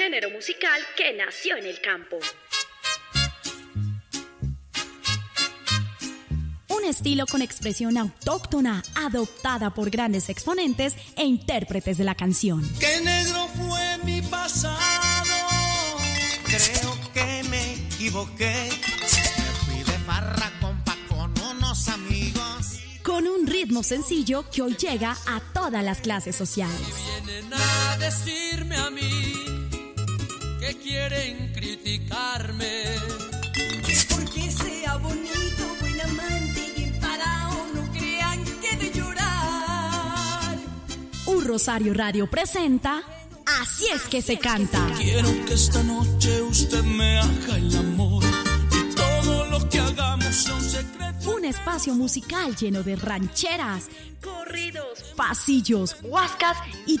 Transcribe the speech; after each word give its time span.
género 0.00 0.30
musical 0.30 0.80
que 0.96 1.12
nació 1.12 1.58
en 1.58 1.66
el 1.66 1.78
campo. 1.82 2.18
Un 6.68 6.84
estilo 6.86 7.26
con 7.26 7.42
expresión 7.42 7.98
autóctona, 7.98 8.82
adoptada 8.94 9.74
por 9.74 9.90
grandes 9.90 10.30
exponentes 10.30 10.94
e 11.18 11.24
intérpretes 11.24 11.98
de 11.98 12.04
la 12.04 12.14
canción. 12.14 12.62
¡Qué 12.80 13.02
negro 13.04 13.46
fue 13.48 13.98
mi 14.04 14.22
pasado! 14.22 14.78
Creo 16.46 16.98
que 17.12 17.42
me 17.50 17.74
equivoqué. 17.74 18.70
Me 18.70 19.54
fui 19.66 19.82
de 19.82 19.98
farra 20.06 20.50
compa 20.62 20.96
con 21.10 21.34
unos 21.42 21.88
amigos. 21.88 22.80
Con 23.02 23.28
un 23.28 23.46
ritmo 23.46 23.82
sencillo 23.82 24.48
que 24.50 24.62
hoy 24.62 24.76
llega 24.76 25.14
a 25.26 25.40
todas 25.52 25.84
las 25.84 26.00
clases 26.00 26.36
sociales. 26.36 26.80
Vienen 27.26 27.52
a 27.52 27.98
que 27.98 28.49
quieren 31.10 31.52
criticarme. 31.52 32.84
Porque 34.08 34.50
sea 34.50 34.96
bonito, 34.96 35.76
buen 35.80 36.00
amante 36.00 36.74
y 36.76 36.84
emparado, 36.84 37.66
no 37.74 37.92
crean 37.92 38.44
que 38.60 38.76
de 38.76 38.92
llorar. 38.92 40.58
Un 41.26 41.44
Rosario 41.44 41.94
Radio 41.94 42.28
presenta 42.30 43.02
Así 43.60 43.86
es 43.92 44.02
que 44.02 44.22
se 44.22 44.38
canta. 44.38 44.86
Quiero 44.96 45.28
que 45.44 45.54
esta 45.54 45.82
noche 45.82 46.40
usted 46.42 46.82
me 46.84 47.18
haga 47.18 47.56
el 47.56 47.76
amor 47.76 48.22
y 48.70 48.94
todo 48.94 49.46
lo 49.46 49.68
que 49.68 49.80
hagamos 49.80 50.34
sea 50.34 50.54
un 50.54 50.62
secreto. 50.62 51.30
Un 51.36 51.44
espacio 51.44 51.94
musical 51.94 52.54
lleno 52.54 52.82
de 52.84 52.94
rancheras, 52.94 53.88
Corridos, 54.22 55.02
pasillos, 55.16 55.96
huascas 56.02 56.56
y 56.86 57.00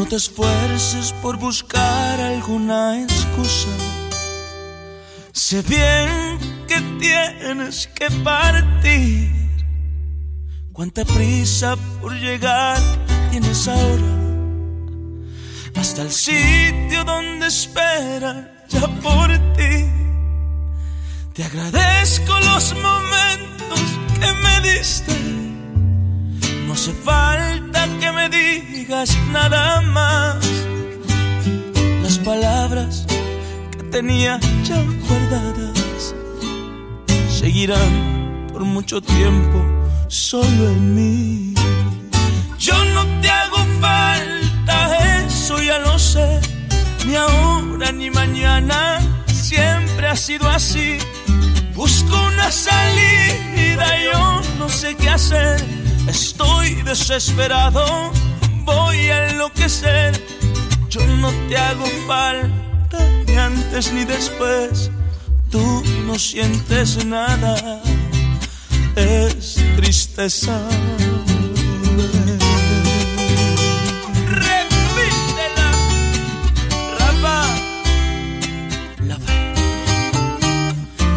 No 0.00 0.06
te 0.06 0.16
esfuerces 0.16 1.12
por 1.20 1.36
buscar 1.36 2.18
alguna 2.18 3.02
excusa. 3.02 3.68
Sé 5.30 5.60
bien 5.60 6.38
que 6.66 6.80
tienes 6.98 7.86
que 7.88 8.10
partir. 8.24 9.30
Cuánta 10.72 11.04
prisa 11.04 11.76
por 12.00 12.14
llegar 12.14 12.78
tienes 13.30 13.68
ahora. 13.68 14.12
Hasta 15.76 16.00
el 16.00 16.10
sitio 16.10 17.04
donde 17.04 17.48
espera 17.48 18.64
ya 18.70 18.86
por 19.02 19.28
ti. 19.54 19.84
Te 21.34 21.44
agradezco 21.44 22.32
los 22.40 22.74
momentos 22.76 23.80
que 24.18 24.32
me 24.32 24.60
diste. 24.72 25.39
No 26.70 26.74
hace 26.74 26.92
falta 26.92 27.88
que 27.98 28.12
me 28.12 28.28
digas 28.28 29.10
nada 29.32 29.80
más. 29.80 30.36
Las 32.00 32.16
palabras 32.18 33.06
que 33.72 33.82
tenía 33.90 34.38
ya 34.62 34.80
guardadas 35.08 36.14
seguirán 37.28 38.46
por 38.52 38.62
mucho 38.62 39.00
tiempo 39.00 39.58
solo 40.06 40.70
en 40.70 40.94
mí. 40.94 41.54
Yo 42.56 42.84
no 42.94 43.04
te 43.20 43.28
hago 43.28 43.56
falta, 43.80 45.26
eso 45.26 45.60
ya 45.60 45.80
lo 45.80 45.98
sé. 45.98 46.40
Ni 47.04 47.16
ahora 47.16 47.90
ni 47.90 48.10
mañana, 48.10 49.00
siempre 49.26 50.06
ha 50.06 50.14
sido 50.14 50.48
así. 50.48 50.98
Busco 51.74 52.14
una 52.28 52.48
salida, 52.52 53.86
yo 54.04 54.40
no 54.60 54.68
sé 54.68 54.94
qué 54.94 55.08
hacer. 55.08 55.80
Estoy 56.08 56.82
desesperado, 56.82 58.12
voy 58.64 58.98
a 59.10 59.28
enloquecer. 59.28 60.20
Yo 60.88 61.06
no 61.06 61.30
te 61.48 61.56
hago 61.56 61.86
falta, 62.06 62.98
ni 63.26 63.36
antes 63.36 63.92
ni 63.92 64.04
después. 64.04 64.90
Tú 65.50 65.82
no 66.06 66.18
sientes 66.18 67.04
nada, 67.04 67.80
es 68.96 69.56
tristeza. 69.76 70.60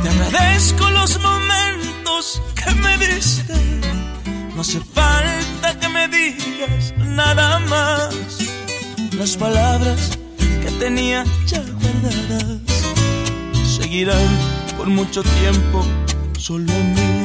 Te 0.02 0.10
agradezco 0.10 0.90
los 0.90 1.20
momentos 1.22 2.42
que 2.56 2.72
me 2.76 2.98
diste. 2.98 3.54
No 4.56 4.62
hace 4.62 4.80
falta 4.80 5.80
que 5.80 5.90
me 5.90 6.08
digas 6.08 6.94
nada 6.97 7.59
más. 7.59 8.16
Las 9.18 9.36
palabras 9.38 10.18
que 10.38 10.72
tenía 10.80 11.24
ya 11.46 11.62
guardadas 11.81 12.62
seguirán 13.78 14.30
por 14.78 14.88
mucho 14.88 15.24
tiempo 15.24 15.86
solo 16.38 16.72
en 16.72 16.94
mí. 16.94 17.24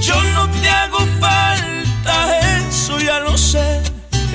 Yo 0.00 0.22
no 0.34 0.48
te 0.48 0.68
hago 0.68 0.98
falta, 1.20 2.38
eso 2.58 2.98
ya 3.00 3.20
lo 3.20 3.36
sé. 3.36 3.82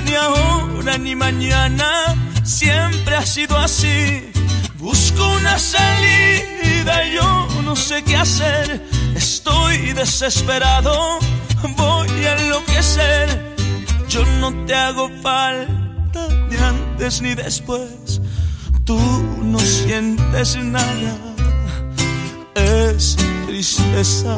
Ni 0.06 0.16
ahora 0.16 0.98
ni 0.98 1.16
mañana, 1.16 2.16
siempre 2.44 3.16
ha 3.16 3.26
sido 3.26 3.58
así. 3.58 4.32
Busco 4.78 5.28
una 5.38 5.58
salida, 5.58 7.06
yo 7.14 7.48
no 7.64 7.76
sé 7.76 8.04
qué 8.04 8.18
hacer. 8.18 8.86
Estoy 9.16 9.94
desesperado, 9.94 11.20
voy 11.68 12.26
a 12.26 12.36
enloquecer. 12.38 13.56
Yo 14.10 14.26
no 14.40 14.54
te 14.66 14.74
hago 14.76 15.10
falta, 15.22 16.28
ni 16.50 16.56
antes 16.58 17.22
ni 17.22 17.36
después. 17.36 18.22
Tú 18.86 19.00
no 19.44 19.60
sientes 19.60 20.58
nada, 20.58 21.16
es 22.56 23.16
tristeza. 23.48 24.38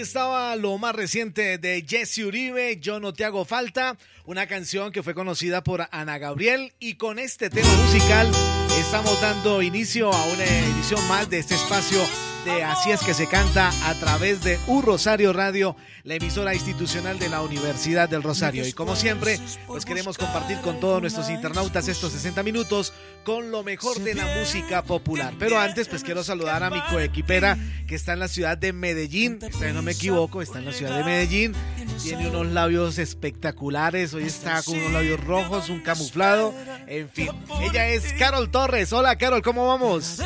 Estaba 0.00 0.56
lo 0.56 0.78
más 0.78 0.94
reciente 0.94 1.58
de 1.58 1.84
Jesse 1.86 2.24
Uribe, 2.24 2.78
Yo 2.80 3.00
no 3.00 3.12
te 3.12 3.26
hago 3.26 3.44
falta, 3.44 3.98
una 4.24 4.46
canción 4.46 4.92
que 4.92 5.02
fue 5.02 5.14
conocida 5.14 5.62
por 5.62 5.86
Ana 5.90 6.16
Gabriel. 6.16 6.72
Y 6.78 6.94
con 6.94 7.18
este 7.18 7.50
tema 7.50 7.70
musical 7.84 8.30
estamos 8.78 9.20
dando 9.20 9.60
inicio 9.60 10.10
a 10.10 10.26
una 10.32 10.44
edición 10.44 11.06
más 11.06 11.28
de 11.28 11.40
este 11.40 11.54
espacio 11.54 12.00
de 12.44 12.64
Así 12.64 12.90
es 12.90 13.00
que 13.00 13.14
se 13.14 13.26
canta 13.26 13.70
a 13.88 13.94
través 13.94 14.42
de 14.42 14.58
Un 14.66 14.82
Rosario 14.82 15.32
Radio, 15.32 15.76
la 16.04 16.14
emisora 16.14 16.54
institucional 16.54 17.18
de 17.18 17.28
la 17.28 17.42
Universidad 17.42 18.08
del 18.08 18.22
Rosario. 18.22 18.66
Y 18.66 18.72
como 18.72 18.96
siempre, 18.96 19.38
pues 19.66 19.84
queremos 19.84 20.16
compartir 20.16 20.60
con 20.60 20.80
todos 20.80 21.00
nuestros 21.00 21.28
internautas 21.28 21.88
estos 21.88 22.12
60 22.12 22.42
minutos 22.42 22.92
con 23.24 23.50
lo 23.50 23.62
mejor 23.62 23.98
de 24.00 24.14
la 24.14 24.26
música 24.38 24.82
popular. 24.82 25.34
Pero 25.38 25.58
antes, 25.58 25.88
pues 25.88 26.02
quiero 26.02 26.22
saludar 26.22 26.62
a 26.62 26.70
mi 26.70 26.80
coequipera 26.90 27.58
que 27.86 27.94
está 27.94 28.12
en 28.12 28.20
la 28.20 28.28
ciudad 28.28 28.56
de 28.56 28.72
Medellín. 28.72 29.38
Esta 29.42 29.58
vez 29.58 29.74
no 29.74 29.82
me 29.82 29.92
equivoco, 29.92 30.40
está 30.40 30.58
en 30.58 30.66
la 30.66 30.72
ciudad 30.72 30.96
de 30.96 31.04
Medellín. 31.04 31.54
Tiene 32.02 32.28
unos 32.28 32.46
labios 32.46 32.98
espectaculares. 32.98 34.14
Hoy 34.14 34.24
está 34.24 34.62
con 34.62 34.78
unos 34.78 34.92
labios 34.92 35.22
rojos, 35.24 35.68
un 35.68 35.80
camuflado. 35.80 36.54
En 36.86 37.08
fin, 37.08 37.30
ella 37.60 37.88
es 37.88 38.12
Carol 38.14 38.50
Torres. 38.50 38.92
Hola, 38.92 39.16
Carol, 39.16 39.42
¿cómo 39.42 39.66
vamos? 39.66 40.20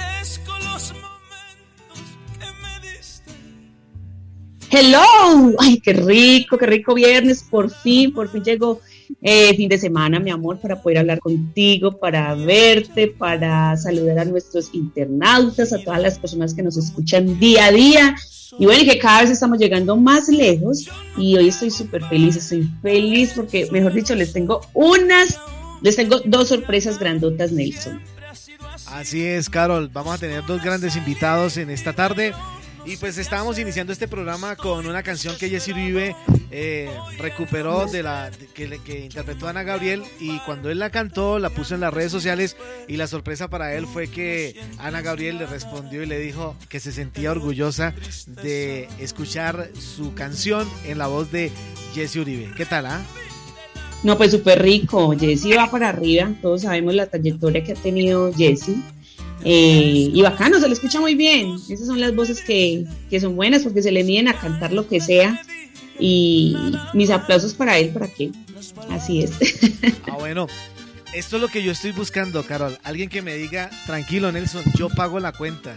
Hello, 4.76 5.54
ay, 5.60 5.78
qué 5.78 5.92
rico, 5.92 6.58
qué 6.58 6.66
rico 6.66 6.94
viernes, 6.94 7.44
por 7.48 7.70
fin, 7.70 8.12
por 8.12 8.28
fin 8.28 8.42
llegó 8.42 8.80
eh, 9.22 9.54
fin 9.54 9.68
de 9.68 9.78
semana, 9.78 10.18
mi 10.18 10.32
amor, 10.32 10.58
para 10.60 10.82
poder 10.82 10.98
hablar 10.98 11.20
contigo, 11.20 11.96
para 11.96 12.34
verte, 12.34 13.06
para 13.06 13.76
saludar 13.76 14.18
a 14.18 14.24
nuestros 14.24 14.74
internautas, 14.74 15.72
a 15.72 15.78
todas 15.78 16.02
las 16.02 16.18
personas 16.18 16.54
que 16.54 16.64
nos 16.64 16.76
escuchan 16.76 17.38
día 17.38 17.66
a 17.66 17.70
día. 17.70 18.16
Y 18.58 18.66
bueno, 18.66 18.82
que 18.82 18.98
cada 18.98 19.22
vez 19.22 19.30
estamos 19.30 19.58
llegando 19.58 19.96
más 19.96 20.28
lejos 20.28 20.88
y 21.16 21.36
hoy 21.36 21.50
estoy 21.50 21.70
súper 21.70 22.02
feliz, 22.08 22.34
estoy 22.34 22.68
feliz 22.82 23.32
porque, 23.36 23.68
mejor 23.70 23.92
dicho, 23.92 24.16
les 24.16 24.32
tengo 24.32 24.60
unas, 24.72 25.38
les 25.82 25.94
tengo 25.94 26.18
dos 26.24 26.48
sorpresas 26.48 26.98
grandotas, 26.98 27.52
Nelson. 27.52 28.00
Así 28.86 29.24
es, 29.24 29.48
Carol, 29.48 29.88
vamos 29.92 30.16
a 30.16 30.18
tener 30.18 30.44
dos 30.44 30.60
grandes 30.60 30.96
invitados 30.96 31.58
en 31.58 31.70
esta 31.70 31.92
tarde. 31.92 32.32
Y 32.86 32.98
pues 32.98 33.16
estábamos 33.16 33.58
iniciando 33.58 33.92
este 33.92 34.08
programa 34.08 34.56
con 34.56 34.86
una 34.86 35.02
canción 35.02 35.36
que 35.38 35.48
Jessy 35.48 35.72
Uribe 35.72 36.14
eh, 36.50 36.90
recuperó 37.18 37.86
de 37.86 38.02
la 38.02 38.30
que, 38.54 38.78
que 38.84 39.00
interpretó 39.00 39.48
Ana 39.48 39.62
Gabriel 39.62 40.02
y 40.20 40.38
cuando 40.40 40.70
él 40.70 40.78
la 40.78 40.90
cantó 40.90 41.38
la 41.38 41.48
puso 41.48 41.74
en 41.74 41.80
las 41.80 41.94
redes 41.94 42.12
sociales 42.12 42.56
y 42.86 42.98
la 42.98 43.06
sorpresa 43.06 43.48
para 43.48 43.74
él 43.74 43.86
fue 43.86 44.08
que 44.08 44.60
Ana 44.78 45.00
Gabriel 45.00 45.38
le 45.38 45.46
respondió 45.46 46.02
y 46.02 46.06
le 46.06 46.18
dijo 46.18 46.56
que 46.68 46.78
se 46.78 46.92
sentía 46.92 47.30
orgullosa 47.30 47.94
de 48.42 48.88
escuchar 48.98 49.70
su 49.78 50.12
canción 50.12 50.68
en 50.84 50.98
la 50.98 51.06
voz 51.06 51.32
de 51.32 51.50
Jesse 51.94 52.16
Uribe. 52.16 52.52
¿Qué 52.54 52.66
tal, 52.66 52.84
ah? 52.86 53.00
No, 54.02 54.18
pues 54.18 54.32
súper 54.32 54.60
rico. 54.60 55.16
Jesse 55.18 55.56
va 55.56 55.70
para 55.70 55.88
arriba. 55.88 56.30
Todos 56.42 56.62
sabemos 56.62 56.94
la 56.94 57.06
trayectoria 57.06 57.64
que 57.64 57.72
ha 57.72 57.76
tenido 57.76 58.30
Jesse. 58.34 58.76
Eh, 59.42 60.10
y 60.12 60.22
bacano, 60.22 60.60
se 60.60 60.68
le 60.68 60.74
escucha 60.74 61.00
muy 61.00 61.14
bien. 61.14 61.56
Esas 61.68 61.86
son 61.86 62.00
las 62.00 62.14
voces 62.14 62.42
que, 62.42 62.84
que 63.10 63.20
son 63.20 63.36
buenas 63.36 63.62
porque 63.62 63.82
se 63.82 63.92
le 63.92 64.04
miden 64.04 64.28
a 64.28 64.38
cantar 64.38 64.72
lo 64.72 64.88
que 64.88 65.00
sea. 65.00 65.40
Y 65.98 66.56
mis 66.92 67.10
aplausos 67.10 67.54
para 67.54 67.78
él, 67.78 67.90
¿para 67.90 68.08
qué? 68.08 68.30
Así 68.90 69.22
es. 69.22 69.32
Ah, 70.06 70.16
bueno. 70.18 70.46
Esto 71.12 71.36
es 71.36 71.42
lo 71.42 71.48
que 71.48 71.62
yo 71.62 71.70
estoy 71.70 71.92
buscando, 71.92 72.42
Carol. 72.44 72.76
Alguien 72.82 73.08
que 73.08 73.22
me 73.22 73.34
diga, 73.34 73.70
tranquilo, 73.86 74.32
Nelson, 74.32 74.64
yo 74.74 74.88
pago 74.88 75.20
la 75.20 75.30
cuenta. 75.30 75.76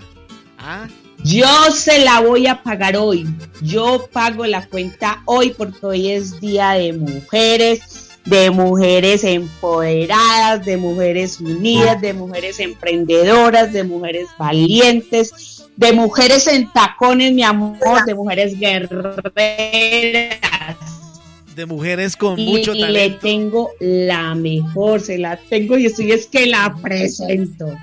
¿Ah? 0.58 0.88
Yo 1.24 1.48
se 1.72 2.04
la 2.04 2.22
voy 2.22 2.48
a 2.48 2.64
pagar 2.64 2.98
hoy. 2.98 3.28
Yo 3.62 4.10
pago 4.12 4.46
la 4.46 4.66
cuenta 4.66 5.22
hoy 5.26 5.54
porque 5.56 5.86
hoy 5.86 6.12
es 6.12 6.40
Día 6.40 6.72
de 6.72 6.94
Mujeres 6.94 8.07
de 8.28 8.52
mujeres 8.52 9.24
empoderadas, 9.24 10.66
de 10.66 10.76
mujeres 10.78 11.40
unidas, 11.40 12.02
de 12.02 12.14
mujeres 12.14 12.60
emprendedoras, 12.60 13.72
de 13.72 13.84
mujeres 13.84 14.28
valientes, 14.38 15.66
de 15.78 15.94
mujeres 15.94 16.48
en 16.48 16.72
tacones, 16.72 17.32
mi 17.32 17.44
amor, 17.44 18.04
de 18.06 18.16
mujeres 18.16 18.60
guerreras. 18.60 19.18
De 21.56 21.66
mujeres 21.66 22.16
con 22.18 22.40
mucho 22.40 22.74
y 22.76 22.82
talento. 22.82 22.92
le 22.92 23.10
tengo 23.22 23.70
la 23.80 24.36
mejor, 24.36 25.00
se 25.00 25.18
la 25.18 25.38
tengo 25.38 25.78
y 25.78 25.86
estoy 25.86 26.12
es 26.12 26.28
que 26.28 26.48
la 26.48 26.76
presento. 26.82 27.74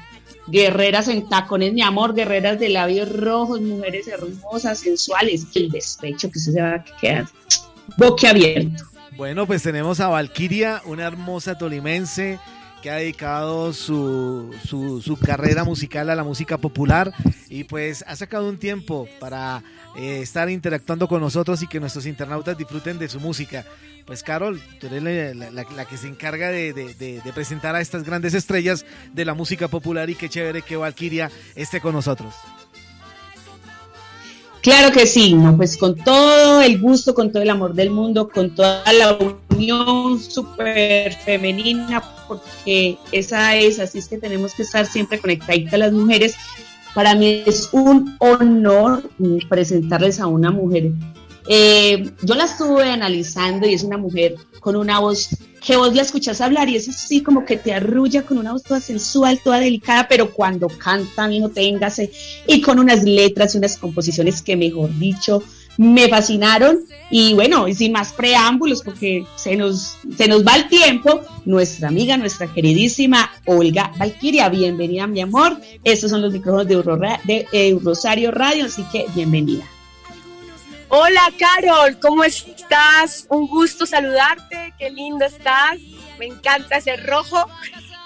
Guerreras 0.46 1.08
en 1.08 1.26
tacones, 1.26 1.72
mi 1.72 1.80
amor, 1.80 2.14
guerreras 2.14 2.60
de 2.60 2.68
labios 2.68 3.10
rojos, 3.10 3.62
mujeres 3.62 4.06
hermosas, 4.08 4.78
sensuales. 4.78 5.46
El 5.54 5.70
despecho 5.70 6.30
que 6.30 6.38
se 6.38 6.60
va 6.60 6.74
a 6.74 6.84
quedar 6.84 7.26
boquiabierto. 7.96 8.93
Bueno, 9.16 9.46
pues 9.46 9.62
tenemos 9.62 10.00
a 10.00 10.08
Valquiria, 10.08 10.82
una 10.86 11.04
hermosa 11.04 11.56
tolimense 11.56 12.40
que 12.82 12.90
ha 12.90 12.96
dedicado 12.96 13.72
su, 13.72 14.52
su, 14.66 15.00
su, 15.00 15.16
carrera 15.16 15.62
musical 15.62 16.10
a 16.10 16.16
la 16.16 16.24
música 16.24 16.58
popular 16.58 17.12
y 17.48 17.62
pues 17.64 18.04
ha 18.08 18.16
sacado 18.16 18.48
un 18.48 18.58
tiempo 18.58 19.08
para 19.20 19.62
eh, 19.96 20.18
estar 20.20 20.50
interactuando 20.50 21.06
con 21.06 21.20
nosotros 21.20 21.62
y 21.62 21.68
que 21.68 21.78
nuestros 21.78 22.06
internautas 22.06 22.58
disfruten 22.58 22.98
de 22.98 23.08
su 23.08 23.20
música. 23.20 23.64
Pues 24.04 24.24
Carol, 24.24 24.60
tú 24.80 24.88
eres 24.88 25.02
la, 25.36 25.50
la, 25.50 25.84
que 25.84 25.96
se 25.96 26.08
encarga 26.08 26.48
de, 26.48 26.72
de, 26.72 26.94
de, 26.94 27.32
presentar 27.32 27.76
a 27.76 27.80
estas 27.80 28.02
grandes 28.02 28.34
estrellas 28.34 28.84
de 29.12 29.24
la 29.24 29.34
música 29.34 29.68
popular 29.68 30.10
y 30.10 30.16
qué 30.16 30.28
chévere 30.28 30.62
que 30.62 30.76
Valquiria 30.76 31.30
esté 31.54 31.80
con 31.80 31.94
nosotros. 31.94 32.34
Claro 34.64 34.92
que 34.92 35.06
sí, 35.06 35.36
pues 35.58 35.76
con 35.76 35.94
todo 35.94 36.62
el 36.62 36.80
gusto, 36.80 37.14
con 37.14 37.30
todo 37.30 37.42
el 37.42 37.50
amor 37.50 37.74
del 37.74 37.90
mundo, 37.90 38.30
con 38.30 38.54
toda 38.54 38.82
la 38.94 39.18
unión 39.50 40.18
súper 40.18 41.12
femenina, 41.12 42.02
porque 42.26 42.96
esa 43.12 43.56
es, 43.56 43.78
así 43.78 43.98
es 43.98 44.08
que 44.08 44.16
tenemos 44.16 44.54
que 44.54 44.62
estar 44.62 44.86
siempre 44.86 45.18
conectaditas 45.18 45.78
las 45.78 45.92
mujeres. 45.92 46.34
Para 46.94 47.14
mí 47.14 47.42
es 47.44 47.68
un 47.72 48.16
honor 48.20 49.02
presentarles 49.50 50.18
a 50.18 50.28
una 50.28 50.50
mujer. 50.50 50.92
Eh, 51.46 52.10
yo 52.22 52.34
la 52.34 52.44
estuve 52.44 52.90
analizando 52.90 53.66
y 53.66 53.74
es 53.74 53.84
una 53.84 53.98
mujer 53.98 54.34
con 54.60 54.76
una 54.76 54.98
voz 54.98 55.28
que 55.64 55.76
vos 55.76 55.94
la 55.94 56.02
escuchas 56.02 56.42
hablar 56.42 56.68
y 56.68 56.76
es 56.76 56.88
así 56.88 57.22
como 57.22 57.44
que 57.46 57.56
te 57.56 57.72
arrulla 57.72 58.22
con 58.22 58.36
una 58.36 58.52
voz 58.52 58.62
toda 58.62 58.80
sensual, 58.80 59.40
toda 59.42 59.60
delicada, 59.60 60.06
pero 60.08 60.30
cuando 60.30 60.68
canta, 60.68 61.30
hijo, 61.32 61.48
téngase, 61.48 62.12
y 62.46 62.60
con 62.60 62.78
unas 62.78 63.02
letras 63.02 63.54
y 63.54 63.58
unas 63.58 63.78
composiciones 63.78 64.42
que, 64.42 64.56
mejor 64.56 64.96
dicho, 64.98 65.42
me 65.78 66.08
fascinaron. 66.08 66.80
Y 67.10 67.32
bueno, 67.32 67.66
y 67.66 67.74
sin 67.74 67.92
más 67.92 68.12
preámbulos, 68.12 68.82
porque 68.82 69.24
se 69.36 69.56
nos, 69.56 69.96
se 70.16 70.28
nos 70.28 70.46
va 70.46 70.56
el 70.56 70.68
tiempo, 70.68 71.22
nuestra 71.46 71.88
amiga, 71.88 72.18
nuestra 72.18 72.52
queridísima 72.52 73.30
Olga 73.46 73.90
Valquiria, 73.96 74.50
bienvenida, 74.50 75.06
mi 75.06 75.22
amor. 75.22 75.58
Estos 75.82 76.10
son 76.10 76.20
los 76.20 76.32
micrófonos 76.32 76.68
de, 76.68 76.74
Euro, 76.74 76.98
de 77.24 77.46
Eurosario 77.52 78.30
Radio, 78.30 78.66
así 78.66 78.84
que 78.92 79.06
bienvenida. 79.14 79.64
Hola 80.96 81.32
Carol, 81.36 81.98
¿cómo 81.98 82.22
estás? 82.22 83.26
Un 83.28 83.48
gusto 83.48 83.84
saludarte, 83.84 84.63
qué 84.78 84.90
lindo 84.90 85.24
estás, 85.24 85.78
me 86.18 86.26
encanta 86.26 86.76
ese 86.76 86.96
rojo. 86.96 87.48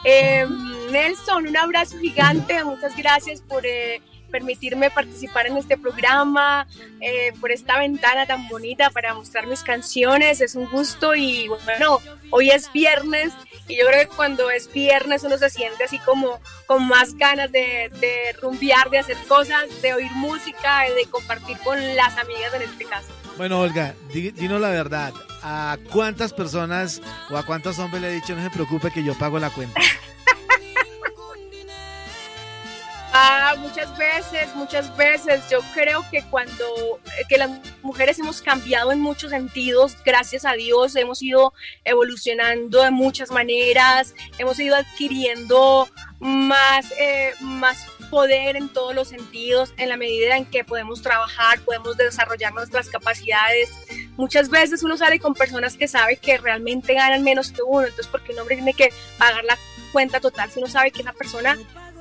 Eh, 0.05 0.47
Nelson, 0.91 1.47
un 1.47 1.57
abrazo 1.57 1.99
gigante, 1.99 2.63
muchas 2.65 2.97
gracias 2.97 3.41
por 3.41 3.67
eh, 3.67 4.01
permitirme 4.31 4.91
participar 4.91 5.47
en 5.47 5.57
este 5.57 5.77
programa, 5.77 6.67
eh, 7.01 7.33
por 7.41 7.51
esta 7.51 7.79
ventana 7.79 8.27
tan 8.27 8.49
bonita 8.49 8.91
para 8.91 9.15
mostrar 9.15 9.47
mis 9.47 9.63
canciones, 9.63 10.41
es 10.41 10.55
un 10.55 10.67
gusto 10.71 11.15
y 11.15 11.49
bueno, 11.49 12.01
hoy 12.31 12.51
es 12.51 12.71
viernes 12.73 13.33
y 13.67 13.77
yo 13.77 13.87
creo 13.87 14.09
que 14.09 14.17
cuando 14.17 14.51
es 14.51 14.73
viernes 14.73 15.25
uno 15.25 15.37
se 15.37 15.51
siente 15.51 15.85
así 15.85 15.99
como 15.99 16.41
con 16.67 16.87
más 16.87 17.15
ganas 17.15 17.51
de, 17.51 17.91
de 18.01 18.33
rumbear, 18.41 18.91
de 18.91 18.99
hacer 18.99 19.17
cosas, 19.27 19.65
de 19.83 19.95
oír 19.95 20.13
música, 20.13 20.83
de 20.95 21.07
compartir 21.07 21.59
con 21.59 21.79
las 21.97 22.17
amigas 22.17 22.55
en 22.55 22.63
este 22.63 22.85
caso. 22.85 23.09
Bueno, 23.39 23.61
Olga, 23.61 23.95
dinos 24.13 24.61
la 24.61 24.71
verdad. 24.71 25.15
¿A 25.43 25.79
cuántas 25.93 26.33
personas 26.33 27.01
o 27.31 27.37
a 27.37 27.47
cuántos 27.47 27.79
hombres 27.79 28.03
le 28.03 28.09
he 28.11 28.15
dicho 28.15 28.35
no 28.35 28.43
se 28.43 28.51
preocupe 28.51 28.91
que 28.91 29.05
yo 29.05 29.17
pago 29.17 29.39
la 29.39 29.49
cuenta? 29.51 29.81
Ah, 33.21 33.55
muchas 33.59 33.97
veces, 33.97 34.55
muchas 34.55 34.95
veces. 34.97 35.49
Yo 35.51 35.61
creo 35.73 36.05
que 36.11 36.23
cuando 36.31 37.01
que 37.29 37.39
las 37.39 37.51
mujeres 37.83 38.19
hemos 38.19 38.43
cambiado 38.43 38.93
en 38.93 39.01
muchos 39.01 39.31
sentidos, 39.31 39.97
gracias 40.05 40.45
a 40.45 40.53
Dios, 40.53 40.95
hemos 40.95 41.23
ido 41.23 41.53
evolucionando 41.85 42.83
de 42.83 42.91
muchas 42.91 43.31
maneras, 43.31 44.15
hemos 44.39 44.61
ido 44.61 44.77
adquiriendo 44.77 45.89
más, 46.21 46.93
eh, 47.01 47.33
más 47.41 47.87
poder 48.11 48.57
en 48.57 48.69
todos 48.69 48.95
los 48.95 49.09
sentidos, 49.09 49.73
en 49.77 49.89
la 49.89 49.97
medida 49.97 50.37
en 50.37 50.47
que 50.47 50.65
podemos 50.65 51.03
trabajar, 51.03 51.61
podemos 51.61 51.97
desarrollar 51.97 52.55
nuestras 52.55 52.89
capacidades. 52.89 53.71
Muchas 54.17 54.51
veces 54.51 54.83
uno 54.83 54.97
sale 54.97 55.21
con 55.21 55.35
personas 55.35 55.77
que 55.77 55.89
sabe 55.89 56.17
que 56.17 56.39
realmente 56.39 56.95
ganan 56.95 57.23
menos 57.23 57.53
que 57.53 57.63
uno, 57.63 57.87
entonces 57.87 58.09
porque 58.09 58.33
un 58.33 58.41
hombre 58.41 58.57
tiene 58.57 58.75
que 58.75 58.93
pagar 59.19 59.45
la 59.45 59.59
cuenta 59.93 60.21
total 60.21 60.51
si 60.51 60.59
uno 60.59 60.69
sabe 60.69 60.91
que 60.91 61.01
esa 61.03 61.13
persona 61.13 61.59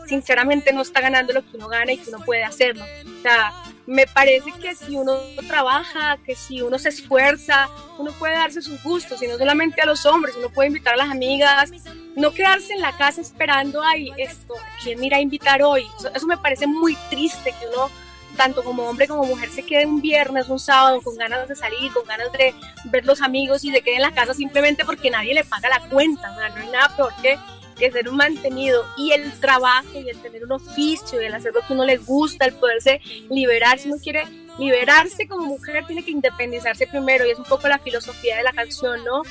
sinceramente 0.07 0.73
no 0.73 0.81
está 0.81 1.01
ganando 1.01 1.33
lo 1.33 1.41
que 1.41 1.57
uno 1.57 1.67
gana 1.67 1.91
y 1.91 1.97
que 1.97 2.09
uno 2.09 2.19
puede 2.25 2.43
hacerlo. 2.43 2.83
O 2.83 3.21
sea, 3.21 3.53
me 3.87 4.05
parece 4.05 4.51
que 4.61 4.75
si 4.75 4.95
uno 4.95 5.17
trabaja, 5.47 6.17
que 6.25 6.35
si 6.35 6.61
uno 6.61 6.77
se 6.77 6.89
esfuerza, 6.89 7.69
uno 7.97 8.11
puede 8.11 8.35
darse 8.35 8.61
sus 8.61 8.83
gustos, 8.83 9.23
y 9.23 9.27
no 9.27 9.37
solamente 9.37 9.81
a 9.81 9.85
los 9.85 10.05
hombres, 10.05 10.35
uno 10.37 10.49
puede 10.49 10.67
invitar 10.67 10.93
a 10.93 10.97
las 10.97 11.09
amigas, 11.09 11.71
no 12.15 12.31
quedarse 12.31 12.73
en 12.73 12.81
la 12.81 12.95
casa 12.97 13.21
esperando, 13.21 13.81
ay, 13.81 14.11
esto, 14.17 14.55
¿quién 14.83 14.99
me 14.99 15.07
irá 15.07 15.17
a 15.17 15.21
invitar 15.21 15.63
hoy? 15.63 15.85
Eso, 15.97 16.09
eso 16.13 16.27
me 16.27 16.37
parece 16.37 16.67
muy 16.67 16.95
triste 17.09 17.53
que 17.57 17.67
uno 17.67 17.89
tanto 18.35 18.63
como 18.63 18.83
hombre 18.83 19.07
como 19.07 19.23
mujer 19.23 19.49
se 19.49 19.63
quede 19.63 19.85
un 19.85 20.01
viernes, 20.01 20.47
un 20.49 20.59
sábado 20.59 21.01
con 21.01 21.15
ganas 21.17 21.47
de 21.47 21.55
salir, 21.55 21.91
con 21.91 22.05
ganas 22.05 22.31
de 22.33 22.53
ver 22.85 23.05
los 23.05 23.21
amigos 23.21 23.63
y 23.63 23.71
se 23.71 23.81
quede 23.81 23.95
en 23.95 24.03
la 24.03 24.11
casa 24.11 24.33
simplemente 24.33 24.85
porque 24.85 25.09
nadie 25.09 25.33
le 25.33 25.43
paga 25.43 25.69
la 25.69 25.79
cuenta. 25.89 26.31
O 26.31 26.35
sea, 26.35 26.49
no 26.49 26.55
hay 26.57 26.69
nada 26.69 26.95
peor 26.95 27.13
que 27.21 27.39
que 27.77 27.91
ser 27.91 28.09
un 28.09 28.17
mantenido 28.17 28.85
y 28.97 29.11
el 29.11 29.31
trabajo 29.39 29.89
y 29.93 30.09
el 30.09 30.17
tener 30.21 30.43
un 30.43 30.53
oficio 30.53 31.21
y 31.21 31.25
el 31.25 31.33
hacer 31.33 31.53
lo 31.53 31.61
que 31.61 31.73
uno 31.73 31.85
le 31.85 31.97
gusta, 31.97 32.45
el 32.45 32.53
poderse 32.53 33.01
liberar, 33.29 33.79
si 33.79 33.89
uno 33.89 33.97
quiere 34.01 34.23
liberarse 34.57 35.27
como 35.27 35.45
mujer 35.45 35.85
tiene 35.85 36.03
que 36.03 36.11
independizarse 36.11 36.87
primero 36.87 37.25
y 37.25 37.31
es 37.31 37.37
un 37.37 37.45
poco 37.45 37.67
la 37.67 37.79
filosofía 37.79 38.37
de 38.37 38.43
la 38.43 38.51
canción, 38.51 39.03
¿no? 39.03 39.21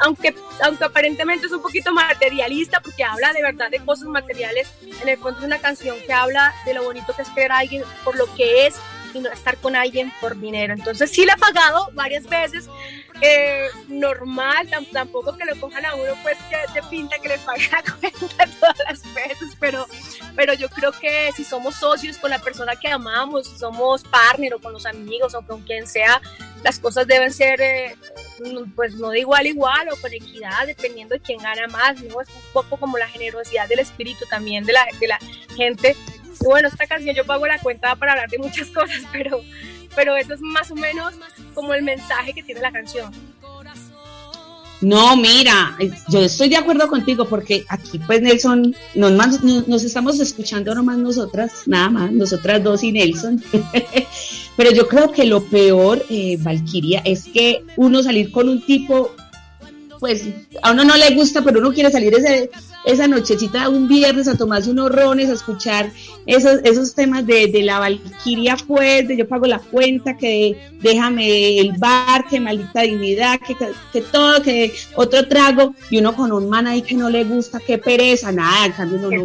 Aunque, 0.00 0.34
aunque 0.62 0.84
aparentemente 0.84 1.46
es 1.46 1.52
un 1.52 1.62
poquito 1.62 1.92
materialista 1.92 2.80
porque 2.80 3.04
habla 3.04 3.32
de 3.32 3.42
verdad 3.42 3.70
de 3.70 3.78
cosas 3.78 4.08
materiales, 4.08 4.68
en 5.02 5.08
el 5.08 5.18
fondo 5.18 5.38
es 5.40 5.46
una 5.46 5.58
canción 5.58 5.96
que 6.04 6.12
habla 6.12 6.52
de 6.64 6.74
lo 6.74 6.82
bonito 6.82 7.14
que 7.14 7.22
es 7.22 7.28
querer 7.30 7.52
a 7.52 7.58
alguien 7.58 7.84
por 8.04 8.16
lo 8.16 8.32
que 8.34 8.66
es 8.66 8.74
y 9.14 9.20
no 9.20 9.30
estar 9.30 9.56
con 9.58 9.76
alguien 9.76 10.12
por 10.20 10.38
dinero. 10.38 10.74
Entonces 10.74 11.10
sí 11.10 11.24
le 11.24 11.32
he 11.32 11.36
pagado 11.36 11.88
varias 11.92 12.24
veces, 12.24 12.68
eh, 13.22 13.68
normal, 13.88 14.68
tampoco 14.92 15.36
que 15.36 15.44
lo 15.44 15.56
pongan 15.56 15.86
a 15.86 15.94
uno 15.94 16.12
pues 16.22 16.36
que 16.50 16.56
te 16.72 16.86
pinta 16.88 17.18
que 17.18 17.28
les 17.28 17.40
pague 17.40 17.68
la 17.70 17.82
cuenta 18.00 18.46
todas 18.60 18.78
las 18.88 19.14
veces, 19.14 19.56
pero, 19.58 19.86
pero 20.34 20.54
yo 20.54 20.68
creo 20.68 20.92
que 20.92 21.30
si 21.34 21.44
somos 21.44 21.76
socios 21.76 22.18
con 22.18 22.30
la 22.30 22.38
persona 22.38 22.76
que 22.76 22.88
amamos, 22.88 23.48
si 23.48 23.58
somos 23.58 24.02
partner 24.04 24.54
o 24.54 24.58
con 24.58 24.72
los 24.72 24.86
amigos 24.86 25.34
o 25.34 25.42
con 25.42 25.62
quien 25.62 25.86
sea, 25.86 26.20
las 26.62 26.78
cosas 26.78 27.06
deben 27.06 27.32
ser 27.32 27.60
eh, 27.60 27.96
pues 28.74 28.94
no 28.96 29.10
de 29.10 29.20
igual 29.20 29.46
a 29.46 29.48
igual 29.48 29.88
o 29.88 30.00
con 30.00 30.12
equidad, 30.12 30.66
dependiendo 30.66 31.14
de 31.14 31.20
quién 31.20 31.38
gana 31.38 31.66
más, 31.68 32.02
¿no? 32.02 32.20
Es 32.20 32.28
un 32.28 32.42
poco 32.52 32.76
como 32.76 32.98
la 32.98 33.08
generosidad 33.08 33.68
del 33.68 33.78
espíritu 33.78 34.24
también 34.28 34.64
de 34.64 34.72
la, 34.72 34.86
de 34.98 35.06
la 35.06 35.18
gente. 35.56 35.96
Y 36.40 36.44
bueno, 36.44 36.68
esta 36.68 36.86
canción 36.86 37.14
yo 37.14 37.24
pago 37.24 37.46
la 37.46 37.58
cuenta 37.58 37.94
para 37.96 38.12
hablar 38.12 38.28
de 38.28 38.38
muchas 38.38 38.68
cosas, 38.74 39.02
pero 39.12 39.40
pero 39.96 40.16
eso 40.16 40.34
es 40.34 40.40
más 40.40 40.70
o 40.70 40.76
menos 40.76 41.14
como 41.54 41.74
el 41.74 41.82
mensaje 41.82 42.32
que 42.32 42.44
tiene 42.44 42.60
la 42.60 42.70
canción. 42.70 43.10
No, 44.82 45.16
mira, 45.16 45.74
yo 46.08 46.20
estoy 46.20 46.50
de 46.50 46.58
acuerdo 46.58 46.86
contigo 46.86 47.24
porque 47.24 47.64
aquí 47.68 47.98
pues 47.98 48.20
Nelson, 48.20 48.76
nos, 48.94 49.42
nos 49.66 49.84
estamos 49.84 50.20
escuchando 50.20 50.74
nomás 50.74 50.98
nosotras, 50.98 51.62
nada 51.64 51.88
más, 51.88 52.12
nosotras 52.12 52.62
dos 52.62 52.84
y 52.84 52.92
Nelson. 52.92 53.42
Pero 54.56 54.70
yo 54.72 54.86
creo 54.86 55.12
que 55.12 55.24
lo 55.24 55.42
peor, 55.44 56.04
eh, 56.10 56.36
Valkyria, 56.40 57.00
es 57.04 57.24
que 57.24 57.64
uno 57.76 58.02
salir 58.02 58.30
con 58.30 58.48
un 58.48 58.64
tipo 58.64 59.14
pues 59.98 60.24
a 60.62 60.72
uno 60.72 60.84
no 60.84 60.96
le 60.96 61.14
gusta, 61.14 61.42
pero 61.42 61.58
uno 61.58 61.72
quiere 61.72 61.90
salir 61.90 62.14
ese, 62.14 62.50
esa 62.86 63.08
nochecita 63.08 63.68
un 63.68 63.88
viernes 63.88 64.28
a 64.28 64.36
tomarse 64.36 64.70
unos 64.70 64.92
rones, 64.92 65.28
a 65.28 65.32
escuchar 65.32 65.90
esos, 66.24 66.60
esos 66.62 66.94
temas 66.94 67.26
de, 67.26 67.50
la 67.64 67.80
Valquiria, 67.80 68.56
pues, 68.66 69.08
de 69.08 69.16
yo 69.16 69.28
pago 69.28 69.46
la 69.46 69.58
cuenta, 69.58 70.16
que 70.16 70.56
déjame 70.80 71.58
el 71.58 71.72
bar, 71.78 72.26
que 72.28 72.38
maldita 72.38 72.82
dignidad, 72.82 73.40
que, 73.40 73.56
que, 73.92 74.00
todo, 74.00 74.40
que 74.40 74.72
otro 74.94 75.26
trago, 75.26 75.74
y 75.90 75.98
uno 75.98 76.14
con 76.14 76.30
un 76.30 76.48
man 76.48 76.68
ahí 76.68 76.80
que 76.80 76.94
no 76.94 77.10
le 77.10 77.24
gusta, 77.24 77.58
qué 77.58 77.76
pereza, 77.76 78.30
nada, 78.30 78.66
en 78.66 78.72
cambio 78.72 78.98
uno 78.98 79.10
no 79.10 79.24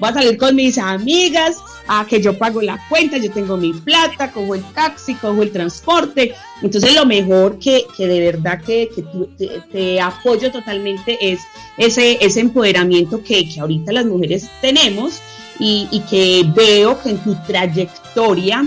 voy 0.00 0.10
a 0.10 0.12
salir 0.12 0.36
con 0.36 0.56
mis 0.56 0.76
amigas, 0.76 1.56
a 1.86 2.04
que 2.06 2.20
yo 2.20 2.36
pago 2.36 2.60
la 2.60 2.78
cuenta, 2.88 3.18
yo 3.18 3.30
tengo 3.30 3.56
mi 3.56 3.72
plata, 3.72 4.32
cojo 4.32 4.54
el 4.54 4.64
taxi, 4.72 5.14
cojo 5.14 5.42
el 5.42 5.52
transporte. 5.52 6.34
Entonces 6.62 6.94
lo 6.94 7.04
mejor 7.04 7.58
que, 7.58 7.84
que 7.96 8.06
de 8.06 8.20
verdad 8.20 8.62
que, 8.62 8.88
que 8.94 9.60
te, 9.70 10.00
apoyo 10.00 10.50
totalmente 10.50 11.18
es 11.20 11.40
ese, 11.76 12.18
ese 12.24 12.40
empoderamiento 12.40 13.22
que, 13.22 13.48
que 13.48 13.60
ahorita 13.60 13.92
las 13.92 14.06
mujeres 14.06 14.48
tenemos 14.60 15.20
y, 15.58 15.88
y 15.90 16.00
que 16.00 16.44
veo 16.54 17.00
que 17.02 17.10
en 17.10 17.18
tu 17.18 17.34
trayectoria 17.46 18.64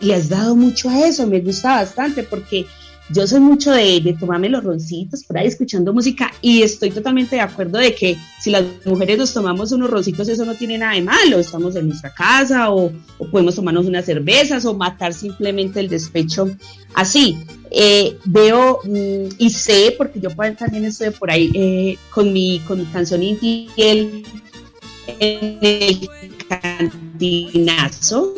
le 0.00 0.14
has 0.14 0.28
dado 0.28 0.54
mucho 0.54 0.88
a 0.90 1.06
eso, 1.06 1.26
me 1.26 1.40
gusta 1.40 1.76
bastante 1.76 2.22
porque 2.22 2.66
yo 3.14 3.26
soy 3.28 3.40
mucho 3.40 3.70
de, 3.72 4.16
tomarme 4.18 4.48
los 4.48 4.64
roncitos 4.64 5.22
por 5.24 5.38
ahí 5.38 5.46
escuchando 5.46 5.94
música 5.94 6.32
y 6.42 6.62
estoy 6.62 6.90
totalmente 6.90 7.36
de 7.36 7.42
acuerdo 7.42 7.78
de 7.78 7.94
que 7.94 8.16
si 8.40 8.50
las 8.50 8.64
mujeres 8.84 9.18
nos 9.18 9.32
tomamos 9.32 9.70
unos 9.70 9.88
roncitos 9.88 10.28
eso 10.28 10.44
no 10.44 10.54
tiene 10.56 10.78
nada 10.78 10.94
de 10.94 11.02
malo, 11.02 11.38
estamos 11.38 11.76
en 11.76 11.88
nuestra 11.88 12.12
casa 12.12 12.72
o, 12.72 12.90
podemos 13.30 13.54
tomarnos 13.54 13.86
unas 13.86 14.04
cervezas 14.04 14.64
o 14.64 14.74
matar 14.74 15.14
simplemente 15.14 15.78
el 15.80 15.88
despecho 15.88 16.50
así. 16.94 17.38
Eh, 17.70 18.18
veo 18.24 18.80
mm, 18.84 19.34
y 19.38 19.50
sé, 19.50 19.94
porque 19.96 20.20
yo 20.20 20.30
también 20.30 20.84
estoy 20.84 21.10
por 21.10 21.30
ahí 21.30 21.50
eh, 21.54 21.98
con, 22.10 22.32
mi, 22.32 22.60
con 22.66 22.78
mi 22.80 22.84
canción 22.86 23.22
Infiel 23.22 24.24
en 25.06 25.58
el 25.60 26.08
cantinazo 26.48 28.34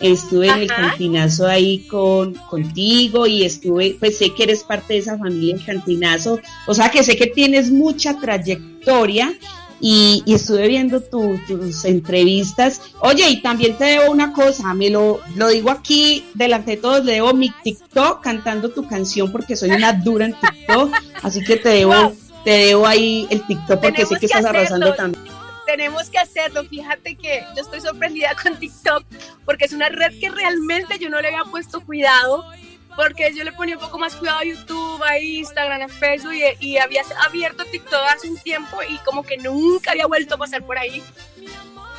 estuve 0.00 0.48
en 0.48 0.60
el 0.60 0.68
cantinazo 0.68 1.46
ahí 1.46 1.80
con 1.88 2.34
contigo 2.34 3.26
y 3.26 3.44
estuve, 3.44 3.96
pues 3.98 4.18
sé 4.18 4.32
que 4.34 4.44
eres 4.44 4.62
parte 4.62 4.94
de 4.94 5.00
esa 5.00 5.18
familia 5.18 5.56
en 5.56 5.62
cantinazo, 5.62 6.38
o 6.66 6.74
sea 6.74 6.90
que 6.90 7.02
sé 7.02 7.16
que 7.16 7.26
tienes 7.26 7.70
mucha 7.70 8.18
trayectoria 8.18 9.34
y, 9.80 10.24
estuve 10.26 10.68
viendo 10.68 11.00
tus 11.00 11.84
entrevistas. 11.84 12.80
Oye, 13.00 13.28
y 13.28 13.42
también 13.42 13.76
te 13.76 13.84
debo 13.84 14.10
una 14.10 14.32
cosa, 14.32 14.74
me 14.74 14.90
lo, 14.90 15.20
lo 15.36 15.48
digo 15.48 15.70
aquí 15.70 16.24
delante 16.34 16.72
de 16.72 16.76
todos, 16.78 17.04
le 17.04 17.14
debo 17.14 17.32
mi 17.32 17.50
TikTok 17.62 18.20
cantando 18.20 18.70
tu 18.70 18.86
canción 18.86 19.30
porque 19.30 19.56
soy 19.56 19.70
una 19.70 19.92
dura 19.92 20.26
en 20.26 20.34
TikTok, 20.34 20.92
así 21.22 21.42
que 21.44 21.56
te 21.56 21.68
debo, 21.70 22.12
te 22.44 22.50
debo 22.50 22.86
ahí 22.86 23.26
el 23.30 23.46
TikTok 23.46 23.80
porque 23.80 24.06
sé 24.06 24.16
que 24.18 24.26
estás 24.26 24.44
arrasando 24.44 24.94
también 24.94 25.27
tenemos 25.68 26.08
que 26.08 26.18
hacerlo. 26.18 26.64
Fíjate 26.64 27.14
que 27.14 27.44
yo 27.54 27.60
estoy 27.60 27.82
sorprendida 27.82 28.34
con 28.42 28.58
TikTok 28.58 29.04
porque 29.44 29.66
es 29.66 29.74
una 29.74 29.90
red 29.90 30.18
que 30.18 30.30
realmente 30.30 30.98
yo 30.98 31.10
no 31.10 31.20
le 31.20 31.28
había 31.28 31.44
puesto 31.44 31.82
cuidado 31.82 32.50
porque 32.96 33.34
yo 33.34 33.44
le 33.44 33.52
ponía 33.52 33.76
un 33.76 33.82
poco 33.82 33.98
más 33.98 34.16
cuidado 34.16 34.38
a 34.38 34.44
YouTube, 34.44 35.02
a 35.04 35.18
Instagram, 35.18 35.82
a 35.82 35.88
Facebook 35.88 36.32
y, 36.58 36.78
había 36.78 37.02
abierto 37.26 37.64
TikTok 37.66 38.00
hace 38.08 38.30
un 38.30 38.38
tiempo 38.38 38.78
y 38.88 38.96
como 39.04 39.22
que 39.22 39.36
nunca 39.36 39.90
había 39.90 40.06
vuelto 40.06 40.36
a 40.36 40.38
pasar 40.38 40.62
por 40.62 40.78
ahí. 40.78 41.02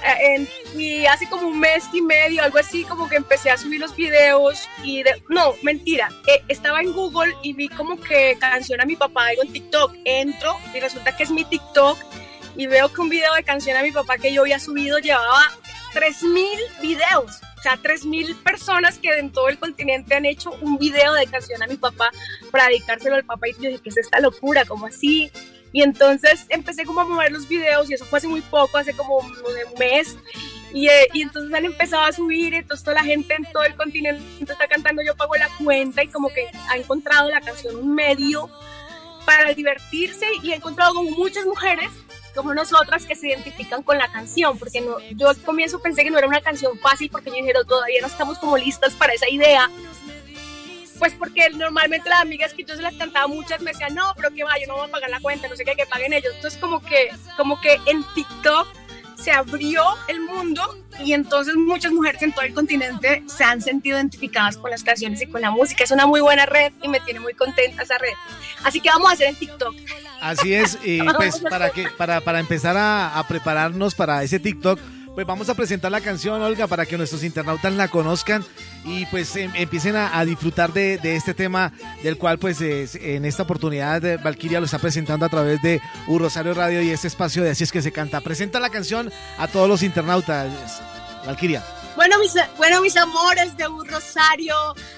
Eh, 0.03 0.47
y 0.75 1.05
hace 1.05 1.29
como 1.29 1.47
un 1.47 1.59
mes 1.59 1.83
y 1.93 2.01
medio, 2.01 2.41
algo 2.41 2.57
así, 2.57 2.85
como 2.85 3.07
que 3.07 3.17
empecé 3.17 3.51
a 3.51 3.57
subir 3.57 3.79
los 3.79 3.95
videos 3.95 4.67
y 4.83 5.03
no, 5.27 5.53
mentira, 5.61 6.09
eh, 6.25 6.41
estaba 6.47 6.81
en 6.81 6.91
Google 6.91 7.35
y 7.43 7.53
vi 7.53 7.69
como 7.69 7.99
que 7.99 8.35
canción 8.39 8.81
a 8.81 8.85
mi 8.85 8.95
papá 8.95 9.27
algo 9.27 9.43
en 9.43 9.53
TikTok, 9.53 9.93
entro 10.05 10.57
y 10.73 10.79
resulta 10.79 11.15
que 11.15 11.23
es 11.23 11.29
mi 11.29 11.45
TikTok 11.45 11.99
y 12.59 12.67
veo 12.67 12.91
que 12.91 12.99
un 12.99 13.07
video 13.07 13.33
de 13.35 13.43
canción 13.43 13.77
a 13.77 13.81
mi 13.81 13.93
papá 13.93 14.17
que 14.17 14.33
yo 14.33 14.41
había 14.41 14.59
subido 14.59 14.99
llevaba 14.99 15.49
3.000 15.93 16.81
videos. 16.81 17.39
O 17.57 17.61
sea, 17.61 17.77
3.000 17.77 18.35
personas 18.43 18.97
que 18.97 19.17
en 19.17 19.31
todo 19.31 19.47
el 19.47 19.57
continente 19.57 20.13
han 20.13 20.25
hecho 20.25 20.51
un 20.59 20.77
video 20.77 21.13
de 21.13 21.25
canción 21.27 21.63
a 21.63 21.67
mi 21.67 21.77
papá 21.77 22.11
para 22.51 22.67
dedicárselo 22.67 23.15
al 23.15 23.23
papá. 23.23 23.47
Y 23.47 23.53
yo 23.53 23.69
dije, 23.69 23.79
¿qué 23.81 23.89
es 23.91 23.97
esta 23.97 24.19
locura? 24.19 24.65
¿Cómo 24.65 24.87
así? 24.87 25.31
Y 25.71 25.83
entonces 25.83 26.47
empecé 26.49 26.83
como 26.83 26.99
a 26.99 27.05
mover 27.05 27.31
los 27.31 27.47
videos 27.47 27.89
y 27.89 27.93
eso 27.93 28.03
fue 28.03 28.17
hace 28.17 28.27
muy 28.27 28.41
poco, 28.41 28.77
hace 28.77 28.93
como 28.93 29.19
un 29.19 29.33
mes. 29.79 30.17
Y, 30.73 30.89
eh, 30.89 31.07
y, 31.13 31.21
entonces 31.21 31.53
han 31.53 31.63
empezado 31.63 32.03
a 32.03 32.11
subir, 32.11 32.53
entonces 32.53 32.83
toda 32.83 32.95
la 32.95 33.03
gente 33.03 33.35
en 33.35 33.45
todo 33.53 33.63
el 33.63 33.75
continente 33.75 34.21
está 34.41 34.67
cantando 34.67 35.01
Yo 35.01 35.15
Pago 35.15 35.33
la 35.37 35.47
Cuenta 35.63 36.03
y 36.03 36.09
como 36.09 36.27
que 36.27 36.45
ha 36.69 36.75
encontrado 36.75 37.29
la 37.29 37.39
canción 37.39 37.77
un 37.77 37.95
medio 37.95 38.49
para 39.25 39.53
divertirse 39.53 40.25
y 40.43 40.51
he 40.51 40.55
encontrado 40.55 40.93
como 40.93 41.09
muchas 41.11 41.45
mujeres 41.45 41.89
como 42.39 42.53
nosotras 42.53 43.05
que 43.05 43.15
se 43.15 43.27
identifican 43.27 43.83
con 43.83 43.97
la 43.97 44.09
canción, 44.09 44.57
porque 44.57 44.79
no, 44.79 44.97
yo 45.11 45.27
al 45.27 45.37
comienzo 45.41 45.81
pensé 45.81 46.05
que 46.05 46.09
no 46.09 46.17
era 46.17 46.25
una 46.25 46.39
canción 46.39 46.79
fácil 46.79 47.09
porque 47.11 47.31
yo 47.31 47.35
dijeron 47.35 47.67
todavía 47.67 47.99
no 47.99 48.07
estamos 48.07 48.37
como 48.37 48.57
listas 48.57 48.93
para 48.93 49.13
esa 49.13 49.29
idea. 49.29 49.69
Pues 50.97 51.13
porque 51.13 51.49
normalmente 51.49 52.09
las 52.09 52.21
amigas 52.21 52.53
que 52.53 52.63
yo 52.63 52.75
se 52.75 52.81
las 52.81 52.93
cantaba 52.95 53.27
muchas 53.27 53.59
me 53.61 53.71
decían, 53.71 53.93
no, 53.93 54.13
pero 54.15 54.31
que 54.31 54.45
va, 54.45 54.57
yo 54.57 54.67
no 54.67 54.75
voy 54.75 54.87
a 54.87 54.91
pagar 54.91 55.09
la 55.09 55.19
cuenta, 55.19 55.49
no 55.49 55.57
sé 55.57 55.65
qué, 55.65 55.75
que 55.75 55.85
paguen 55.85 56.13
ellos. 56.13 56.33
Entonces 56.35 56.59
como 56.59 56.81
que, 56.81 57.09
como 57.35 57.59
que 57.59 57.77
en 57.85 58.05
TikTok 58.15 58.67
se 59.21 59.31
abrió 59.31 59.83
el 60.07 60.21
mundo 60.21 60.77
y 61.03 61.13
entonces 61.13 61.55
muchas 61.55 61.91
mujeres 61.91 62.21
en 62.21 62.31
todo 62.31 62.45
el 62.45 62.53
continente 62.53 63.23
se 63.27 63.43
han 63.43 63.61
sentido 63.61 63.97
identificadas 63.97 64.57
con 64.57 64.71
las 64.71 64.83
canciones 64.83 65.21
y 65.21 65.27
con 65.27 65.41
la 65.41 65.51
música. 65.51 65.83
Es 65.83 65.91
una 65.91 66.05
muy 66.05 66.21
buena 66.21 66.45
red 66.45 66.71
y 66.81 66.87
me 66.87 66.99
tiene 67.01 67.19
muy 67.19 67.33
contenta 67.33 67.83
esa 67.83 67.97
red. 67.97 68.13
Así 68.63 68.81
que 68.81 68.89
vamos 68.89 69.09
a 69.09 69.13
hacer 69.13 69.29
en 69.29 69.35
TikTok. 69.35 69.75
Así 70.21 70.53
es, 70.53 70.77
y 70.83 71.01
pues 71.17 71.39
para 71.39 71.69
que 71.69 71.87
para, 71.97 72.21
para 72.21 72.39
empezar 72.39 72.77
a, 72.77 73.17
a 73.17 73.27
prepararnos 73.27 73.95
para 73.95 74.23
ese 74.23 74.39
TikTok 74.39 74.79
pues 75.19 75.27
vamos 75.27 75.49
a 75.49 75.53
presentar 75.53 75.91
la 75.91 75.99
canción, 75.99 76.41
Olga, 76.41 76.67
para 76.67 76.85
que 76.85 76.97
nuestros 76.97 77.25
internautas 77.25 77.73
la 77.73 77.89
conozcan 77.89 78.45
y 78.83 79.05
pues 79.07 79.35
em, 79.35 79.51
empiecen 79.55 79.95
a, 79.95 80.23
disfrutar 80.25 80.73
de, 80.73 80.99
este 81.03 81.33
tema 81.33 81.71
del 82.03 82.17
cual 82.17 82.37
pues 82.37 82.61
en 82.61 83.25
esta 83.25 83.43
oportunidad 83.43 84.03
eh, 84.05 84.17
Valkyria 84.17 84.59
lo 84.59 84.65
está 84.65 84.79
presentando 84.79 85.25
a 85.25 85.29
través 85.29 85.61
de 85.61 85.81
U 86.07 86.19
Rosario 86.19 86.53
Radio 86.53 86.81
y 86.81 86.89
este 86.89 87.07
espacio 87.07 87.43
de 87.43 87.51
Así 87.51 87.63
es 87.63 87.71
que 87.71 87.81
se 87.81 87.91
canta. 87.91 88.21
Presenta 88.21 88.59
la 88.59 88.69
canción 88.69 89.11
a 89.37 89.47
todos 89.47 89.67
los 89.67 89.83
internautas, 89.83 90.81
Valkyria. 91.25 91.63
Bueno 91.95 92.17
mis, 92.19 92.33
bueno, 92.55 92.81
mis 92.81 92.95
amores 92.95 93.57
de 93.57 93.67
un 93.67 93.85
Rosario 93.85 94.55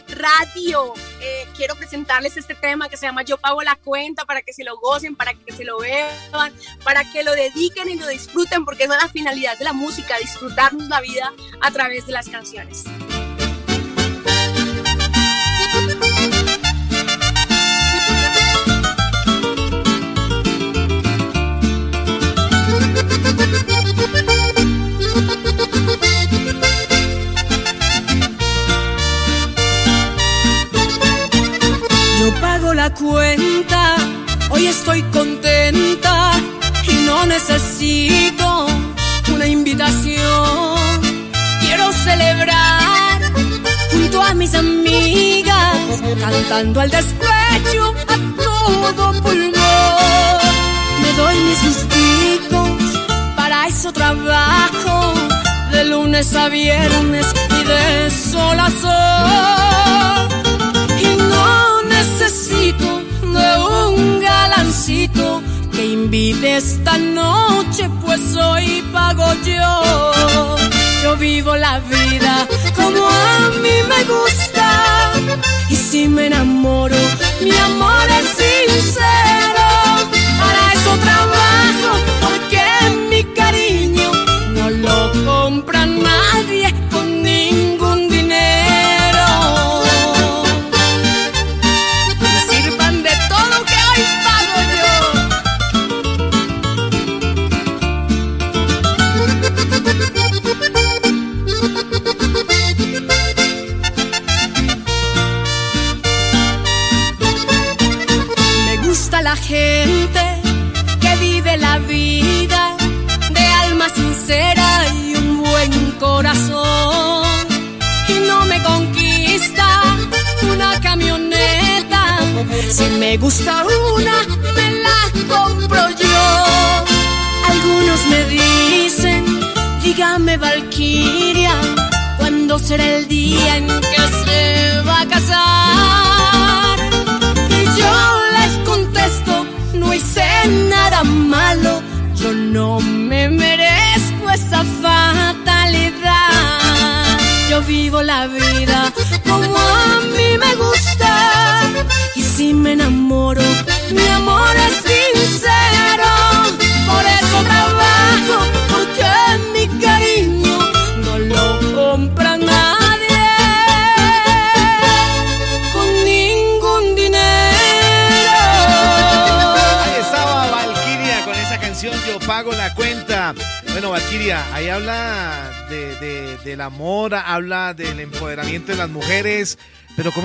Radio, 0.09 0.93
eh, 1.19 1.47
quiero 1.55 1.75
presentarles 1.75 2.37
este 2.37 2.53
tema 2.53 2.89
que 2.89 2.97
se 2.97 3.07
llama 3.07 3.23
Yo 3.23 3.37
pago 3.37 3.63
la 3.63 3.75
cuenta 3.75 4.25
para 4.25 4.41
que 4.41 4.53
se 4.53 4.63
lo 4.63 4.77
gocen, 4.77 5.15
para 5.15 5.33
que 5.33 5.51
se 5.51 5.63
lo 5.63 5.79
vean, 5.79 6.53
para 6.83 7.03
que 7.11 7.23
lo 7.23 7.31
dediquen 7.33 7.89
y 7.89 7.95
lo 7.95 8.07
disfruten, 8.07 8.65
porque 8.65 8.83
es 8.83 8.89
la 8.89 9.09
finalidad 9.09 9.57
de 9.57 9.65
la 9.65 9.73
música, 9.73 10.17
disfrutarnos 10.19 10.87
la 10.89 11.01
vida 11.01 11.33
a 11.61 11.71
través 11.71 12.05
de 12.05 12.11
las 12.11 12.29
canciones. 12.29 12.83
Hoy 34.49 34.67
estoy 34.67 35.01
contenta 35.03 36.33
y 36.87 37.05
no 37.05 37.25
necesito 37.25 38.67
una 39.33 39.47
invitación. 39.47 40.77
Quiero 41.61 41.91
celebrar 41.93 43.21
junto 43.91 44.21
a 44.21 44.33
mis 44.33 44.53
amigas, 44.53 45.77
cantando 46.19 46.81
al 46.81 46.89
despecho 46.89 47.95
a 48.07 48.43
todo 48.43 49.13
pulmón. 49.21 49.53
Me 51.01 51.13
doy 51.17 51.35
mis 51.39 51.63
gusticos, 51.63 52.99
para 53.35 53.67
eso 53.67 53.91
trabajo, 53.91 55.13
de 55.71 55.85
lunes 55.85 56.35
a 56.35 56.49
viernes 56.49 57.25
y 57.49 57.63
de 57.63 58.11
sol 58.11 58.59
a 58.59 58.69
sol 58.69 60.50
necesito 62.21 63.01
de 63.33 63.63
un 63.63 64.19
galancito 64.19 65.41
que 65.71 65.85
invite 65.85 66.57
esta 66.57 66.97
noche, 66.97 67.89
pues 68.05 68.35
hoy 68.35 68.83
pago 68.93 69.33
yo. 69.43 70.55
Yo 71.01 71.17
vivo 71.17 71.55
la 71.55 71.79
vida 71.79 72.47
como 72.75 73.07
a 73.07 73.49
mí 73.63 73.75
me 73.89 74.03
gusta. 74.03 75.11
Y 75.69 75.75
si 75.75 76.07
me 76.07 76.27
enamoro, 76.27 76.95
mi 77.41 77.55
amor 77.57 78.05
es 78.19 78.27
sincero. 78.41 79.67
Para 80.41 80.73
eso 80.73 80.91
trabajo, 81.07 81.91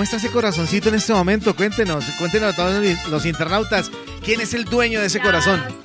está 0.07 0.15
ese 0.15 0.31
corazoncito 0.31 0.87
en 0.87 0.95
este 0.95 1.11
momento? 1.11 1.53
Cuéntenos, 1.53 2.05
cuéntenos 2.17 2.53
a 2.53 2.55
todos 2.55 2.81
los 3.09 3.25
internautas. 3.25 3.91
¿Quién 4.23 4.39
es 4.39 4.53
el 4.53 4.63
dueño 4.63 5.01
de 5.01 5.07
ese 5.07 5.19
corazón? 5.19 5.61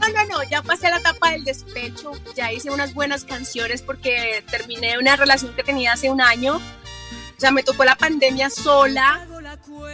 No, 0.00 0.10
no, 0.10 0.38
no, 0.38 0.50
ya 0.50 0.60
pasé 0.60 0.90
la 0.90 0.98
etapa 0.98 1.30
del 1.30 1.44
despecho, 1.44 2.12
ya 2.36 2.52
hice 2.52 2.70
unas 2.70 2.92
buenas 2.92 3.24
canciones 3.24 3.80
porque 3.80 4.44
terminé 4.50 4.98
una 4.98 5.16
relación 5.16 5.54
que 5.56 5.62
tenía 5.62 5.94
hace 5.94 6.10
un 6.10 6.20
año. 6.20 6.56
O 6.56 7.40
sea, 7.40 7.50
me 7.50 7.62
tocó 7.62 7.84
la 7.84 7.96
pandemia 7.96 8.50
sola, 8.50 9.26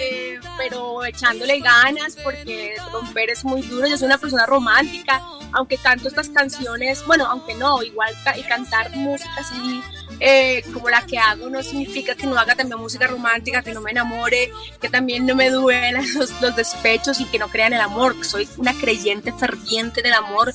eh, 0.01 0.41
pero 0.59 1.05
echándole 1.05 1.61
ganas 1.61 2.17
porque 2.25 2.75
romper 2.93 3.31
es 3.31 3.45
muy 3.45 3.63
duro. 3.63 3.87
Yo 3.87 3.97
soy 3.97 4.07
una 4.07 4.19
persona 4.19 4.47
romántica, 4.47 5.23
aunque 5.53 5.77
canto 5.77 6.09
estas 6.09 6.29
canciones, 6.29 7.07
bueno, 7.07 7.27
aunque 7.27 7.55
no, 7.55 7.81
igual 7.81 8.13
y 8.37 8.43
cantar 8.43 8.91
música 8.97 9.31
así 9.39 9.81
eh, 10.21 10.63
como 10.73 10.91
la 10.91 11.07
que 11.07 11.19
hago 11.19 11.49
no 11.49 11.63
significa 11.63 12.15
que 12.15 12.27
no 12.27 12.39
haga 12.39 12.55
también 12.55 12.79
música 12.79 13.07
romántica, 13.07 13.63
que 13.63 13.73
no 13.73 13.81
me 13.81 13.91
enamore, 13.91 14.53
que 14.81 14.91
también 14.91 15.25
no 15.25 15.35
me 15.35 15.51
duelen 15.51 15.95
los, 16.15 16.41
los 16.41 16.55
despechos 16.55 17.21
y 17.21 17.25
que 17.25 17.39
no 17.39 17.49
crea 17.49 17.67
en 17.67 17.73
el 17.73 17.81
amor. 17.81 18.15
Soy 18.25 18.49
una 18.59 18.75
creyente 18.75 19.33
ferviente 19.33 20.03
del 20.03 20.13
amor. 20.13 20.53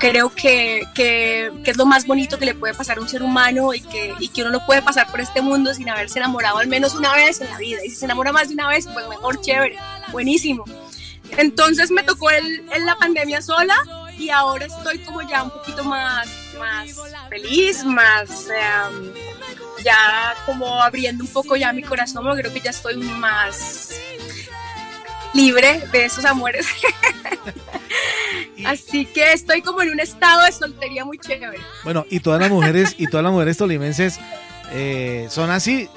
Creo 0.00 0.30
que, 0.30 0.82
que, 0.94 1.52
que 1.64 1.70
es 1.70 1.76
lo 1.76 1.86
más 1.86 2.06
bonito 2.06 2.38
que 2.38 2.46
le 2.46 2.54
puede 2.54 2.74
pasar 2.74 2.98
a 2.98 3.00
un 3.00 3.08
ser 3.08 3.22
humano 3.22 3.72
y 3.72 3.80
que, 3.80 4.14
y 4.18 4.28
que 4.28 4.42
uno 4.42 4.50
no 4.50 4.66
puede 4.66 4.82
pasar 4.82 5.10
por 5.10 5.20
este 5.20 5.40
mundo 5.40 5.72
sin 5.74 5.88
haberse 5.88 6.18
enamorado 6.18 6.58
al 6.58 6.66
menos 6.66 6.94
una 6.94 7.14
vez 7.14 7.40
en 7.40 7.50
la 7.50 7.58
vida. 7.58 7.78
Y 7.84 7.90
si 7.90 7.96
se 7.96 8.04
enamora 8.04 8.32
más 8.32 8.48
de 8.48 8.54
una 8.54 8.68
vez, 8.68 8.86
pues 8.92 9.08
mejor, 9.08 9.40
chévere, 9.40 9.76
buenísimo. 10.10 10.64
Entonces 11.36 11.90
me 11.90 12.02
tocó 12.02 12.30
el, 12.30 12.68
en 12.72 12.86
la 12.86 12.96
pandemia 12.96 13.42
sola 13.42 13.76
y 14.18 14.30
ahora 14.30 14.66
estoy 14.66 14.98
como 15.00 15.22
ya 15.22 15.44
un 15.44 15.50
poquito 15.50 15.84
más, 15.84 16.28
más 16.58 16.88
feliz, 17.28 17.84
más 17.84 18.46
em, 18.48 19.12
ya 19.84 20.34
como 20.46 20.82
abriendo 20.82 21.24
un 21.24 21.30
poco 21.30 21.56
ya 21.56 21.72
mi 21.72 21.82
corazón, 21.82 22.24
porque 22.24 22.42
creo 22.42 22.52
que 22.54 22.60
ya 22.60 22.70
estoy 22.70 22.96
más 22.96 23.90
libre 25.34 25.86
de 25.92 26.04
esos 26.04 26.24
amores. 26.24 26.66
Así 28.66 29.06
que 29.06 29.32
estoy 29.32 29.62
como 29.62 29.82
en 29.82 29.90
un 29.90 30.00
estado 30.00 30.44
de 30.44 30.52
soltería 30.52 31.04
muy 31.04 31.18
chévere. 31.18 31.58
Bueno, 31.84 32.04
y 32.10 32.20
todas 32.20 32.40
las 32.40 32.50
mujeres, 32.50 32.94
y 32.98 33.06
todas 33.06 33.22
las 33.24 33.32
mujeres 33.32 33.56
tolimenses 33.56 34.18
eh, 34.72 35.28
son 35.30 35.50
así, 35.50 35.88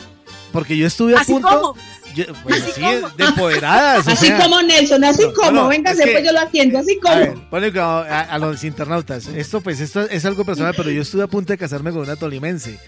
porque 0.54 0.78
yo 0.78 0.88
estuve 0.88 1.16
a 1.16 1.22
Así 1.22 1.34
punto. 1.34 1.48
como. 1.50 1.76
Yo- 2.14 2.26
pues 2.44 2.62
Así 2.62 2.72
sí, 2.74 2.82
como. 2.82 3.10
de 3.10 3.24
empoderadas. 3.26 4.08
o 4.08 4.12
Así 4.12 4.28
sea, 4.28 4.38
como 4.40 4.62
Nelson, 4.62 5.04
así 5.04 5.24
No, 5.24 5.34
como, 5.34 5.52
no, 5.52 5.68
véngase, 5.68 6.00
es 6.00 6.06
que- 6.06 6.12
pues 6.14 6.26
yo 6.26 6.32
lo 6.32 6.40
atiendo, 6.40 6.80
así 6.80 7.00
A 7.08 7.16
ver, 7.16 7.30
como. 7.34 7.50
ponle 7.50 7.72
cuidado 7.72 8.00
a, 8.10 8.20
a 8.22 8.38
los 8.40 8.64
internautas. 8.64 9.28
Esto, 9.28 9.62
pues, 9.62 9.80
esto 9.80 10.02
es 10.02 10.24
algo 10.26 10.44
personal, 10.46 10.74
pero 10.76 10.90
yo 10.92 11.02
estuve 11.02 11.24
a 11.24 11.28
punto 11.28 11.54
de 11.54 11.58
casarme 11.58 11.92
con 11.92 12.02
una 12.02 12.16
tolimense. 12.16 12.80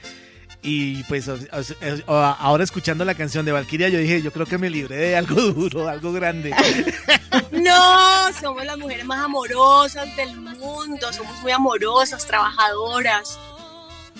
Y 0.65 1.03
pues 1.03 1.27
o- 1.27 1.33
o- 1.33 2.12
o- 2.13 2.15
ahora 2.15 2.63
escuchando 2.63 3.03
la 3.03 3.15
canción 3.15 3.43
de 3.45 3.51
Valkyria, 3.51 3.89
yo 3.89 3.99
dije, 3.99 4.21
yo 4.21 4.31
creo 4.31 4.45
que 4.45 4.57
me 4.57 4.69
libré 4.69 4.95
de 4.95 5.15
algo 5.17 5.36
duro, 5.41 5.89
algo 5.89 6.13
grande. 6.13 6.53
No, 7.51 8.31
somos 8.39 8.63
las 8.65 8.77
mujeres 8.77 9.05
más 9.05 9.19
amorosas 9.19 10.15
del 10.15 10.36
mundo, 10.38 11.12
somos 11.13 11.36
muy 11.41 11.51
amorosas, 11.51 12.25
trabajadoras. 12.25 13.39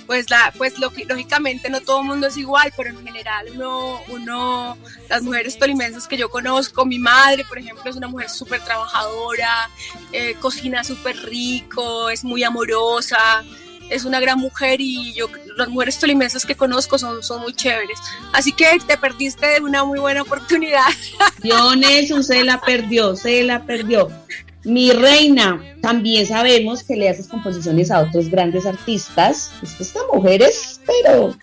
Pues, 0.06 0.30
la, 0.30 0.54
pues 0.58 0.78
lo 0.80 0.90
que- 0.90 1.06
lógicamente 1.06 1.70
no 1.70 1.80
todo 1.82 2.02
el 2.02 2.08
mundo 2.08 2.28
es 2.28 2.38
igual, 2.38 2.74
pero 2.76 2.90
en 2.90 3.06
general 3.06 3.48
uno, 3.56 4.02
uno, 4.10 4.78
las 5.10 5.22
mujeres 5.24 5.58
tolimensas 5.58 6.08
que 6.08 6.18
yo 6.18 6.30
conozco, 6.30 6.86
mi 6.86 7.00
madre, 7.00 7.46
por 7.46 7.58
ejemplo, 7.58 7.90
es 7.90 7.96
una 7.96 8.08
mujer 8.08 8.30
súper 8.30 8.62
trabajadora, 8.64 9.70
eh, 10.12 10.36
cocina 10.42 10.84
súper 10.84 11.16
rico, 11.26 12.10
es 12.10 12.24
muy 12.24 12.44
amorosa, 12.44 13.44
es 13.90 14.06
una 14.06 14.20
gran 14.20 14.40
mujer 14.40 14.82
y 14.82 15.14
yo, 15.14 15.28
las 15.58 15.68
mujeres 15.70 16.00
tolimensas 16.00 16.46
que 16.46 16.56
conozco 16.56 16.98
son, 16.98 17.22
son 17.24 17.42
muy 17.42 17.54
chéveres. 17.54 18.00
Así 18.34 18.52
que 18.52 18.80
te 18.86 18.98
perdiste 18.98 19.46
de 19.48 19.60
una 19.62 19.84
muy 19.84 20.00
buena 20.00 20.22
oportunidad. 20.24 20.88
Yo, 21.44 21.76
Nelson, 21.76 22.24
se 22.24 22.44
la 22.44 22.60
perdió, 22.62 23.16
se 23.16 23.44
la 23.44 23.64
perdió. 23.64 24.10
Mi 24.66 24.92
reina, 24.92 25.62
también 25.82 26.26
sabemos 26.26 26.84
que 26.84 26.96
le 26.96 27.10
haces 27.10 27.28
composiciones 27.28 27.92
a 27.92 28.00
otros 28.00 28.30
grandes 28.30 28.66
artistas. 28.66 29.52
Esta 29.80 30.00
mujer 30.14 30.42
es, 30.42 30.80
pero 30.86 31.36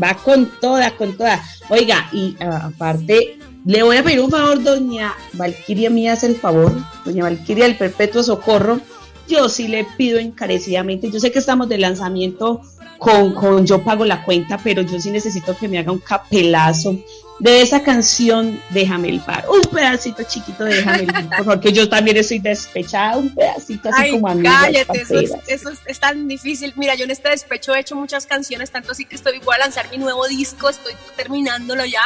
va 0.00 0.14
con 0.14 0.48
toda, 0.60 0.90
con 0.92 1.16
toda. 1.16 1.42
Oiga, 1.70 2.08
y 2.12 2.36
ah, 2.40 2.70
aparte, 2.72 3.38
le 3.64 3.82
voy 3.82 3.96
a 3.96 4.02
pedir 4.04 4.20
un 4.20 4.30
favor, 4.30 4.62
doña 4.62 5.14
Valquiria, 5.32 5.90
me 5.90 6.08
hace 6.08 6.26
el 6.26 6.36
favor, 6.36 6.72
doña 7.04 7.24
Valquiria 7.24 7.64
del 7.64 7.76
Perpetuo 7.76 8.22
Socorro. 8.22 8.80
Yo 9.26 9.48
sí 9.48 9.68
le 9.68 9.84
pido 9.96 10.18
encarecidamente, 10.18 11.10
yo 11.10 11.20
sé 11.20 11.32
que 11.32 11.40
estamos 11.40 11.68
de 11.68 11.78
lanzamiento 11.78 12.62
con, 12.98 13.34
con 13.34 13.66
Yo 13.66 13.82
Pago 13.82 14.04
la 14.04 14.24
Cuenta, 14.24 14.58
pero 14.62 14.82
yo 14.82 15.00
sí 15.00 15.10
necesito 15.10 15.56
que 15.56 15.68
me 15.68 15.78
haga 15.78 15.92
un 15.92 15.98
capelazo 15.98 16.96
de 17.40 17.62
esa 17.62 17.82
canción 17.82 18.60
Déjame 18.70 19.08
el 19.10 19.20
bar, 19.20 19.44
un 19.48 19.60
pedacito 19.70 20.22
chiquito 20.24 20.64
de 20.64 20.74
Déjame 20.76 21.02
el 21.04 21.06
bar, 21.28 21.44
porque 21.44 21.72
yo 21.72 21.88
también 21.88 22.16
estoy 22.16 22.38
despechada, 22.40 23.16
un 23.16 23.34
pedacito 23.34 23.88
así 23.90 24.02
Ay, 24.02 24.10
como 24.10 24.28
amigas 24.28 24.54
cállate, 24.64 25.00
eso 25.02 25.18
es, 25.20 25.30
eso 25.46 25.70
es- 25.86 26.00
tan 26.00 26.26
difícil. 26.28 26.72
Mira, 26.76 26.94
yo 26.94 27.04
en 27.04 27.10
este 27.10 27.28
despecho 27.30 27.74
he 27.74 27.80
hecho 27.80 27.94
muchas 27.96 28.26
canciones, 28.26 28.70
tanto 28.70 28.92
así 28.92 29.04
que 29.04 29.14
estoy, 29.16 29.38
voy 29.40 29.54
a 29.54 29.58
lanzar 29.58 29.90
mi 29.90 29.98
nuevo 29.98 30.26
disco, 30.28 30.68
estoy 30.68 30.92
terminándolo 31.16 31.84
ya. 31.84 32.02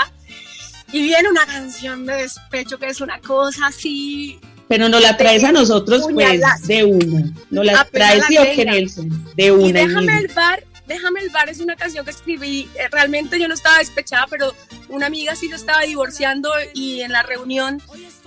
Y 0.92 1.02
viene 1.02 1.28
una 1.30 1.46
canción 1.46 2.04
de 2.04 2.14
despecho 2.16 2.78
que 2.78 2.86
es 2.88 3.00
una 3.00 3.18
cosa 3.20 3.68
así. 3.68 4.38
Pero 4.68 4.88
no 4.88 5.00
la 5.00 5.16
traes 5.16 5.42
a 5.44 5.52
nosotros, 5.52 6.06
pues, 6.12 6.40
de 6.66 6.84
una. 6.84 7.32
No 7.50 7.62
la 7.62 7.80
Apenas 7.80 7.90
traes, 7.90 8.18
la 8.20 8.26
sí 8.26 8.38
o 8.38 8.42
qué, 8.42 8.56
tenga. 8.56 8.72
Nelson, 8.72 9.24
de 9.34 9.44
Y 9.46 9.50
una. 9.50 9.72
déjame 9.80 10.00
misma. 10.02 10.18
el 10.18 10.28
bar, 10.28 10.64
Déjame 10.92 11.20
el 11.20 11.30
bar 11.30 11.48
es 11.48 11.58
una 11.60 11.74
canción 11.74 12.04
que 12.04 12.10
escribí. 12.10 12.68
Eh, 12.74 12.86
realmente 12.90 13.40
yo 13.40 13.48
no 13.48 13.54
estaba 13.54 13.78
despechada, 13.78 14.26
pero 14.28 14.54
una 14.90 15.06
amiga 15.06 15.34
sí 15.34 15.48
lo 15.48 15.56
estaba 15.56 15.80
divorciando 15.80 16.52
y 16.74 17.00
en 17.00 17.12
la 17.12 17.22
reunión 17.22 17.80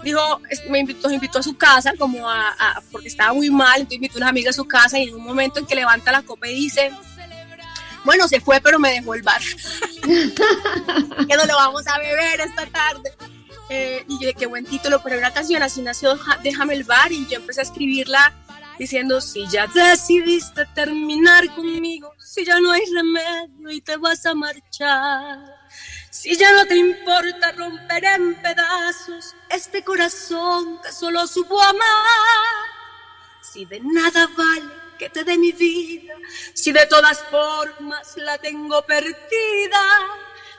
dijo, 0.04 0.42
me 0.70 0.80
invitó, 0.80 1.08
a 1.38 1.44
su 1.44 1.56
casa, 1.56 1.94
como 1.96 2.28
a, 2.28 2.82
porque 2.92 3.08
estaba 3.08 3.34
muy 3.34 3.52
mal, 3.52 3.82
entonces 3.82 3.98
invitó 3.98 4.16
a 4.16 4.18
una 4.18 4.30
amiga 4.30 4.50
a 4.50 4.54
su 4.54 4.66
casa 4.66 4.98
y 4.98 5.10
en 5.10 5.14
un 5.14 5.24
momento 5.24 5.60
en 5.60 5.68
que 5.68 5.76
levanta 5.76 6.12
la 6.12 6.24
copa 6.24 6.48
y 6.48 6.56
dice, 6.56 6.92
bueno, 8.04 8.28
se 8.28 8.42
fue, 8.42 8.60
pero 8.62 8.80
me 8.80 8.94
dejó 8.94 9.14
el 9.14 9.22
bar. 9.22 9.42
que 10.02 11.36
no 11.38 11.46
lo 11.46 11.56
vamos 11.56 11.86
a 11.88 12.00
beber 12.00 12.42
esta 12.42 12.66
tarde. 12.66 13.14
Eh, 13.70 14.04
y 14.10 14.24
yo 14.24 14.32
qué 14.36 14.48
buen 14.48 14.66
título, 14.66 15.04
pero 15.04 15.20
una 15.20 15.34
canción 15.34 15.64
así 15.64 15.82
nació 15.82 16.20
Déjame 16.44 16.74
el 16.76 16.84
bar 16.84 17.12
y 17.12 17.28
yo 17.28 17.38
empecé 17.38 17.62
a 17.62 17.64
escribirla 17.64 18.34
diciendo, 18.78 19.22
si 19.22 19.48
ya 19.48 19.68
decidiste 19.68 20.66
terminar 20.74 21.54
conmigo, 21.56 22.14
si 22.20 22.46
ya 22.46 22.60
no 22.60 22.72
hay 22.72 22.84
remedio 22.94 23.70
y 23.72 23.82
te 23.82 23.98
vas 23.98 24.26
a 24.26 24.34
marchar, 24.34 25.40
si 26.10 26.36
ya 26.36 26.52
no 26.54 26.66
te 26.66 26.76
importa 26.76 27.52
romper 27.52 28.04
en 28.06 28.36
pedazos 28.42 29.36
este 29.50 29.84
corazón 29.84 30.82
que 30.82 30.92
solo 30.92 31.28
supo 31.28 31.62
amar, 31.62 32.66
si 33.42 33.66
de 33.66 33.80
nada 33.82 34.28
vale 34.38 34.86
que 34.98 35.10
te 35.10 35.24
dé 35.24 35.38
mi 35.38 35.52
vida, 35.52 36.14
si 36.54 36.72
de 36.72 36.86
todas 36.88 37.24
formas 37.26 38.16
la 38.18 38.38
tengo 38.38 38.82
perdida, 38.84 39.84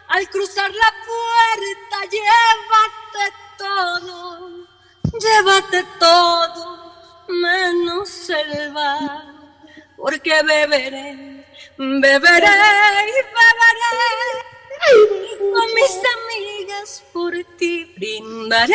al 0.08 0.28
cruzar 0.30 0.70
la 0.70 0.94
puerta 1.06 2.16
llévate 2.16 3.36
todo, 3.58 4.66
llévate 5.18 5.84
todo, 5.98 6.85
menos 7.28 8.30
el 8.30 8.72
bar, 8.72 9.24
porque 9.96 10.30
beberé, 10.42 11.44
beberé 11.78 12.06
y 12.06 12.10
beberé. 12.10 12.46
Con 15.38 15.74
mis 15.74 15.96
amigas 16.16 17.02
por 17.12 17.32
ti 17.58 17.92
brindaré, 17.96 18.74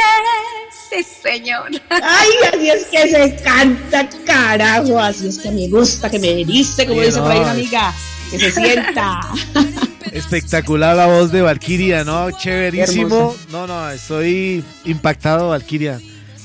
sí 0.90 1.04
señor. 1.04 1.70
Ay, 1.90 2.30
así 2.52 2.70
es 2.70 2.86
que 2.88 3.10
se 3.10 3.44
canta, 3.44 4.10
carajo, 4.26 5.00
así 5.00 5.28
es 5.28 5.38
que 5.38 5.52
me 5.52 5.70
gusta 5.70 6.10
que 6.10 6.20
me 6.20 6.44
dice, 6.44 6.86
como 6.86 7.02
dice 7.02 7.20
por 7.20 7.32
ahí 7.32 7.40
una 7.40 7.52
amiga, 7.52 7.94
que 8.30 8.40
se 8.40 8.52
sienta. 8.52 9.22
Espectacular 10.12 10.96
la 10.96 11.08
voz 11.08 11.32
de 11.32 11.42
Valkyria, 11.42 12.04
¿no? 12.04 12.32
Chéverísimo. 12.32 13.36
No, 13.50 13.66
no, 13.66 13.90
estoy 13.92 14.64
impactado, 14.84 15.50
Valkyria. 15.50 16.02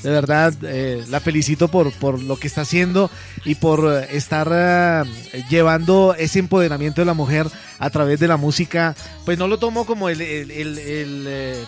De 0.07 0.13
verdad, 0.13 0.53
eh, 0.61 1.03
la 1.09 1.19
felicito 1.19 1.67
por, 1.67 1.91
por 1.91 2.23
lo 2.23 2.37
que 2.37 2.47
está 2.47 2.61
haciendo 2.61 3.11
y 3.43 3.55
por 3.55 3.91
eh, 3.91 4.07
estar 4.13 4.47
eh, 4.49 5.03
llevando 5.49 6.15
ese 6.17 6.39
empoderamiento 6.39 7.01
de 7.01 7.05
la 7.05 7.13
mujer 7.13 7.47
a 7.77 7.89
través 7.89 8.17
de 8.21 8.29
la 8.29 8.37
música. 8.37 8.95
Pues 9.25 9.37
no 9.37 9.49
lo 9.49 9.59
tomo 9.59 9.85
como 9.85 10.07
el, 10.07 10.23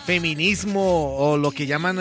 feminismo 0.06 1.18
o 1.18 1.36
lo 1.36 1.52
que 1.52 1.68
llaman 1.68 1.98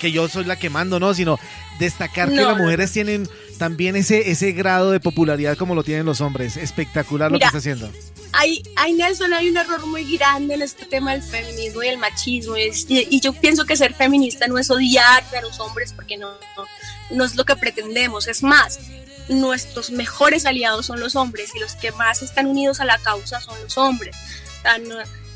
que 0.00 0.10
yo 0.10 0.26
soy 0.26 0.44
la 0.44 0.56
que 0.56 0.70
mando, 0.70 0.98
¿no? 0.98 1.14
Sino 1.14 1.38
destacar 1.78 2.30
que 2.30 2.42
las 2.42 2.58
mujeres 2.58 2.90
tienen 2.90 3.28
también 3.58 3.96
ese, 3.96 4.30
ese 4.30 4.52
grado 4.52 4.90
de 4.90 5.00
popularidad 5.00 5.56
como 5.56 5.74
lo 5.74 5.82
tienen 5.82 6.06
los 6.06 6.20
hombres. 6.20 6.56
Espectacular 6.56 7.30
lo 7.30 7.38
que 7.38 7.44
está 7.44 7.58
haciendo 7.58 7.90
hay, 8.36 8.62
hay, 8.76 8.92
Nelson, 8.94 9.32
hay 9.32 9.48
un 9.48 9.56
error 9.56 9.86
muy 9.86 10.16
grande 10.16 10.54
en 10.54 10.62
este 10.62 10.86
tema 10.86 11.12
del 11.12 11.22
feminismo 11.22 11.82
y 11.82 11.88
el 11.88 11.98
machismo. 11.98 12.56
Y, 12.56 13.20
yo 13.20 13.32
pienso 13.32 13.64
que 13.64 13.76
ser 13.76 13.94
feminista 13.94 14.48
no 14.48 14.58
es 14.58 14.70
odiar 14.70 15.22
a 15.36 15.40
los 15.40 15.60
hombres 15.60 15.92
porque 15.92 16.16
no, 16.16 16.32
no, 17.10 17.24
es 17.24 17.36
lo 17.36 17.44
que 17.44 17.54
pretendemos. 17.54 18.26
Es 18.26 18.42
más, 18.42 18.80
nuestros 19.28 19.90
mejores 19.90 20.46
aliados 20.46 20.86
son 20.86 20.98
los 20.98 21.14
hombres 21.14 21.52
y 21.54 21.60
los 21.60 21.76
que 21.76 21.92
más 21.92 22.22
están 22.22 22.46
unidos 22.46 22.80
a 22.80 22.84
la 22.84 22.98
causa 22.98 23.40
son 23.40 23.54
los 23.62 23.78
hombres. 23.78 24.16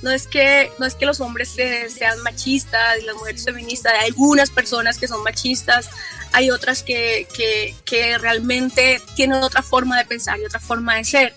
no, 0.02 0.10
es 0.10 0.26
que, 0.26 0.72
no 0.80 0.86
es 0.86 0.96
que 0.96 1.06
los 1.06 1.20
hombres 1.20 1.50
sean 1.50 2.22
machistas 2.24 2.98
y 3.00 3.06
las 3.06 3.14
mujeres 3.14 3.44
feministas, 3.44 3.92
hay 3.94 4.08
algunas 4.08 4.50
personas 4.50 4.98
que 4.98 5.06
son 5.06 5.22
machistas, 5.22 5.88
hay 6.32 6.50
otras 6.50 6.82
que, 6.82 7.26
que, 7.34 7.74
que 7.84 8.18
realmente 8.18 9.00
tienen 9.14 9.42
otra 9.42 9.62
forma 9.62 9.98
de 9.98 10.04
pensar 10.04 10.38
y 10.38 10.44
otra 10.44 10.60
forma 10.60 10.96
de 10.96 11.04
ser. 11.04 11.34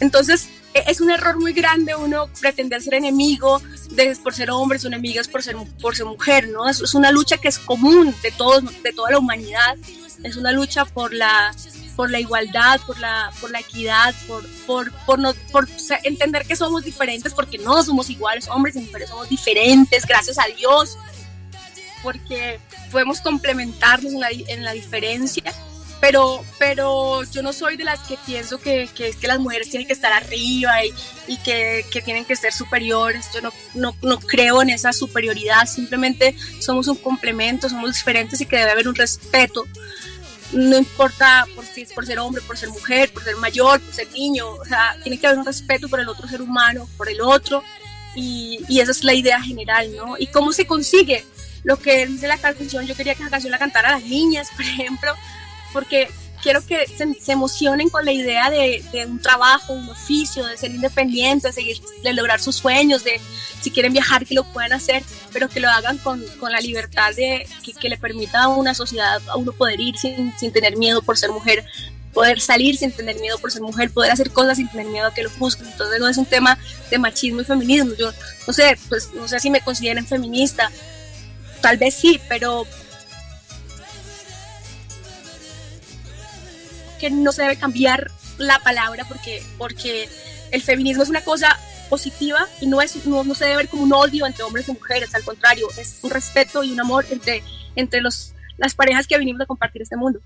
Entonces, 0.00 0.48
e, 0.74 0.84
es 0.86 1.00
un 1.00 1.10
error 1.10 1.38
muy 1.38 1.52
grande 1.52 1.94
uno 1.94 2.28
pretender 2.40 2.82
ser 2.82 2.94
enemigo 2.94 3.62
de, 3.90 4.16
por 4.16 4.34
ser 4.34 4.50
hombres 4.50 4.84
o 4.84 4.88
enemigas 4.88 5.28
por 5.28 5.42
ser, 5.42 5.56
por 5.80 5.96
ser 5.96 6.06
mujer, 6.06 6.48
¿no? 6.48 6.68
Es, 6.68 6.80
es 6.80 6.94
una 6.94 7.12
lucha 7.12 7.38
que 7.38 7.48
es 7.48 7.58
común 7.58 8.14
de, 8.22 8.30
todos, 8.32 8.64
de 8.82 8.92
toda 8.92 9.12
la 9.12 9.18
humanidad, 9.18 9.76
es 10.22 10.36
una 10.36 10.52
lucha 10.52 10.84
por 10.84 11.12
la, 11.12 11.54
por 11.94 12.10
la 12.10 12.20
igualdad, 12.20 12.80
por 12.86 12.98
la, 12.98 13.30
por 13.40 13.50
la 13.50 13.60
equidad, 13.60 14.14
por, 14.26 14.46
por, 14.66 14.92
por, 15.06 15.18
no, 15.18 15.32
por 15.52 15.68
entender 16.02 16.46
que 16.46 16.56
somos 16.56 16.84
diferentes, 16.84 17.32
porque 17.34 17.58
no 17.58 17.82
somos 17.82 18.10
iguales, 18.10 18.48
hombres 18.48 18.76
y 18.76 18.80
mujeres 18.80 19.10
somos 19.10 19.28
diferentes, 19.28 20.04
gracias 20.06 20.38
a 20.38 20.46
Dios, 20.56 20.98
porque 22.04 22.60
podemos 22.92 23.20
complementarnos 23.20 24.12
en 24.12 24.20
la, 24.20 24.28
en 24.30 24.64
la 24.64 24.72
diferencia 24.72 25.52
pero, 26.04 26.44
pero 26.58 27.22
yo 27.24 27.42
no 27.42 27.54
soy 27.54 27.78
de 27.78 27.84
las 27.84 28.00
que 28.00 28.18
pienso 28.26 28.58
que, 28.58 28.90
que, 28.94 29.12
que 29.12 29.26
las 29.26 29.38
mujeres 29.38 29.70
tienen 29.70 29.86
que 29.86 29.94
estar 29.94 30.12
arriba 30.12 30.84
y, 30.84 30.92
y 31.26 31.38
que, 31.38 31.86
que, 31.90 32.02
tienen 32.02 32.26
que 32.26 32.36
ser 32.36 32.52
superiores. 32.52 33.30
Yo 33.32 33.40
no, 33.40 33.50
no, 33.72 33.96
no, 34.02 34.18
creo 34.18 34.60
en 34.60 34.68
esa 34.68 34.92
superioridad, 34.92 35.66
simplemente 35.66 36.36
somos 36.60 36.88
un 36.88 36.96
complemento, 36.96 37.70
somos 37.70 37.94
diferentes 37.94 38.38
y 38.42 38.44
que 38.44 38.58
debe 38.58 38.72
haber 38.72 38.86
un 38.86 38.94
respeto. 38.94 39.64
No 40.52 40.76
importa 40.76 41.46
por, 41.54 41.64
si, 41.64 41.86
por 41.86 42.04
ser 42.04 42.18
hombre, 42.18 42.42
por 42.42 42.58
ser 42.58 42.68
mujer, 42.68 43.10
por 43.10 43.24
ser 43.24 43.36
mayor, 43.36 43.80
por 43.80 43.94
ser 43.94 44.10
niño, 44.12 44.46
o 44.46 44.64
sea, 44.66 44.98
tiene 45.02 45.18
que 45.18 45.26
haber 45.26 45.38
un 45.38 45.46
respeto 45.46 45.88
por 45.88 46.00
el 46.00 46.08
otro 46.10 46.28
ser 46.28 46.42
humano, 46.42 46.86
por 46.98 47.08
el 47.08 47.22
otro, 47.22 47.64
y, 48.14 48.60
y 48.68 48.80
esa 48.80 48.90
es 48.90 49.04
la 49.04 49.14
idea 49.14 49.40
general, 49.40 49.90
¿no? 49.96 50.16
¿Y 50.18 50.26
cómo 50.26 50.52
se 50.52 50.66
consigue? 50.66 51.24
Lo 51.64 51.78
que 51.78 52.06
dice 52.06 52.28
la 52.28 52.38
canción, 52.38 52.86
yo 52.86 52.94
quería 52.94 53.14
que 53.14 53.24
la 53.24 53.30
canción 53.30 53.50
la 53.50 53.58
cantara 53.58 53.88
a 53.88 53.92
las 53.92 54.04
niñas, 54.04 54.48
por 54.56 54.64
ejemplo, 54.64 55.14
porque 55.72 56.08
quiero 56.44 56.64
que 56.64 56.86
se, 56.86 57.32
emocionen 57.32 57.88
con 57.88 58.04
la 58.04 58.12
idea 58.12 58.50
de, 58.50 58.84
un 59.08 59.18
trabajo, 59.18 59.72
un 59.72 59.88
oficio, 59.88 60.46
de 60.46 60.58
ser 60.58 60.70
independientes, 60.72 61.54
de, 61.54 61.62
seguir, 61.62 61.80
de 62.02 62.12
lograr 62.12 62.38
sus 62.38 62.56
sueños, 62.56 63.02
de 63.02 63.18
si 63.62 63.70
quieren 63.70 63.94
viajar 63.94 64.26
que 64.26 64.34
lo 64.34 64.44
puedan 64.44 64.74
hacer, 64.74 65.02
pero 65.32 65.48
que 65.48 65.58
lo 65.58 65.70
hagan 65.70 65.96
con, 65.98 66.22
la 66.50 66.60
libertad 66.60 67.14
de 67.16 67.48
que, 67.80 67.88
le 67.88 67.96
permita 67.96 68.42
a 68.42 68.48
una 68.48 68.74
sociedad 68.74 69.22
a 69.26 69.36
uno 69.36 69.52
poder 69.52 69.80
ir 69.80 69.96
sin, 69.96 70.34
tener 70.52 70.76
miedo 70.76 71.00
por 71.00 71.16
ser 71.16 71.30
mujer, 71.30 71.64
poder 72.12 72.42
salir 72.42 72.76
sin 72.76 72.92
tener 72.92 73.18
miedo 73.18 73.38
por 73.38 73.50
ser 73.50 73.62
mujer, 73.62 73.90
poder 73.90 74.12
hacer 74.12 74.30
cosas 74.30 74.58
sin 74.58 74.68
tener 74.68 74.86
miedo 74.88 75.06
a 75.06 75.14
que 75.14 75.22
lo 75.22 75.30
juzguen. 75.30 75.66
Entonces 75.68 75.98
no 75.98 76.08
es 76.08 76.18
un 76.18 76.26
tema 76.26 76.58
de 76.90 76.98
machismo 76.98 77.40
y 77.40 77.44
feminismo. 77.44 77.94
Yo 77.98 78.12
no 78.46 78.52
sé, 78.52 78.78
pues 78.90 79.14
no 79.14 79.26
sé 79.26 79.40
si 79.40 79.48
me 79.48 79.62
consideren 79.62 80.06
feminista, 80.06 80.70
tal 81.64 81.78
vez 81.78 81.94
sí, 81.94 82.20
pero 82.28 82.66
que 87.00 87.08
no 87.08 87.32
se 87.32 87.40
debe 87.40 87.56
cambiar 87.56 88.10
la 88.36 88.58
palabra 88.58 89.06
porque, 89.08 89.42
porque 89.56 90.06
el 90.50 90.60
feminismo 90.60 91.04
es 91.04 91.08
una 91.08 91.24
cosa 91.24 91.58
positiva 91.88 92.46
y 92.60 92.66
no, 92.66 92.82
es, 92.82 93.06
no, 93.06 93.34
se 93.34 93.46
debe 93.46 93.56
ver 93.56 93.68
como 93.68 93.84
un 93.84 93.94
odio 93.94 94.26
entre 94.26 94.44
hombres 94.44 94.68
y 94.68 94.72
mujeres, 94.72 95.14
al 95.14 95.24
contrario, 95.24 95.66
es 95.78 96.00
un 96.02 96.10
respeto 96.10 96.62
y 96.62 96.70
un 96.70 96.80
amor 96.80 97.06
entre, 97.10 97.42
entre 97.76 98.02
los, 98.02 98.34
las 98.58 98.74
parejas 98.74 99.06
que 99.06 99.16
venimos 99.16 99.40
a 99.40 99.46
compartir 99.46 99.80
este 99.80 99.96
mundo. 99.96 100.20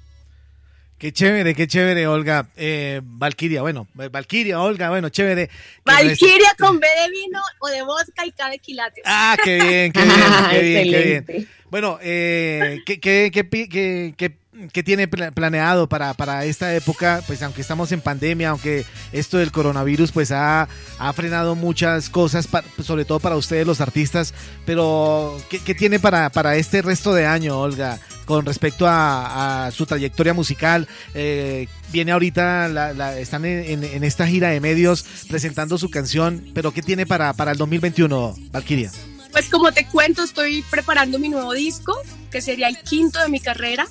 Qué 0.98 1.12
chévere, 1.12 1.54
qué 1.54 1.68
chévere, 1.68 2.08
Olga. 2.08 2.48
Eh, 2.56 3.00
Valquiria, 3.04 3.62
bueno, 3.62 3.86
Valquiria, 3.94 4.60
Olga, 4.60 4.90
bueno, 4.90 5.10
chévere. 5.10 5.48
Valquiria 5.84 6.54
con 6.58 6.80
B 6.80 6.86
de 6.86 7.10
vino 7.10 7.40
o 7.60 7.68
de 7.68 7.82
vodka 7.82 8.26
y 8.26 8.32
K 8.32 8.50
de 8.50 8.58
quilates. 8.58 9.04
Ah, 9.06 9.36
qué 9.42 9.60
bien, 9.60 9.92
qué 9.92 10.02
bien, 10.04 10.50
qué 10.50 10.60
bien, 10.60 10.90
qué 10.90 11.32
bien. 11.32 11.48
Bueno, 11.70 11.98
eh, 12.02 12.80
¿qué, 12.84 12.98
qué, 12.98 13.30
qué, 13.32 14.14
qué 14.16 14.36
¿Qué 14.72 14.82
tiene 14.82 15.06
planeado 15.06 15.88
para, 15.88 16.14
para, 16.14 16.44
esta 16.44 16.74
época? 16.74 17.22
Pues 17.26 17.42
aunque 17.42 17.60
estamos 17.60 17.92
en 17.92 18.00
pandemia, 18.00 18.50
aunque 18.50 18.84
esto 19.12 19.38
del 19.38 19.52
coronavirus 19.52 20.10
pues 20.10 20.32
ha, 20.32 20.68
ha 20.98 21.12
frenado 21.12 21.54
muchas 21.54 22.10
cosas, 22.10 22.48
sobre 22.82 23.04
todo 23.04 23.20
para 23.20 23.36
ustedes 23.36 23.66
los 23.66 23.80
artistas, 23.80 24.34
pero 24.66 25.40
¿qué, 25.48 25.74
tiene 25.74 26.00
para, 26.00 26.30
para, 26.30 26.56
este 26.56 26.82
resto 26.82 27.14
de 27.14 27.24
año, 27.24 27.60
Olga, 27.60 28.00
con 28.24 28.44
respecto 28.46 28.86
a, 28.88 29.70
su 29.72 29.86
trayectoria 29.86 30.34
musical? 30.34 30.88
Eh, 31.14 31.68
viene 31.92 32.10
ahorita, 32.10 32.66
la, 32.68 33.16
están 33.16 33.44
en, 33.44 33.84
en, 33.84 34.02
esta 34.02 34.26
gira 34.26 34.48
de 34.48 34.60
medios 34.60 35.04
presentando 35.28 35.78
su 35.78 35.88
canción, 35.88 36.44
pero 36.52 36.72
¿qué 36.72 36.82
tiene 36.82 37.06
para, 37.06 37.32
para 37.32 37.52
el 37.52 37.58
2021, 37.58 38.34
Valkyria? 38.50 38.90
Pues 39.30 39.48
como 39.50 39.70
te 39.70 39.86
cuento, 39.86 40.24
estoy 40.24 40.64
preparando 40.68 41.20
mi 41.20 41.28
nuevo 41.28 41.52
disco, 41.52 41.96
que 42.32 42.40
sería 42.40 42.66
el 42.68 42.78
quinto 42.78 43.20
de 43.20 43.28
mi 43.28 43.38
carrera 43.38 43.86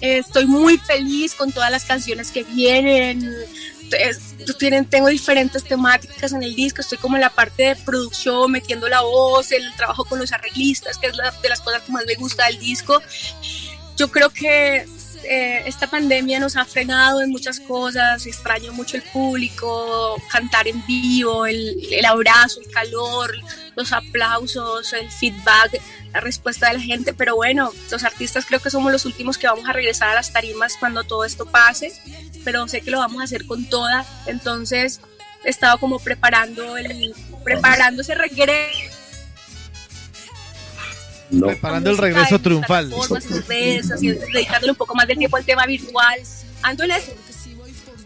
estoy 0.00 0.46
muy 0.46 0.78
feliz 0.78 1.34
con 1.34 1.52
todas 1.52 1.70
las 1.70 1.84
canciones 1.84 2.30
que 2.30 2.44
vienen. 2.44 3.34
Tienen, 4.58 4.84
tengo 4.84 5.08
diferentes 5.08 5.64
temáticas 5.64 6.32
en 6.32 6.42
el 6.42 6.54
disco, 6.54 6.82
estoy 6.82 6.98
como 6.98 7.16
en 7.16 7.22
la 7.22 7.30
parte 7.30 7.62
de 7.62 7.76
producción, 7.76 8.52
metiendo 8.52 8.86
la 8.88 9.00
voz, 9.00 9.50
el 9.52 9.74
trabajo 9.76 10.04
con 10.04 10.18
los 10.18 10.32
arreglistas, 10.32 10.98
que 10.98 11.06
es 11.06 11.16
de 11.16 11.48
las 11.48 11.60
cosas 11.60 11.82
que 11.82 11.92
más 11.92 12.04
me 12.06 12.14
gusta 12.14 12.46
del 12.46 12.58
disco. 12.58 13.00
Yo 13.96 14.10
creo 14.10 14.30
que 14.30 14.86
eh, 15.24 15.62
esta 15.66 15.86
pandemia 15.86 16.40
nos 16.40 16.56
ha 16.56 16.64
frenado 16.64 17.20
en 17.20 17.30
muchas 17.30 17.60
cosas, 17.60 18.26
extraño 18.26 18.72
mucho 18.72 18.96
el 18.96 19.02
público, 19.02 20.16
cantar 20.30 20.68
en 20.68 20.84
vivo, 20.86 21.46
el, 21.46 21.76
el 21.90 22.04
abrazo, 22.04 22.60
el 22.60 22.70
calor, 22.70 23.34
los 23.76 23.92
aplausos, 23.92 24.92
el 24.92 25.10
feedback, 25.10 25.80
la 26.12 26.20
respuesta 26.20 26.68
de 26.68 26.74
la 26.74 26.80
gente, 26.80 27.12
pero 27.12 27.36
bueno, 27.36 27.72
los 27.90 28.04
artistas 28.04 28.44
creo 28.46 28.60
que 28.60 28.70
somos 28.70 28.90
los 28.92 29.04
últimos 29.04 29.38
que 29.38 29.46
vamos 29.46 29.68
a 29.68 29.72
regresar 29.72 30.08
a 30.08 30.14
las 30.14 30.32
tarimas 30.32 30.76
cuando 30.76 31.04
todo 31.04 31.24
esto 31.24 31.46
pase, 31.46 31.92
pero 32.44 32.66
sé 32.68 32.80
que 32.80 32.90
lo 32.90 32.98
vamos 32.98 33.20
a 33.20 33.24
hacer 33.24 33.46
con 33.46 33.66
toda, 33.66 34.04
entonces 34.26 35.00
he 35.44 35.50
estado 35.50 35.78
como 35.78 35.98
preparando 35.98 36.76
el 36.76 37.14
preparando 37.44 38.02
ese 38.02 38.14
regreso 38.14 38.97
Preparando 41.30 41.90
el 41.90 41.98
regreso 41.98 42.38
triunfal. 42.38 42.90
dedicándole 44.32 44.70
un 44.70 44.76
poco 44.76 44.94
más 44.94 45.06
de 45.06 45.16
tiempo 45.16 45.36
al 45.36 45.44
tema 45.44 45.66
virtual. 45.66 46.20
Ando 46.62 46.84
en 46.84 46.92
eso. 46.92 47.12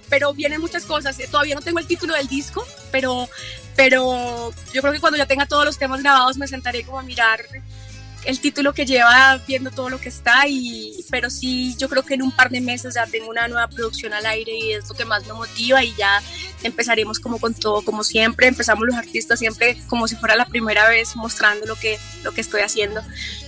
Pero 0.09 0.35
vienen 0.35 0.61
muchas 0.61 0.85
cosas. 0.85 1.17
Todavía 1.31 1.55
no 1.55 1.63
tengo 1.63 1.79
el 1.79 1.87
título 1.87 2.15
del 2.15 2.29
disco, 2.29 2.67
pero, 2.91 3.29
pero 3.77 4.53
yo 4.73 4.83
creo 4.83 4.93
que 4.93 5.01
cuando 5.01 5.17
ya 5.17 5.27
tenga 5.27 5.47
todos 5.47 5.65
los 5.65 5.79
temas 5.79 6.03
grabados 6.03 6.37
me 6.37 6.47
sentaré 6.47 6.85
como 6.85 6.99
a 6.99 7.03
mirar 7.03 7.41
el 8.25 8.41
título 8.41 8.73
que 8.73 8.87
lleva 8.87 9.41
viendo 9.47 9.71
todo 9.71 9.89
lo 9.89 9.99
que 9.99 10.09
está 10.09 10.47
y 10.47 11.05
pero 11.11 11.29
sí 11.29 11.75
yo 11.77 11.89
creo 11.89 12.05
que 12.05 12.15
en 12.15 12.23
un 12.23 12.31
par 12.31 12.51
de 12.51 12.61
meses 12.61 12.95
ya 12.95 13.07
tengo 13.07 13.29
una 13.29 13.49
nueva 13.49 13.69
producción 13.69 14.13
al 14.13 14.27
aire 14.27 14.57
y 14.57 14.73
es 14.73 14.89
lo 14.89 14.95
que 14.95 15.05
más 15.05 15.27
me 15.27 15.33
motiva 15.33 15.83
y 15.83 15.95
ya 15.95 16.23
empezaremos 16.63 17.19
como 17.19 17.39
con 17.39 17.55
todo 17.55 17.83
como 17.83 18.05
siempre 18.05 18.47
empezamos 18.47 18.87
los 18.87 18.95
artistas 18.95 19.39
siempre 19.39 19.77
como 19.89 20.07
si 20.07 20.17
fuera 20.17 20.37
la 20.37 20.47
primera 20.47 20.89
vez 20.89 21.17
mostrando 21.17 21.67
lo 21.67 21.75
que 21.77 21.99
lo 22.23 22.33
que 22.33 22.41
estoy 22.41 22.61
haciendo 22.61 23.03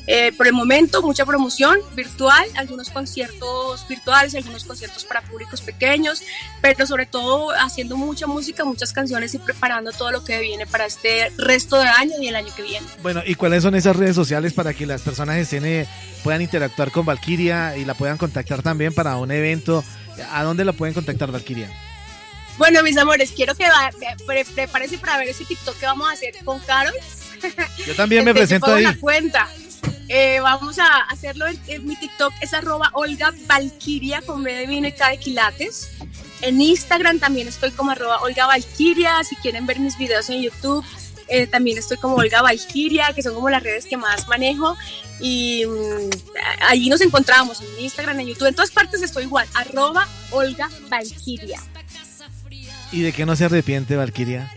eh, 0.06 0.32
por 0.36 0.46
el 0.46 0.52
momento 0.52 1.02
mucha 1.02 1.24
promoción 1.24 1.78
virtual 1.94 2.44
algunos 2.56 2.90
conciertos 2.90 3.86
virtuales 3.88 4.34
algunos 4.34 4.64
conciertos 4.64 5.04
para 5.04 5.22
públicos 5.22 5.60
pequeños 5.60 6.22
pero 6.60 6.86
sobre 6.86 7.06
todo 7.06 7.50
haciendo 7.52 7.96
mucha 7.96 8.26
música 8.26 8.64
muchas 8.64 8.92
canciones 8.92 9.34
y 9.34 9.38
preparando 9.38 9.92
todo 9.92 10.10
lo 10.10 10.24
que 10.24 10.40
viene 10.40 10.66
para 10.66 10.86
este 10.86 11.32
resto 11.38 11.76
de 11.76 11.88
año 11.88 12.14
y 12.20 12.28
el 12.28 12.36
año 12.36 12.54
que 12.54 12.62
viene 12.62 12.86
bueno 13.02 13.22
y 13.24 13.34
cuáles 13.34 13.62
son 13.62 13.74
esas 13.74 13.96
redes 13.96 14.14
sociales 14.14 14.52
para 14.52 14.74
que 14.74 14.86
las 14.86 15.02
personas 15.02 15.36
de 15.36 15.44
cine 15.44 15.86
puedan 16.24 16.42
interactuar 16.42 16.90
con 16.90 17.04
Valkyria 17.06 17.76
y 17.76 17.84
la 17.84 17.94
puedan 17.94 18.16
contactar 18.16 18.62
también 18.62 18.92
para 18.94 19.16
un 19.16 19.30
evento. 19.30 19.84
¿A 20.30 20.42
dónde 20.42 20.64
la 20.64 20.72
pueden 20.72 20.94
contactar, 20.94 21.30
Valkyria? 21.30 21.68
Bueno, 22.56 22.82
mis 22.82 22.96
amores, 22.96 23.32
quiero 23.32 23.54
que 23.54 23.66
prepárense 24.54 24.98
para 24.98 25.18
ver 25.18 25.28
ese 25.28 25.44
TikTok 25.44 25.76
que 25.76 25.86
vamos 25.86 26.08
a 26.08 26.12
hacer 26.12 26.34
con 26.44 26.60
Carol. 26.60 26.94
Yo 27.86 27.94
también 27.94 28.24
me 28.24 28.32
presento 28.32 28.72
ahí. 28.72 28.86
Cuenta. 28.96 29.48
Eh, 30.08 30.40
vamos 30.40 30.78
a 30.78 30.98
hacerlo 31.08 31.46
en, 31.46 31.86
mi 31.86 31.96
TikTok, 31.96 32.32
es 32.40 32.52
arroba 32.52 32.90
Olga 32.92 33.32
Valkyria 33.46 34.20
con 34.22 34.42
B 34.42 34.52
de 34.52 34.66
vino 34.66 34.88
y 34.88 34.92
de 34.92 35.18
quilates. 35.18 35.90
En 36.42 36.60
Instagram 36.60 37.18
también 37.18 37.48
estoy 37.48 37.70
como 37.70 37.90
arroba 37.90 38.20
Olga 38.20 38.46
Valkyria. 38.46 39.24
Si 39.24 39.36
quieren 39.36 39.66
ver 39.66 39.80
mis 39.80 39.96
videos 39.96 40.28
en 40.28 40.42
YouTube, 40.42 40.84
eh, 41.28 41.46
también 41.46 41.78
estoy 41.78 41.96
como 41.96 42.16
Olga 42.16 42.42
Valkyria, 42.42 43.12
que 43.14 43.22
son 43.22 43.34
como 43.34 43.48
las 43.48 43.62
redes 43.62 43.86
que 43.86 43.96
más 43.96 44.28
manejo. 44.28 44.76
Y 45.20 45.64
mm, 45.64 46.10
allí 46.68 46.90
nos 46.90 47.00
encontramos 47.00 47.62
en 47.62 47.84
Instagram, 47.84 48.20
en 48.20 48.26
YouTube, 48.28 48.48
en 48.48 48.54
todas 48.54 48.70
partes 48.70 49.00
estoy 49.02 49.24
igual, 49.24 49.46
arroba 49.54 50.06
Olga 50.30 50.68
Valkyria. 50.90 51.60
¿Y 52.92 53.00
de 53.00 53.12
qué 53.12 53.24
no 53.24 53.34
se 53.36 53.46
arrepiente, 53.46 53.96
Valkyria? 53.96 54.52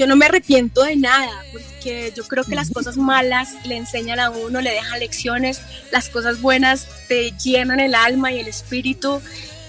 Yo 0.00 0.06
no 0.06 0.16
me 0.16 0.24
arrepiento 0.24 0.82
de 0.82 0.96
nada, 0.96 1.44
porque 1.52 2.10
yo 2.16 2.26
creo 2.26 2.44
que 2.44 2.54
las 2.54 2.70
cosas 2.70 2.96
malas 2.96 3.50
le 3.66 3.76
enseñan 3.76 4.18
a 4.18 4.30
uno, 4.30 4.62
le 4.62 4.70
dejan 4.70 4.98
lecciones, 4.98 5.60
las 5.92 6.08
cosas 6.08 6.40
buenas 6.40 6.86
te 7.06 7.32
llenan 7.32 7.80
el 7.80 7.94
alma 7.94 8.32
y 8.32 8.38
el 8.38 8.48
espíritu 8.48 9.20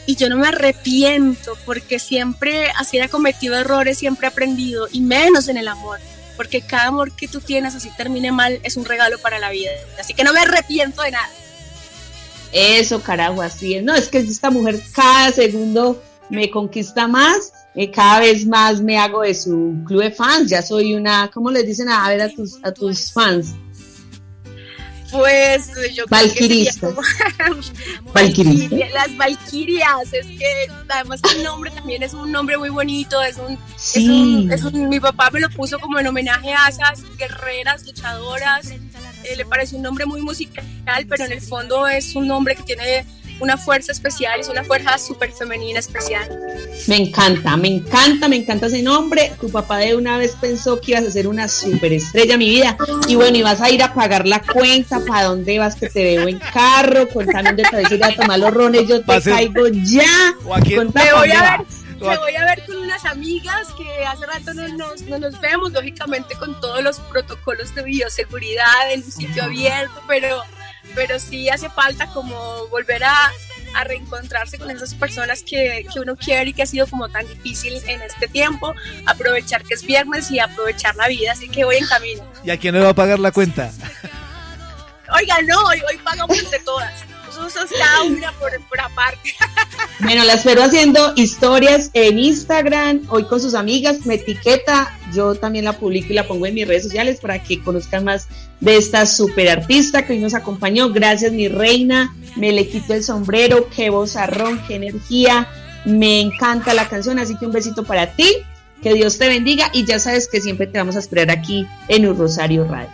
y 0.05 0.15
yo 0.15 0.29
no 0.29 0.37
me 0.37 0.47
arrepiento 0.47 1.57
porque 1.65 1.99
siempre, 1.99 2.69
así 2.77 2.97
he 2.97 3.09
cometido 3.09 3.57
errores, 3.57 3.97
siempre 3.97 4.25
he 4.25 4.29
aprendido 4.29 4.87
y 4.89 5.01
menos 5.01 5.49
en 5.49 5.57
el 5.57 5.67
amor, 5.67 5.99
porque 6.37 6.61
cada 6.61 6.87
amor 6.87 7.13
que 7.13 7.27
tú 7.27 7.41
tienes, 7.41 7.75
así 7.75 7.89
termine 7.97 8.31
mal, 8.31 8.61
es 8.63 8.77
un 8.77 8.85
regalo 8.85 9.19
para 9.19 9.37
la 9.37 9.49
vida. 9.49 9.71
Así 9.99 10.13
que 10.13 10.23
no 10.23 10.31
me 10.31 10.39
arrepiento 10.39 11.01
de 11.01 11.11
nada. 11.11 11.29
Eso, 12.53 13.03
carajo, 13.03 13.41
así 13.41 13.75
es. 13.75 13.83
No, 13.83 13.93
es 13.93 14.07
que 14.07 14.19
esta 14.19 14.49
mujer 14.49 14.81
cada 14.93 15.33
segundo 15.33 16.01
me 16.29 16.49
conquista 16.49 17.09
más, 17.09 17.51
eh, 17.75 17.89
cada 17.89 18.19
vez 18.19 18.45
más 18.45 18.81
me 18.81 18.97
hago 18.97 19.21
de 19.21 19.33
su 19.33 19.75
club 19.85 20.03
de 20.03 20.11
fans. 20.11 20.49
Ya 20.49 20.61
soy 20.61 20.93
una, 20.93 21.29
¿cómo 21.33 21.51
les 21.51 21.65
dicen 21.65 21.89
a 21.89 22.07
ver 22.09 22.21
a 22.21 22.29
tus, 22.29 22.59
a 22.63 22.71
tus 22.71 23.11
fans? 23.11 23.55
Pues 25.11 25.69
yo 25.93 26.05
creo 26.05 26.21
Las 28.93 29.17
Valquirias, 29.17 30.13
es 30.13 30.25
que 30.25 30.67
además 30.87 31.19
el 31.35 31.43
nombre 31.43 31.69
también 31.71 32.01
es 32.01 32.13
un 32.13 32.31
nombre 32.31 32.57
muy 32.57 32.69
bonito, 32.69 33.21
es 33.21 33.35
un, 33.37 33.59
es 34.49 34.63
un, 34.63 34.87
mi 34.87 35.01
papá 35.01 35.29
me 35.31 35.41
lo 35.41 35.49
puso 35.49 35.79
como 35.79 35.99
en 35.99 36.07
homenaje 36.07 36.53
a 36.53 36.69
esas 36.69 37.03
guerreras, 37.17 37.85
luchadoras, 37.85 38.71
eh, 38.71 39.35
le 39.35 39.45
parece 39.45 39.75
un 39.75 39.81
nombre 39.81 40.05
muy 40.05 40.21
musical, 40.21 40.63
pero 41.09 41.25
en 41.25 41.33
el 41.33 41.41
fondo 41.41 41.85
es 41.87 42.15
un 42.15 42.27
nombre 42.27 42.55
que 42.55 42.63
tiene 42.63 43.05
una 43.41 43.57
fuerza 43.57 43.91
especial, 43.91 44.39
es 44.39 44.47
una 44.47 44.63
fuerza 44.63 44.97
súper 44.97 45.31
femenina 45.33 45.79
especial. 45.79 46.29
Me 46.87 46.97
encanta, 46.97 47.57
me 47.57 47.67
encanta, 47.67 48.27
me 48.27 48.37
encanta 48.37 48.67
ese 48.67 48.81
nombre. 48.81 49.33
Tu 49.41 49.49
papá 49.49 49.77
de 49.79 49.95
una 49.95 50.17
vez 50.17 50.37
pensó 50.39 50.79
que 50.79 50.91
ibas 50.91 51.05
a 51.05 51.11
ser 51.11 51.27
una 51.27 51.47
superestrella, 51.47 52.37
mi 52.37 52.49
vida. 52.49 52.77
Y 53.07 53.15
bueno, 53.15 53.37
y 53.37 53.41
vas 53.41 53.59
a 53.59 53.69
ir 53.69 53.83
a 53.83 53.93
pagar 53.93 54.27
la 54.27 54.41
cuenta, 54.41 55.01
¿para 55.05 55.25
dónde 55.25 55.59
vas 55.59 55.75
que 55.75 55.89
te 55.89 56.03
veo 56.03 56.27
en 56.27 56.39
carro? 56.39 57.09
Contame 57.09 57.49
dónde 57.49 57.63
te 57.63 57.81
vas 57.81 57.91
a 57.91 57.95
ir 57.95 58.03
a 58.03 58.15
tomar 58.15 58.39
los 58.39 58.53
rones, 58.53 58.87
yo 58.87 59.01
te 59.01 59.21
caigo 59.21 59.67
ya. 59.67 60.35
Me 60.45 61.13
voy 61.13 61.31
a 61.31 61.57
ver 61.57 61.81
me 62.01 62.17
voy 62.17 62.35
a 62.35 62.45
ver 62.45 62.65
con 62.65 62.77
unas 62.77 63.05
amigas 63.05 63.67
que 63.77 64.05
hace 64.05 64.25
rato 64.25 64.53
no 64.55 64.67
nos, 64.69 65.01
no 65.03 65.19
nos 65.19 65.39
vemos, 65.39 65.71
lógicamente 65.71 66.35
con 66.35 66.59
todos 66.59 66.83
los 66.83 66.99
protocolos 66.99 67.75
de 67.75 67.83
bioseguridad 67.83 68.91
en 68.91 69.03
un 69.03 69.11
sitio 69.11 69.43
abierto, 69.43 70.01
pero 70.07 70.41
pero 70.95 71.19
sí 71.19 71.49
hace 71.49 71.69
falta 71.69 72.07
como 72.07 72.67
volver 72.67 73.03
a, 73.03 73.31
a 73.75 73.83
reencontrarse 73.83 74.57
con 74.57 74.71
esas 74.71 74.93
personas 74.93 75.43
que, 75.43 75.85
que, 75.91 75.99
uno 75.99 76.15
quiere 76.15 76.49
y 76.49 76.53
que 76.53 76.63
ha 76.63 76.65
sido 76.65 76.87
como 76.87 77.09
tan 77.09 77.27
difícil 77.27 77.81
en 77.87 78.01
este 78.01 78.27
tiempo, 78.27 78.73
aprovechar 79.05 79.63
que 79.63 79.73
es 79.73 79.83
viernes 79.83 80.31
y 80.31 80.39
aprovechar 80.39 80.95
la 80.95 81.07
vida, 81.07 81.31
así 81.31 81.49
que 81.49 81.63
voy 81.65 81.77
en 81.77 81.87
camino. 81.87 82.23
¿Y 82.43 82.51
a 82.51 82.57
quién 82.57 82.75
le 82.75 82.81
va 82.81 82.89
a 82.89 82.95
pagar 82.95 83.19
la 83.19 83.31
cuenta? 83.31 83.71
Oiga, 85.13 85.37
no, 85.45 85.61
hoy, 85.65 85.81
hoy 85.89 85.97
pagamos 86.03 86.37
entre 86.37 86.59
todas 86.59 87.10
cada 87.77 88.03
una 88.03 88.31
por, 88.33 88.79
aparte. 88.79 89.33
Bueno, 89.99 90.23
la 90.23 90.33
espero 90.33 90.63
haciendo 90.63 91.13
historias 91.15 91.91
en 91.93 92.17
Instagram, 92.17 93.01
hoy 93.09 93.25
con 93.25 93.39
sus 93.39 93.53
amigas, 93.53 94.03
me 94.07 94.15
etiqueta, 94.15 94.97
yo 95.13 95.35
también 95.35 95.65
la 95.65 95.73
publico 95.73 96.07
y 96.09 96.15
la 96.15 96.27
pongo 96.27 96.47
en 96.47 96.55
mis 96.55 96.67
redes 96.67 96.83
sociales 96.83 97.19
para 97.21 97.43
que 97.43 97.61
conozcan 97.61 98.05
más 98.05 98.27
de 98.59 98.77
esta 98.77 99.05
super 99.05 99.47
artista 99.47 100.05
que 100.05 100.13
hoy 100.13 100.19
nos 100.19 100.33
acompañó. 100.33 100.89
Gracias, 100.89 101.31
mi 101.31 101.47
reina, 101.47 102.15
me 102.35 102.51
le 102.51 102.67
quito 102.67 102.95
el 102.95 103.03
sombrero, 103.03 103.69
qué 103.75 103.91
vozarrón, 103.91 104.59
qué 104.67 104.75
energía, 104.75 105.47
me 105.85 106.19
encanta 106.19 106.73
la 106.73 106.89
canción, 106.89 107.19
así 107.19 107.37
que 107.37 107.45
un 107.45 107.51
besito 107.51 107.83
para 107.83 108.15
ti, 108.15 108.27
que 108.81 108.95
Dios 108.95 109.19
te 109.19 109.27
bendiga 109.27 109.69
y 109.71 109.85
ya 109.85 109.99
sabes 109.99 110.27
que 110.27 110.41
siempre 110.41 110.65
te 110.65 110.79
vamos 110.79 110.95
a 110.95 110.99
esperar 110.99 111.29
aquí 111.29 111.67
en 111.87 112.07
un 112.07 112.17
Rosario 112.17 112.63
Radio. 112.65 112.89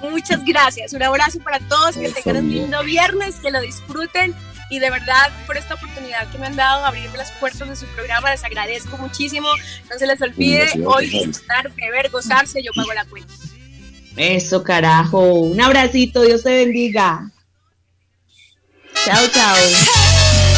Muchas 0.00 0.44
gracias. 0.44 0.92
Un 0.92 1.02
abrazo 1.02 1.38
para 1.40 1.58
todos. 1.60 1.96
Que 1.96 2.08
tengan 2.08 2.44
un 2.44 2.50
lindo 2.50 2.82
viernes, 2.82 3.36
que 3.36 3.50
lo 3.50 3.60
disfruten. 3.60 4.34
Y 4.70 4.78
de 4.78 4.88
verdad, 4.88 5.30
por 5.46 5.56
esta 5.56 5.74
oportunidad 5.74 6.30
que 6.30 6.38
me 6.38 6.46
han 6.46 6.54
dado, 6.54 6.84
abrirme 6.84 7.18
las 7.18 7.32
puertas 7.32 7.68
de 7.68 7.74
su 7.74 7.86
programa, 7.86 8.30
les 8.30 8.44
agradezco 8.44 8.96
muchísimo. 8.98 9.48
No 9.90 9.98
se 9.98 10.06
les 10.06 10.22
olvide 10.22 10.68
hoy 10.86 11.08
disfrutar, 11.08 11.72
beber, 11.74 12.08
gozarse. 12.10 12.62
Yo 12.62 12.72
pago 12.72 12.92
la 12.94 13.04
cuenta. 13.04 13.34
Eso, 14.16 14.62
carajo. 14.62 15.20
Un 15.20 15.60
abracito. 15.60 16.22
Dios 16.22 16.44
te 16.44 16.50
bendiga. 16.64 17.30
Chao, 19.04 19.26
chao. 19.28 20.49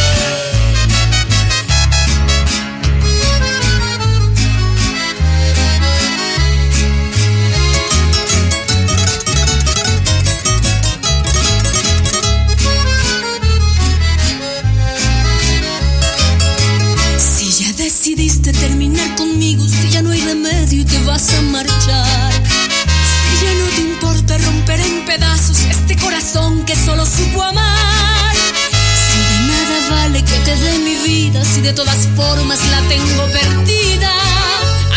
De 31.62 31.72
todas 31.72 32.08
formas 32.16 32.58
la 32.70 32.80
tengo 32.88 33.24
perdida. 33.30 34.12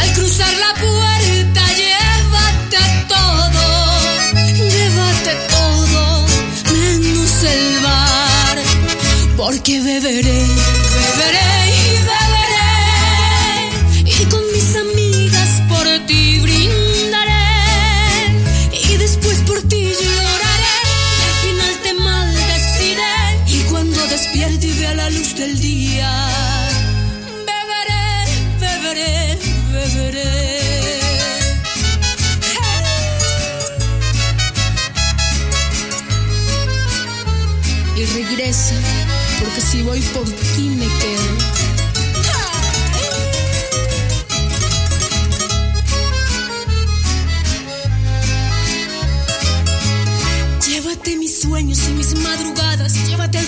Al 0.01 0.13
cruzar 0.13 0.51
la 0.54 0.73
puerta, 0.82 1.62
llévate 1.82 2.78
todo, 3.08 3.65
llévate 4.47 5.34
todo, 5.49 6.25
menos 6.73 7.43
el 7.43 7.80
bar. 7.84 8.58
porque 9.38 9.80
beberé, 9.80 10.47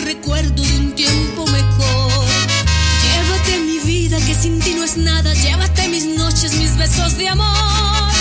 recuerdo 0.08 0.64
de 0.64 0.78
un 0.78 0.96
tiempo 0.96 1.46
mejor. 1.48 2.26
Llévate 3.04 3.60
mi 3.60 3.80
vida 3.80 4.18
que 4.26 4.34
sin 4.34 4.58
ti 4.60 4.74
no 4.74 4.84
es 4.86 4.96
nada, 4.96 5.34
llévate 5.34 5.90
mis 5.90 6.06
noches, 6.06 6.54
mis 6.54 6.78
besos 6.78 7.18
de 7.18 7.28
amor. 7.28 8.12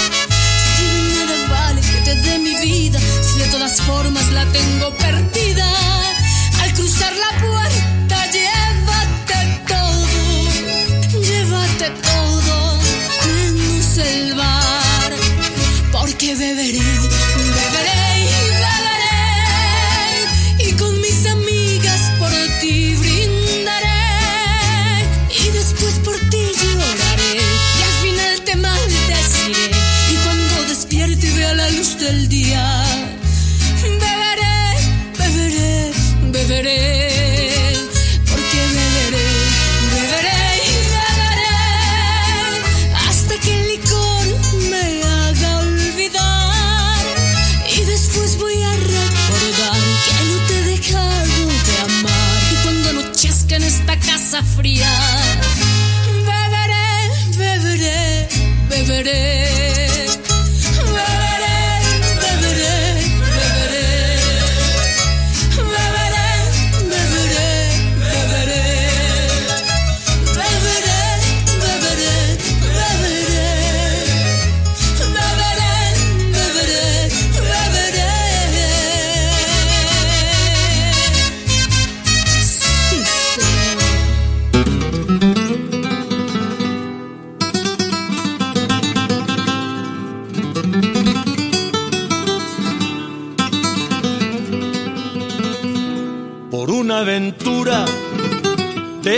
Si 0.77 0.87
nada 1.15 1.37
vale 1.49 1.81
que 1.81 1.99
te 2.07 2.15
dé 2.23 2.39
mi 2.41 2.57
vida, 2.57 2.99
si 3.23 3.39
de 3.39 3.47
todas 3.47 3.81
formas 3.83 4.29
la 4.33 4.45
tengo 4.47 4.91
perdida. 4.97 5.36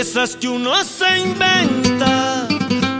Esas 0.09 0.35
que 0.35 0.47
uno 0.47 0.73
se 0.83 1.19
inventa. 1.19 2.47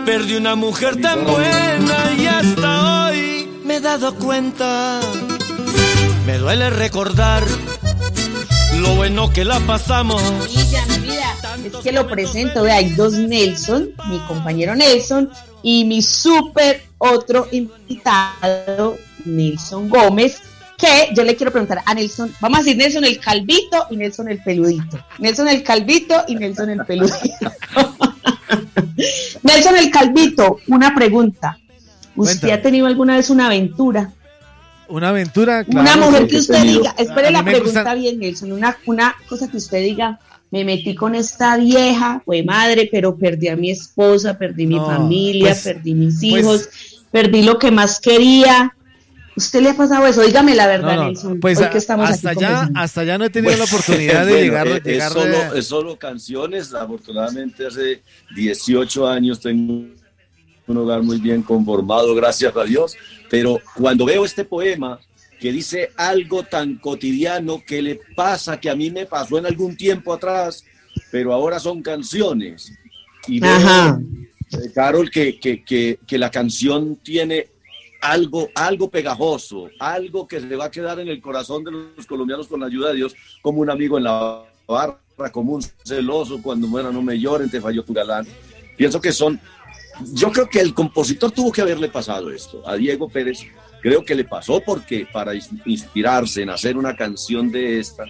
Perdí 0.05 0.35
una 0.35 0.53
mujer 0.55 1.01
tan 1.01 1.25
buena 1.25 2.13
y 2.15 2.27
hasta 2.27 3.07
hoy 3.07 3.49
me 3.65 3.77
he 3.77 3.79
dado 3.79 4.13
cuenta. 4.13 4.99
Me 6.27 6.37
duele 6.37 6.69
recordar 6.69 7.43
lo 8.77 8.93
bueno 8.93 9.33
que 9.33 9.43
la 9.43 9.59
pasamos. 9.61 10.21
Vida, 10.53 10.85
mi 10.85 10.97
vida. 10.99 11.35
Es 11.65 11.75
que 11.77 11.91
lo 11.91 12.07
presento, 12.07 12.61
vea, 12.61 12.75
hay 12.75 12.91
dos 12.91 13.13
Nelson, 13.13 13.89
mi 14.07 14.19
compañero 14.27 14.75
Nelson 14.75 15.31
y 15.63 15.85
mi 15.85 16.03
súper 16.03 16.83
otro 16.99 17.47
invitado, 17.51 18.97
Nelson 19.25 19.89
Gómez, 19.89 20.43
que 20.79 21.09
yo 21.13 21.23
le 21.23 21.35
quiero 21.35 21.51
preguntar 21.51 21.81
a 21.85 21.93
Nelson, 21.93 22.33
vamos 22.39 22.59
a 22.59 22.63
decir 22.63 22.77
Nelson 22.77 23.03
el 23.03 23.19
calvito 23.19 23.87
y 23.89 23.97
Nelson 23.97 24.29
el 24.29 24.41
peludito. 24.41 24.97
Nelson 25.19 25.47
el 25.49 25.61
calvito 25.63 26.23
y 26.27 26.35
Nelson 26.35 26.69
el 26.69 26.85
peludito. 26.85 27.51
Nelson 29.43 29.77
el 29.77 29.91
calvito, 29.91 30.57
una 30.67 30.93
pregunta. 30.95 31.57
¿Usted 32.15 32.49
ha 32.51 32.61
tenido 32.61 32.87
alguna 32.87 33.15
vez 33.17 33.29
una 33.29 33.47
aventura? 33.47 34.11
Una 34.87 35.09
aventura, 35.09 35.63
Una 35.67 35.83
claro, 35.83 36.05
mujer 36.07 36.23
sí. 36.23 36.27
que 36.29 36.37
usted 36.37 36.61
diga, 36.63 36.95
espere 36.97 37.29
la 37.31 37.43
pregunta 37.43 37.81
gustan- 37.83 37.99
bien, 37.99 38.19
Nelson, 38.19 38.51
una, 38.51 38.75
una 38.87 39.15
cosa 39.27 39.47
que 39.49 39.57
usted 39.57 39.83
diga, 39.83 40.19
me 40.49 40.65
metí 40.65 40.95
con 40.95 41.13
esta 41.13 41.57
vieja, 41.57 42.21
fue 42.25 42.41
madre, 42.43 42.89
pero 42.91 43.15
perdí 43.15 43.49
a 43.49 43.55
mi 43.55 43.69
esposa, 43.69 44.37
perdí 44.37 44.65
mi 44.65 44.77
familia, 44.79 45.49
pues- 45.51 45.63
perdí 45.63 45.93
mis 45.93 46.15
pues- 46.15 46.23
hijos, 46.23 46.69
perdí 47.11 47.43
lo 47.43 47.59
que 47.59 47.69
más 47.71 47.99
quería. 47.99 48.75
¿Usted 49.39 49.61
le 49.61 49.69
ha 49.69 49.73
pasado 49.77 50.05
eso? 50.05 50.21
Dígame 50.21 50.53
la 50.53 50.67
verdad, 50.67 50.95
No, 50.95 51.01
no, 51.03 51.07
Nelson. 51.07 51.39
pues 51.39 51.57
hoy 51.59 51.63
a- 51.63 51.69
que 51.69 51.77
estamos 51.77 52.09
hasta 52.09 52.31
aquí 52.31 52.39
allá, 52.43 52.47
conversando. 52.49 52.79
hasta 52.81 53.01
allá 53.01 53.17
no 53.17 53.23
he 53.25 53.29
tenido 53.29 53.55
la 53.57 53.63
oportunidad 53.63 54.25
de 54.25 54.31
Bueno, 54.33 54.43
llegar, 54.45 54.67
eh, 54.67 54.81
llegar 54.83 55.07
es, 55.07 55.13
solo, 55.13 55.37
de- 55.53 55.59
es 55.59 55.65
solo 55.67 55.97
canciones. 55.97 56.73
Afortunadamente 56.73 57.65
hace 57.65 58.01
18 58.35 59.07
años 59.07 59.39
tengo 59.39 59.85
un 60.67 60.77
hogar 60.77 61.01
muy 61.03 61.19
bien 61.19 61.41
conformado, 61.41 62.13
gracias 62.15 62.55
a 62.55 62.63
Dios. 62.65 62.95
Pero 63.29 63.59
cuando 63.75 64.05
veo 64.05 64.25
este 64.25 64.43
poema 64.43 64.99
que 65.39 65.51
dice 65.53 65.91
algo 65.95 66.43
tan 66.43 66.75
cotidiano 66.75 67.63
que 67.65 67.81
le 67.81 67.99
pasa, 68.15 68.59
que 68.59 68.69
a 68.69 68.75
mí 68.75 68.91
me 68.91 69.05
pasó 69.05 69.37
en 69.37 69.45
algún 69.45 69.77
tiempo 69.77 70.13
atrás, 70.13 70.65
pero 71.11 71.31
ahora 71.33 71.59
son 71.59 71.81
canciones. 71.81 72.73
Y 73.25 73.39
veo, 73.39 73.55
Ajá. 73.55 73.99
eh, 74.51 74.71
Carol, 74.75 75.09
que, 75.09 75.39
que, 75.39 75.63
que, 75.63 75.97
que 76.05 76.17
la 76.17 76.29
canción 76.29 76.97
tiene 76.97 77.47
algo, 78.01 78.49
algo 78.55 78.89
pegajoso, 78.89 79.69
algo 79.79 80.27
que 80.27 80.39
se 80.39 80.55
va 80.55 80.65
a 80.65 80.71
quedar 80.71 80.99
en 80.99 81.07
el 81.09 81.21
corazón 81.21 81.63
de 81.63 81.71
los 81.71 82.05
colombianos 82.07 82.47
con 82.47 82.59
la 82.59 82.67
ayuda 82.67 82.89
de 82.89 82.95
Dios, 82.95 83.15
como 83.41 83.59
un 83.61 83.69
amigo 83.69 83.97
en 83.97 84.05
la 84.05 84.45
barra, 84.67 84.99
como 85.31 85.53
un 85.53 85.61
celoso, 85.83 86.41
cuando 86.41 86.67
muera 86.67 86.91
no 86.91 87.01
me 87.01 87.19
lloren, 87.19 87.49
te 87.49 87.59
falló 87.59 87.83
tu 87.83 87.93
galán. 87.93 88.25
Pienso 88.77 89.01
que 89.01 89.11
son, 89.11 89.39
yo 90.13 90.31
creo 90.31 90.47
que 90.47 90.61
el 90.61 90.73
compositor 90.73 91.31
tuvo 91.31 91.51
que 91.51 91.61
haberle 91.61 91.89
pasado 91.89 92.31
esto 92.31 92.65
a 92.67 92.75
Diego 92.75 93.09
Pérez, 93.09 93.39
creo 93.81 94.05
que 94.05 94.15
le 94.15 94.23
pasó 94.23 94.61
porque 94.65 95.05
para 95.11 95.33
ins- 95.33 95.61
inspirarse 95.65 96.41
en 96.43 96.49
hacer 96.49 96.77
una 96.77 96.95
canción 96.95 97.51
de 97.51 97.79
esta, 97.79 98.05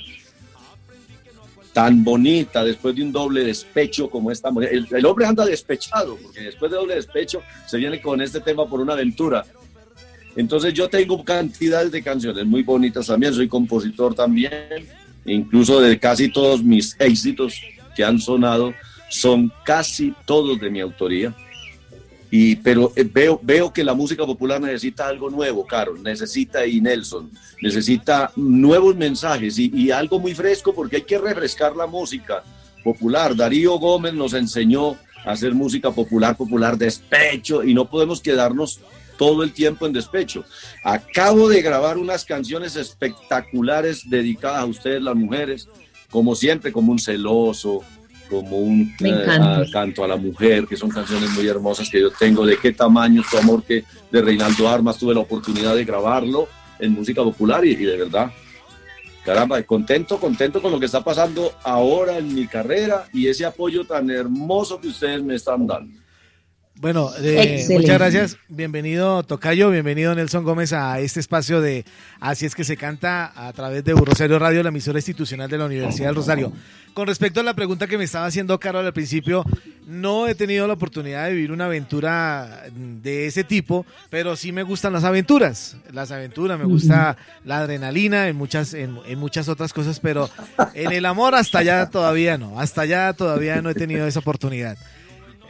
tan 1.73 2.03
bonita 2.03 2.63
después 2.63 2.95
de 2.95 3.03
un 3.03 3.11
doble 3.11 3.43
despecho 3.43 4.09
como 4.09 4.31
esta 4.31 4.51
mujer. 4.51 4.73
El, 4.73 4.87
el 4.91 5.05
hombre 5.05 5.25
anda 5.25 5.45
despechado, 5.45 6.17
porque 6.21 6.41
después 6.41 6.69
de 6.71 6.77
doble 6.77 6.95
despecho 6.95 7.41
se 7.67 7.77
viene 7.77 8.01
con 8.01 8.21
este 8.21 8.41
tema 8.41 8.67
por 8.67 8.79
una 8.79 8.93
aventura. 8.93 9.45
Entonces 10.39 10.73
yo 10.73 10.87
tengo 10.87 11.21
cantidades 11.21 11.91
de 11.91 12.01
canciones 12.01 12.45
muy 12.45 12.63
bonitas 12.63 13.07
también, 13.07 13.33
soy 13.33 13.49
compositor 13.49 14.15
también, 14.15 14.87
incluso 15.25 15.81
de 15.81 15.99
casi 15.99 16.31
todos 16.31 16.63
mis 16.63 16.95
éxitos 16.97 17.59
que 17.93 18.05
han 18.05 18.19
sonado 18.19 18.73
son 19.09 19.51
casi 19.65 20.13
todos 20.25 20.57
de 20.57 20.69
mi 20.69 20.79
autoría. 20.79 21.35
Y, 22.31 22.55
pero 22.55 22.93
eh, 22.95 23.03
veo, 23.03 23.37
veo 23.43 23.73
que 23.73 23.83
la 23.83 23.93
música 23.93 24.25
popular 24.25 24.61
necesita 24.61 25.09
algo 25.09 25.29
nuevo, 25.29 25.65
Carol, 25.65 26.01
necesita 26.01 26.65
y 26.65 26.79
Nelson, 26.79 27.29
necesita 27.61 28.31
nuevos 28.37 28.95
mensajes 28.95 29.59
y, 29.59 29.69
y 29.75 29.91
algo 29.91 30.21
muy 30.21 30.33
fresco 30.33 30.73
porque 30.73 30.97
hay 30.97 31.01
que 31.01 31.17
refrescar 31.17 31.75
la 31.75 31.85
música 31.85 32.45
popular. 32.81 33.35
Darío 33.35 33.77
Gómez 33.77 34.13
nos 34.13 34.33
enseñó 34.33 34.91
a 35.25 35.31
hacer 35.31 35.53
música 35.53 35.91
popular, 35.91 36.37
popular, 36.37 36.77
despecho 36.77 37.61
y 37.61 37.73
no 37.73 37.89
podemos 37.89 38.21
quedarnos 38.21 38.79
todo 39.19 39.43
el 39.43 39.51
tiempo 39.51 39.85
en 39.85 39.91
despecho. 39.91 40.45
Acabo 40.81 41.49
de 41.49 41.61
grabar 41.61 41.97
unas 41.97 42.23
canciones 42.23 42.77
espectaculares 42.77 44.09
dedicadas 44.09 44.61
a 44.61 44.65
ustedes, 44.65 45.01
las 45.01 45.15
mujeres, 45.15 45.67
como 46.09 46.33
siempre, 46.35 46.71
como 46.71 46.93
un 46.93 46.99
celoso, 46.99 47.83
como 48.29 48.57
un 48.59 48.95
eh, 49.03 49.65
canto 49.73 50.05
a 50.05 50.07
la 50.07 50.15
mujer, 50.15 50.65
que 50.65 50.77
son 50.77 50.89
canciones 50.89 51.29
muy 51.31 51.45
hermosas 51.47 51.89
que 51.89 51.99
yo 51.99 52.11
tengo. 52.11 52.45
¿De 52.45 52.57
qué 52.57 52.71
tamaño 52.71 53.21
tu 53.29 53.37
amor 53.37 53.61
que 53.61 53.83
de 54.09 54.21
Reinaldo 54.21 54.69
Armas 54.69 54.97
tuve 54.97 55.13
la 55.13 55.19
oportunidad 55.19 55.75
de 55.75 55.83
grabarlo 55.83 56.47
en 56.79 56.93
música 56.93 57.21
popular 57.21 57.65
y, 57.65 57.71
y 57.71 57.83
de 57.83 57.97
verdad, 57.97 58.31
caramba, 59.25 59.61
contento, 59.63 60.17
contento 60.17 60.61
con 60.61 60.71
lo 60.71 60.79
que 60.79 60.85
está 60.85 61.03
pasando 61.03 61.51
ahora 61.63 62.17
en 62.17 62.33
mi 62.33 62.47
carrera 62.47 63.05
y 63.11 63.27
ese 63.27 63.45
apoyo 63.45 63.83
tan 63.83 64.09
hermoso 64.09 64.79
que 64.79 64.87
ustedes 64.87 65.21
me 65.21 65.35
están 65.35 65.67
dando. 65.67 65.99
Bueno, 66.79 67.11
eh, 67.21 67.65
muchas 67.71 67.97
gracias. 67.97 68.37
Bienvenido 68.47 69.21
Tocayo, 69.23 69.69
bienvenido 69.69 70.15
Nelson 70.15 70.45
Gómez 70.45 70.71
a 70.71 70.97
este 71.01 71.19
espacio 71.19 71.59
de 71.59 71.83
Así 72.21 72.45
es 72.45 72.55
que 72.55 72.63
se 72.63 72.77
canta 72.77 73.33
a 73.35 73.51
través 73.51 73.83
de 73.83 73.91
Rosario 73.91 74.39
Radio, 74.39 74.63
la 74.63 74.69
emisora 74.69 74.97
institucional 74.97 75.49
de 75.49 75.57
la 75.57 75.65
Universidad 75.65 76.07
del 76.07 76.15
Rosario. 76.15 76.53
Con 76.93 77.05
respecto 77.07 77.41
a 77.41 77.43
la 77.43 77.53
pregunta 77.53 77.85
que 77.85 77.97
me 77.97 78.05
estaba 78.05 78.27
haciendo 78.27 78.57
Carol 78.61 78.85
al 78.85 78.93
principio, 78.93 79.43
no 79.87 80.25
he 80.27 80.35
tenido 80.35 80.67
la 80.67 80.73
oportunidad 80.73 81.25
de 81.25 81.33
vivir 81.33 81.51
una 81.51 81.65
aventura 81.65 82.63
de 82.73 83.27
ese 83.27 83.43
tipo, 83.43 83.85
pero 84.09 84.37
sí 84.37 84.53
me 84.53 84.63
gustan 84.63 84.93
las 84.93 85.03
aventuras. 85.03 85.75
Las 85.91 86.11
aventuras, 86.11 86.57
me 86.57 86.63
gusta 86.63 87.17
la 87.43 87.57
adrenalina 87.57 88.29
en 88.29 88.37
muchas, 88.37 88.73
en, 88.73 88.99
en 89.05 89.19
muchas 89.19 89.49
otras 89.49 89.73
cosas, 89.73 89.99
pero 89.99 90.29
en 90.73 90.93
el 90.93 91.05
amor 91.05 91.35
hasta 91.35 91.59
allá 91.59 91.89
todavía 91.89 92.37
no, 92.37 92.57
hasta 92.57 92.83
allá 92.83 93.11
todavía 93.11 93.61
no 93.61 93.69
he 93.69 93.75
tenido 93.75 94.07
esa 94.07 94.19
oportunidad. 94.19 94.77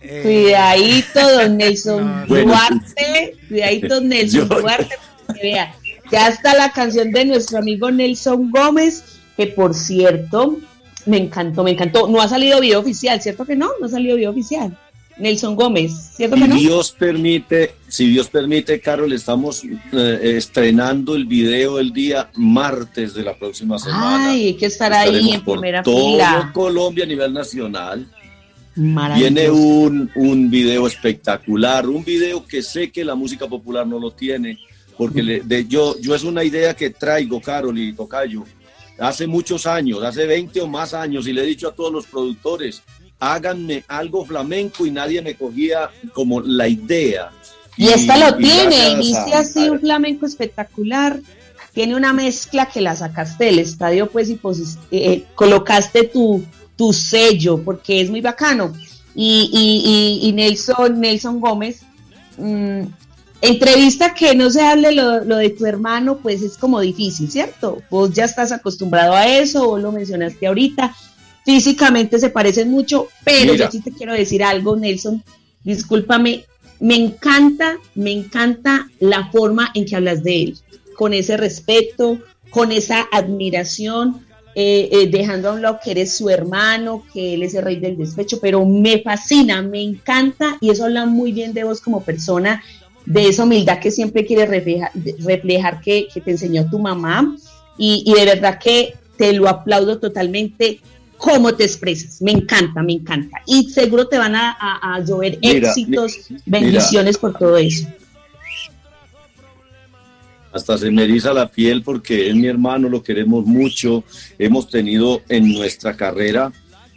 Eh, 0.02 0.22
cuidadito, 0.24 1.20
don 1.36 1.58
Nelson 1.58 2.26
Duarte, 2.28 3.36
cuidadito, 3.48 4.02
Nelson 4.02 4.48
Duarte, 4.50 4.96
vea, 5.42 5.76
ya 6.12 6.28
está 6.28 6.56
la 6.56 6.72
canción 6.72 7.12
de 7.12 7.26
nuestro 7.26 7.60
amigo 7.60 7.92
Nelson 7.92 8.52
Gómez, 8.52 9.04
que 9.36 9.48
por 9.48 9.74
cierto, 9.74 10.58
me 11.06 11.18
encantó, 11.18 11.64
me 11.64 11.72
encantó. 11.72 12.08
No 12.08 12.22
ha 12.22 12.28
salido 12.28 12.60
video 12.60 12.80
oficial, 12.80 13.22
¿cierto 13.22 13.46
que 13.46 13.56
no? 13.56 13.70
No 13.80 13.88
ha 13.88 13.90
salido 13.90 14.16
video 14.16 14.32
oficial. 14.32 14.78
Nelson 15.18 15.56
Gómez, 15.56 15.92
¿cierto 16.16 16.38
que 16.38 16.48
no? 16.48 16.56
Si 16.56 16.62
Dios 16.62 16.96
permite, 16.98 17.76
si 17.90 18.08
Dios 18.08 18.30
permite, 18.30 18.80
Carol, 18.80 19.12
estamos 19.12 19.64
eh, 19.66 20.36
estrenando 20.38 21.14
el 21.14 21.26
video 21.26 21.78
el 21.78 21.92
día 21.92 22.30
martes 22.36 23.14
de 23.14 23.24
la 23.24 23.38
próxima 23.38 23.78
semana. 23.78 24.30
Ay, 24.30 24.46
hay 24.48 24.54
que 24.54 24.68
estar 24.68 24.94
ahí 24.94 25.34
en 25.34 25.44
primera 25.44 25.84
todo 25.84 26.18
Colombia 26.54 27.04
a 27.04 27.08
nivel 27.08 27.34
nacional. 27.34 28.08
Viene 28.80 29.50
un, 29.50 30.10
un 30.16 30.50
video 30.50 30.88
espectacular, 30.88 31.86
un 31.86 32.06
video 32.06 32.46
que 32.46 32.62
sé 32.62 32.90
que 32.90 33.04
la 33.04 33.14
música 33.14 33.46
popular 33.46 33.86
no 33.86 34.00
lo 34.00 34.12
tiene, 34.12 34.58
porque 34.98 35.22
le, 35.22 35.42
de, 35.42 35.68
yo, 35.68 36.00
yo 36.00 36.16
es 36.16 36.24
una 36.24 36.46
idea 36.46 36.74
que 36.74 36.90
traigo, 36.90 37.42
Carol 37.42 37.78
y 37.78 37.92
Tocayo, 37.92 38.46
hace 38.98 39.28
muchos 39.28 39.66
años, 39.66 40.02
hace 40.02 40.26
20 40.26 40.62
o 40.62 40.68
más 40.68 40.94
años, 40.94 41.28
y 41.28 41.34
le 41.34 41.44
he 41.44 41.46
dicho 41.46 41.68
a 41.68 41.74
todos 41.74 41.92
los 41.92 42.06
productores, 42.06 42.82
háganme 43.20 43.84
algo 43.90 44.26
flamenco 44.26 44.86
y 44.86 44.92
nadie 44.92 45.22
me 45.22 45.36
cogía 45.36 45.90
como 46.14 46.40
la 46.40 46.70
idea. 46.70 47.32
Y, 47.76 47.90
esta 47.90 48.18
lo 48.18 48.38
tiene, 48.38 48.92
inicia 48.92 49.40
así 49.40 49.68
un 49.70 49.82
flamenco 49.82 50.26
espectacular, 50.26 51.20
tiene 51.74 51.98
una 51.98 52.14
mezcla 52.14 52.68
que 52.68 52.80
la 52.80 52.96
sacaste 52.96 53.44
del 53.44 53.60
estadio, 53.60 54.10
pues, 54.10 54.30
y 54.30 54.36
pues, 54.36 54.78
eh, 54.92 55.26
colocaste 55.36 56.04
tu 56.04 56.46
tu 56.80 56.94
sello, 56.94 57.62
porque 57.62 58.00
es 58.00 58.10
muy 58.10 58.22
bacano. 58.22 58.74
Y, 59.14 60.22
y, 60.24 60.32
Nelson, 60.32 60.98
Nelson 60.98 61.42
Gómez, 61.42 61.82
mm, 62.38 62.84
entrevista 63.42 64.14
que 64.14 64.34
no 64.34 64.50
se 64.50 64.62
hable 64.62 64.94
lo, 64.94 65.20
de 65.20 65.50
tu 65.50 65.66
hermano, 65.66 66.20
pues 66.20 66.42
es 66.42 66.58
como 66.58 66.80
difícil, 66.80 67.30
¿cierto? 67.30 67.82
Vos 67.90 68.14
ya 68.14 68.24
estás 68.24 68.54
acostumbrado 68.54 69.14
a 69.14 69.28
eso, 69.28 69.68
vos 69.68 69.82
lo 69.82 69.92
mencionaste 69.92 70.48
ahorita, 70.48 70.96
físicamente 71.44 72.18
se 72.18 72.30
parecen 72.30 72.72
mucho, 72.72 73.10
pero 73.26 73.56
yo 73.56 73.70
sí 73.70 73.82
te 73.82 73.92
quiero 73.92 74.14
decir 74.14 74.42
algo, 74.42 74.78
Nelson, 74.78 75.22
discúlpame, 75.66 76.46
me 76.80 76.96
encanta, 76.96 77.76
me 77.94 78.14
encanta 78.14 78.88
la 79.02 79.30
forma 79.32 79.70
en 79.74 79.84
que 79.84 79.98
hablas 79.98 80.24
de 80.24 80.44
él, 80.44 80.58
con 80.96 81.14
ese 81.14 81.36
respeto, 81.36 82.20
con 82.52 82.72
esa 82.72 83.06
admiración, 83.12 84.29
eh, 84.56 84.90
eh, 84.92 85.08
dejando 85.10 85.50
a 85.50 85.54
un 85.54 85.62
lado 85.62 85.80
que 85.84 85.92
eres 85.92 86.18
su 86.18 86.30
hermano, 86.30 87.04
que 87.14 87.36
él 87.36 87.44
es 87.44 87.54
el 87.54 87.64
rey 87.64 87.78
del 87.78 87.98
despecho, 87.98 88.40
pero 88.42 88.66
me 88.66 89.02
fascina, 89.02 89.62
me 89.62 89.82
encanta 89.82 90.58
y 90.60 90.72
eso 90.72 90.86
habla 90.86 91.06
muy 91.06 91.32
bien 91.32 91.54
de 91.54 91.64
vos 91.64 91.82
como 91.82 92.04
persona, 92.04 92.64
de 93.06 93.28
esa 93.28 93.44
humildad 93.44 93.80
que 93.80 93.92
siempre 93.92 94.26
quieres 94.26 94.50
reflejar, 94.50 95.82
que, 95.82 96.08
te 96.24 96.32
enseñó 96.32 96.70
tu 96.70 96.80
mamá. 96.80 97.36
Y, 97.78 98.12
de 98.14 98.26
verdad 98.26 98.60
que 98.60 98.96
te 99.18 99.34
lo 99.34 99.48
aplaudo 99.48 100.00
totalmente 100.00 100.82
cómo 101.18 101.54
te 101.54 101.64
expresas, 101.64 102.22
me 102.22 102.32
encanta, 102.32 102.82
me 102.82 102.94
encanta. 102.94 103.42
Y 103.46 103.70
seguro 103.70 104.08
te 104.08 104.18
van 104.18 104.36
a, 104.36 105.04
llover 105.06 105.38
éxitos, 105.42 106.28
bendiciones 106.46 107.18
por 107.18 107.38
todo 107.38 107.58
eso 107.58 107.88
hasta 110.52 110.78
se 110.78 110.92
me 110.92 111.04
eriza 111.04 111.34
la 111.34 111.50
piel 111.50 111.84
porque 111.84 112.30
es 112.30 112.36
mi 112.36 112.48
hermano, 112.48 112.90
lo 112.90 113.04
queremos 113.04 113.46
mucho. 113.46 114.04
Hemos 114.38 114.70
tenido 114.70 115.22
en 115.30 115.52
nuestra 115.54 115.96
carrera 115.96 116.52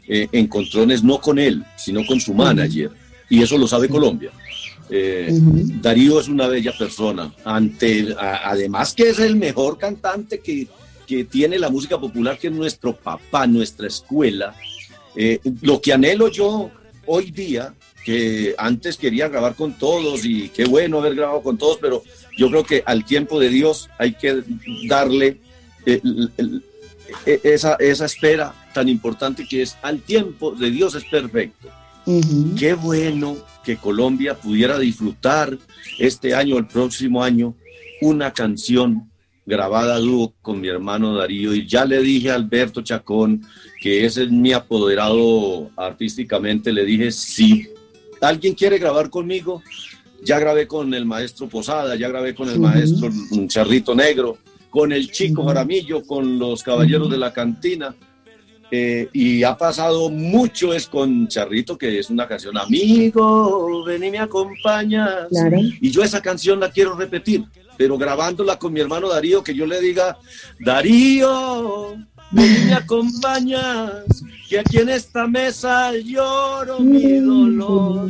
eh, 0.09 0.28
encontrones 0.32 1.03
no 1.03 1.20
con 1.20 1.38
él, 1.38 1.64
sino 1.76 2.05
con 2.07 2.20
su 2.20 2.34
manager. 2.34 2.90
Y 3.28 3.42
eso 3.42 3.57
lo 3.59 3.66
sabe 3.66 3.88
Colombia. 3.88 4.30
Eh, 4.90 5.30
Darío 5.80 6.20
es 6.20 6.28
una 6.28 6.48
bella 6.48 6.72
persona. 6.76 7.32
Ante, 7.44 8.14
además 8.18 8.94
que 8.94 9.11
es 9.11 9.18
el 9.18 9.36
mejor 9.36 9.78
cantante 9.78 10.40
que, 10.40 10.66
que, 11.07 11.24
tiene 11.24 11.59
la 11.59 11.70
música 11.70 11.98
popular, 11.98 12.38
que 12.38 12.48
es 12.48 12.53
nuestro 12.53 12.94
papá, 12.94 13.46
nuestra 13.46 13.86
escuela. 13.86 14.55
Eh, 15.14 15.40
lo 15.61 15.80
que 15.80 15.92
anhelo 15.92 16.28
yo 16.28 16.70
hoy 17.07 17.30
día 17.30 17.74
que 18.05 18.55
antes 18.59 18.96
quería 18.96 19.28
grabar 19.28 19.55
con 19.55 19.74
todos 19.78 20.24
y 20.24 20.48
qué 20.48 20.64
bueno 20.64 20.98
haber 20.98 21.14
grabado 21.14 21.42
con 21.42 21.57
todos, 21.57 21.78
pero 21.80 22.03
yo 22.36 22.50
creo 22.50 22.64
que 22.64 22.82
al 22.86 23.04
tiempo 23.04 23.38
de 23.38 23.48
Dios 23.48 23.88
hay 23.98 24.14
que 24.14 24.42
darle 24.88 25.40
eh, 25.86 26.00
e, 27.26 27.40
esa, 27.42 27.74
esa 27.74 28.06
espera 28.06 28.54
tan 28.72 28.88
importante 28.88 29.46
que 29.46 29.62
es 29.62 29.76
al 29.82 30.00
tiempo 30.00 30.52
de 30.52 30.70
Dios 30.70 30.94
es 30.94 31.04
perfecto. 31.04 31.68
Qué 32.58 32.74
bueno 32.74 33.36
que 33.64 33.76
Colombia 33.76 34.34
pudiera 34.34 34.76
disfrutar 34.76 35.56
este 36.00 36.34
año, 36.34 36.58
el 36.58 36.66
próximo 36.66 37.22
año, 37.22 37.54
una 38.00 38.32
canción 38.32 39.08
grabada 39.46 39.98
dúo 39.98 40.34
con 40.42 40.60
mi 40.60 40.66
hermano 40.66 41.14
Darío. 41.14 41.54
Y 41.54 41.66
ya 41.66 41.84
le 41.84 42.00
dije 42.00 42.32
a 42.32 42.34
Alberto 42.34 42.82
Chacón, 42.82 43.46
que 43.80 44.04
ese 44.04 44.24
es 44.24 44.30
mi 44.30 44.52
apoderado 44.52 45.70
artísticamente, 45.76 46.72
le 46.72 46.84
dije, 46.84 47.12
sí 47.12 47.68
alguien 48.22 48.54
quiere 48.54 48.78
grabar 48.78 49.10
conmigo, 49.10 49.62
ya 50.24 50.38
grabé 50.38 50.66
con 50.66 50.94
el 50.94 51.04
maestro 51.04 51.48
Posada, 51.48 51.96
ya 51.96 52.08
grabé 52.08 52.34
con 52.34 52.48
el 52.48 52.58
maestro 52.60 53.10
Charrito 53.48 53.94
Negro, 53.94 54.38
con 54.70 54.92
el 54.92 55.10
chico 55.10 55.44
Jaramillo, 55.44 56.02
con 56.06 56.38
los 56.38 56.62
caballeros 56.62 57.10
de 57.10 57.18
la 57.18 57.32
cantina. 57.32 57.94
Eh, 58.74 59.10
y 59.12 59.42
ha 59.42 59.54
pasado 59.54 60.08
mucho 60.08 60.72
es 60.72 60.86
con 60.86 61.28
Charrito, 61.28 61.76
que 61.76 61.98
es 61.98 62.08
una 62.08 62.26
canción, 62.26 62.56
amigo, 62.56 63.84
ven 63.84 64.02
y 64.04 64.10
me 64.10 64.18
acompañas. 64.18 65.28
Y 65.80 65.90
yo 65.90 66.02
esa 66.02 66.22
canción 66.22 66.58
la 66.58 66.70
quiero 66.70 66.94
repetir, 66.94 67.44
pero 67.76 67.98
grabándola 67.98 68.58
con 68.58 68.72
mi 68.72 68.80
hermano 68.80 69.10
Darío, 69.10 69.42
que 69.42 69.54
yo 69.54 69.66
le 69.66 69.78
diga, 69.78 70.16
Darío, 70.58 71.96
ven 72.30 72.62
y 72.62 72.64
me 72.66 72.74
acompañas, 72.74 74.24
que 74.48 74.60
aquí 74.60 74.78
en 74.78 74.88
esta 74.88 75.26
mesa 75.26 75.92
lloro 75.94 76.80
mi 76.80 77.18
dolor. 77.18 78.08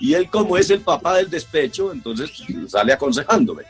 Y 0.00 0.14
él 0.14 0.28
como 0.30 0.56
es 0.56 0.70
el 0.70 0.80
papá 0.80 1.16
del 1.16 1.30
despecho, 1.30 1.92
entonces 1.92 2.30
sale 2.68 2.92
aconsejándome. 2.92 3.64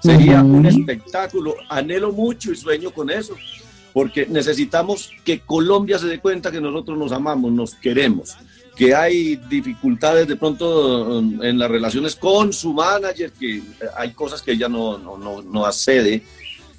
Sería 0.00 0.42
un 0.42 0.66
espectáculo, 0.66 1.54
anhelo 1.68 2.12
mucho 2.12 2.52
y 2.52 2.56
sueño 2.56 2.90
con 2.90 3.10
eso, 3.10 3.34
porque 3.92 4.26
necesitamos 4.26 5.10
que 5.24 5.40
Colombia 5.40 5.98
se 5.98 6.06
dé 6.06 6.20
cuenta 6.20 6.50
que 6.50 6.60
nosotros 6.60 6.98
nos 6.98 7.10
amamos, 7.10 7.50
nos 7.52 7.74
queremos, 7.74 8.36
que 8.76 8.94
hay 8.94 9.36
dificultades 9.36 10.28
de 10.28 10.36
pronto 10.36 11.20
en 11.20 11.58
las 11.58 11.70
relaciones 11.70 12.16
con 12.16 12.52
su 12.52 12.74
manager, 12.74 13.32
que 13.32 13.62
hay 13.96 14.10
cosas 14.10 14.42
que 14.42 14.52
ella 14.52 14.68
no, 14.68 14.98
no, 14.98 15.16
no, 15.16 15.42
no 15.42 15.64
accede. 15.64 16.22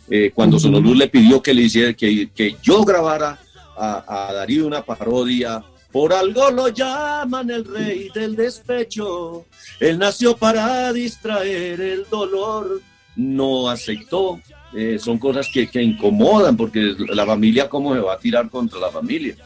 Eh, 0.07 0.31
cuando 0.35 0.59
Sonoluz 0.59 0.95
le 0.95 1.07
pidió 1.07 1.41
que 1.41 1.53
le 1.53 1.63
hiciera, 1.63 1.93
que, 1.93 2.29
que 2.29 2.57
yo 2.61 2.83
grabara 2.83 3.39
a, 3.77 4.31
Darío 4.33 4.67
una 4.67 4.83
parodia. 4.83 5.63
Por 5.95 6.11
algo 6.11 6.51
lo 6.51 6.67
llaman 6.67 7.49
el 7.49 7.63
rey 7.63 8.09
del 8.13 8.35
despecho. 8.35 9.45
Él 9.79 9.97
nació 9.97 10.35
para 10.35 10.91
distraer 10.91 11.79
el 11.79 12.05
dolor. 12.11 12.81
No 13.15 13.69
aceptó. 13.69 14.41
Eh, 14.73 14.99
son 14.99 15.17
cosas 15.17 15.47
que, 15.47 15.69
que, 15.69 15.81
incomodan 15.81 16.57
porque 16.57 16.93
la 17.13 17.25
familia, 17.25 17.69
¿cómo 17.69 17.93
se 17.93 18.01
va 18.01 18.15
a 18.15 18.19
tirar 18.19 18.49
contra 18.49 18.77
la 18.77 18.89
familia? 18.89 19.37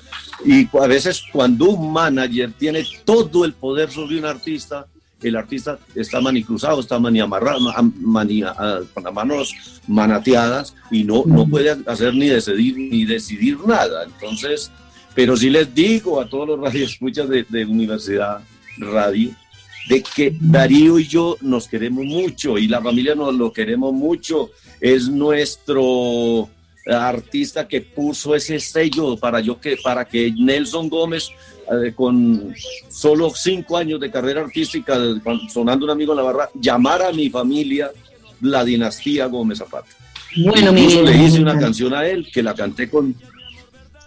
Y 0.43 0.68
a 0.76 0.88
veces 0.88 1.22
cuando 1.32 1.66
un 1.66 1.93
manager 1.93 2.52
tiene 2.58 2.84
todo 3.06 3.45
el 3.45 3.54
poder 3.54 3.91
sobre 3.91 4.18
un 4.18 4.26
artista, 4.26 4.88
el 5.22 5.36
artista 5.36 5.78
está 5.93 6.20
manicruzado, 6.20 6.80
está 6.80 6.97
mani 6.97 7.20
amarrado, 7.20 7.60
mani, 8.00 8.41
con 8.91 9.04
las 9.04 9.14
manos 9.14 9.54
manateadas 9.88 10.74
y 10.89 11.04
no, 11.04 11.26
no 11.28 11.45
puede 11.45 11.78
hacer 11.86 12.16
ni 12.16 12.28
decidir, 12.28 12.76
ni 12.76 13.06
decidir 13.06 13.60
nada. 13.68 14.06
Entonces, 14.06 14.72
pero 15.20 15.36
sí 15.36 15.49
les 15.49 15.76
digo 15.76 16.22
a 16.22 16.30
todos 16.30 16.47
los 16.47 16.61
radioescuchas 16.61 17.28
de, 17.28 17.45
de 17.49 17.65
Universidad 17.65 18.39
Radio, 18.78 19.32
de 19.89 20.01
que 20.01 20.34
Darío 20.39 20.97
y 20.97 21.07
yo 21.07 21.36
nos 21.41 21.67
queremos 21.67 22.05
mucho 22.05 22.57
y 22.57 22.70
la 22.70 22.82
familia 22.82 23.15
nos 23.15 23.34
lo 23.34 23.51
queremos 23.51 23.91
mucho. 23.91 24.51
Es 24.80 25.09
nuestro 25.09 26.47
artista 26.89 27.67
que 27.67 27.82
puso 27.82 28.34
ese 28.34 28.61
sello 28.61 29.17
para, 29.17 29.41
yo 29.41 29.59
que, 29.59 29.76
para 29.84 30.05
que 30.05 30.32
Nelson 30.32 30.88
Gómez, 30.88 31.32
eh, 31.70 31.91
con 31.93 32.55
solo 32.88 33.30
cinco 33.36 33.76
años 33.76 33.99
de 33.99 34.09
carrera 34.09 34.39
artística, 34.39 34.97
sonando 35.51 35.84
un 35.84 35.91
amigo 35.91 36.13
en 36.13 36.17
la 36.17 36.24
barra, 36.24 36.49
llamara 36.53 37.09
a 37.09 37.11
mi 37.11 37.30
familia 37.30 37.91
la 38.39 38.63
dinastía 38.63 39.26
Gómez 39.26 39.57
Zapata. 39.57 39.89
Bueno, 40.38 40.72
Incluso 40.72 41.03
le 41.03 41.17
hice 41.17 41.41
una 41.41 41.59
canción 41.59 41.93
a 41.93 42.07
él 42.07 42.30
que 42.32 42.41
la 42.41 42.53
canté 42.53 42.89
con 42.89 43.15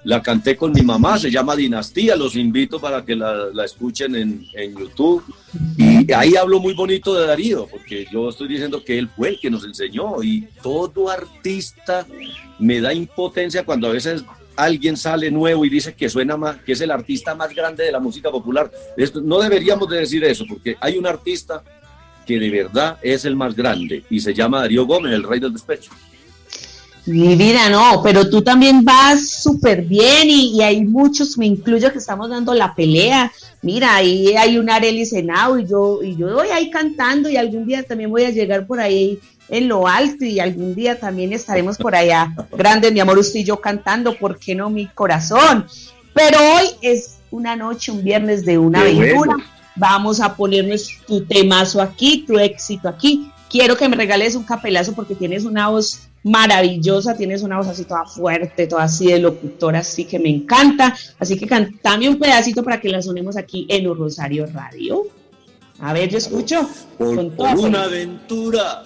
la 0.04 0.20
canté 0.20 0.56
con 0.56 0.72
mi 0.72 0.82
mamá, 0.82 1.18
se 1.18 1.30
llama 1.30 1.54
Dinastía, 1.54 2.16
los 2.16 2.34
invito 2.34 2.80
para 2.80 3.04
que 3.04 3.14
la, 3.14 3.50
escuchen 3.64 4.16
en, 4.16 4.46
en, 4.54 4.76
YouTube. 4.76 5.22
Y 5.76 6.12
ahí 6.12 6.34
hablo 6.36 6.58
muy 6.58 6.74
bonito 6.74 7.14
de 7.14 7.26
Darío, 7.26 7.66
porque 7.70 8.06
yo 8.12 8.28
estoy 8.28 8.48
diciendo 8.48 8.82
que 8.84 8.98
él 8.98 9.08
fue 9.08 9.30
el 9.30 9.40
que 9.40 9.50
nos 9.50 9.64
enseñó 9.64 10.22
y 10.22 10.48
todo 10.62 11.08
artista 11.08 12.06
me 12.58 12.80
da 12.80 12.92
impotencia 12.92 13.64
cuando 13.64 13.88
a 13.88 13.92
veces 13.92 14.24
alguien 14.56 14.96
sale 14.96 15.30
nuevo 15.30 15.64
y 15.64 15.68
dice 15.68 15.94
que 15.94 16.08
suena 16.08 16.36
más, 16.36 16.56
que 16.62 16.72
es 16.72 16.80
el 16.80 16.90
artista 16.90 17.34
más 17.34 17.54
grande 17.54 17.84
de 17.84 17.92
la 17.92 18.00
música 18.00 18.30
popular. 18.30 18.70
No 19.22 19.40
deberíamos 19.40 19.88
de 19.88 19.98
decir 19.98 20.24
eso, 20.24 20.44
porque 20.48 20.76
hay 20.80 20.98
un 20.98 21.06
artista 21.06 21.62
que 22.26 22.38
de 22.38 22.50
verdad 22.50 22.98
es 23.02 23.24
el 23.24 23.36
más 23.36 23.54
grande 23.54 24.04
y 24.10 24.20
se 24.20 24.34
llama 24.34 24.60
Darío 24.60 24.86
Gómez, 24.86 25.12
el 25.12 25.22
rey 25.22 25.40
del 25.40 25.52
despecho. 25.52 25.90
Mi 27.04 27.34
vida, 27.34 27.68
no, 27.68 28.00
pero 28.02 28.30
tú 28.30 28.42
también 28.42 28.84
vas 28.84 29.28
súper 29.28 29.82
bien 29.82 30.28
y, 30.30 30.62
hay 30.62 30.84
muchos, 30.84 31.36
me 31.36 31.46
incluyo, 31.46 31.90
que 31.90 31.98
estamos 31.98 32.30
dando 32.30 32.54
la 32.54 32.74
pelea. 32.74 33.32
Mira, 33.60 33.96
ahí 33.96 34.36
hay 34.36 34.56
un 34.56 34.70
Arely 34.70 35.04
Senado 35.04 35.58
y 35.58 35.66
yo, 35.66 36.00
y 36.02 36.16
yo 36.16 36.32
voy 36.32 36.48
ahí 36.48 36.70
cantando 36.70 37.28
y 37.28 37.36
algún 37.36 37.66
día 37.66 37.82
también 37.82 38.10
voy 38.10 38.24
a 38.24 38.30
llegar 38.30 38.66
por 38.66 38.78
ahí 38.78 39.18
en 39.48 39.68
lo 39.68 39.88
alto 39.88 40.24
y 40.24 40.38
algún 40.38 40.76
día 40.76 41.00
también 41.00 41.32
estaremos 41.32 41.76
por 41.76 41.94
allá. 41.94 42.32
Grande, 42.52 42.92
mi 42.92 43.00
amor, 43.00 43.18
usted 43.18 43.40
y 43.40 43.44
yo 43.44 43.60
cantando, 43.60 44.16
¿por 44.16 44.38
qué 44.38 44.54
no 44.54 44.70
mi 44.70 44.86
corazón? 44.86 45.66
Pero 46.14 46.38
hoy 46.38 46.66
es 46.82 47.18
una 47.32 47.56
noche, 47.56 47.90
un 47.90 48.04
viernes 48.04 48.44
de 48.44 48.58
una 48.58 48.82
aventura. 48.82 49.36
Vamos 49.74 50.20
a 50.20 50.36
ponernos 50.36 50.88
tu 51.06 51.24
temazo 51.24 51.80
aquí, 51.80 52.24
tu 52.26 52.38
éxito 52.38 52.88
aquí. 52.88 53.30
Quiero 53.50 53.76
que 53.76 53.88
me 53.88 53.96
regales 53.96 54.36
un 54.36 54.44
capelazo 54.44 54.92
porque 54.92 55.14
tienes 55.14 55.44
una 55.44 55.68
voz 55.68 56.08
maravillosa, 56.22 57.16
tienes 57.16 57.42
una 57.42 57.58
voz 57.58 57.68
así 57.68 57.84
toda 57.84 58.04
fuerte, 58.04 58.66
toda 58.66 58.84
así 58.84 59.06
de 59.06 59.18
locutora, 59.18 59.80
así 59.80 60.04
que 60.04 60.18
me 60.18 60.28
encanta. 60.28 60.94
Así 61.18 61.38
que 61.38 61.46
cantame 61.46 62.08
un 62.08 62.18
pedacito 62.18 62.62
para 62.62 62.80
que 62.80 62.88
la 62.88 63.02
sonemos 63.02 63.36
aquí 63.36 63.66
en 63.68 63.88
un 63.88 63.98
Rosario 63.98 64.46
Radio. 64.46 65.02
A 65.80 65.92
ver, 65.92 66.08
yo 66.08 66.18
escucho. 66.18 66.68
Por, 66.96 67.18
una 67.58 67.84
aventura 67.84 68.84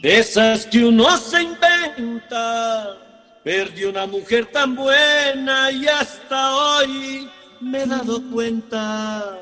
de 0.00 0.18
esas 0.18 0.66
que 0.66 0.84
uno 0.84 1.16
se 1.16 1.42
inventa. 1.42 2.96
Perdí 3.42 3.84
una 3.84 4.06
mujer 4.06 4.46
tan 4.46 4.76
buena 4.76 5.72
y 5.72 5.86
hasta 5.86 6.54
hoy 6.54 7.28
me 7.60 7.82
he 7.82 7.86
dado 7.86 8.22
cuenta. 8.30 9.38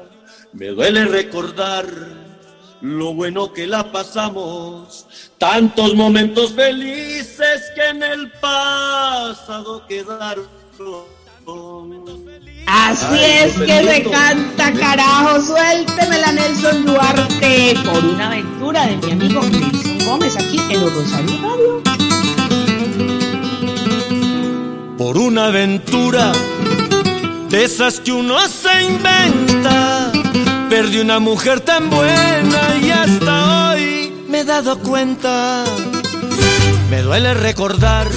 Me 0.52 0.68
duele 0.68 1.04
recordar 1.04 1.86
lo 2.80 3.14
bueno 3.14 3.52
que 3.52 3.66
la 3.66 3.90
pasamos, 3.90 5.06
tantos 5.38 5.94
momentos 5.94 6.52
felices 6.52 7.62
que 7.74 7.88
en 7.88 8.02
el 8.02 8.30
pasado 8.32 9.86
quedaron. 9.86 10.46
Así 12.66 13.18
es 13.20 13.54
que 13.54 13.84
se 13.84 14.02
canta, 14.10 14.72
carajo, 14.72 15.40
suéltemela 15.40 16.32
Nelson 16.32 16.84
Duarte 16.84 17.74
por 17.84 18.04
una 18.04 18.26
aventura 18.26 18.86
de 18.86 18.96
mi 18.96 19.12
amigo 19.12 19.42
Nelson 19.42 19.98
Gómez 20.04 20.36
aquí 20.36 20.60
en 20.70 20.80
los 20.80 20.92
Rosario 20.92 21.38
Radio. 21.42 21.82
Por 24.98 25.16
una 25.18 25.46
aventura 25.46 26.32
de 27.48 27.64
esas 27.64 28.00
que 28.00 28.12
uno 28.12 28.40
se 28.48 28.82
inventa 28.82 30.10
Perdí 30.70 30.98
una 30.98 31.20
mujer 31.20 31.60
tan 31.60 31.90
buena 31.90 32.76
y 32.82 32.90
hasta 32.90 33.70
hoy 33.70 34.24
me 34.28 34.40
he 34.40 34.44
dado 34.44 34.78
cuenta. 34.80 35.64
Me 36.90 37.02
duele 37.02 37.34
recordar 37.34 38.08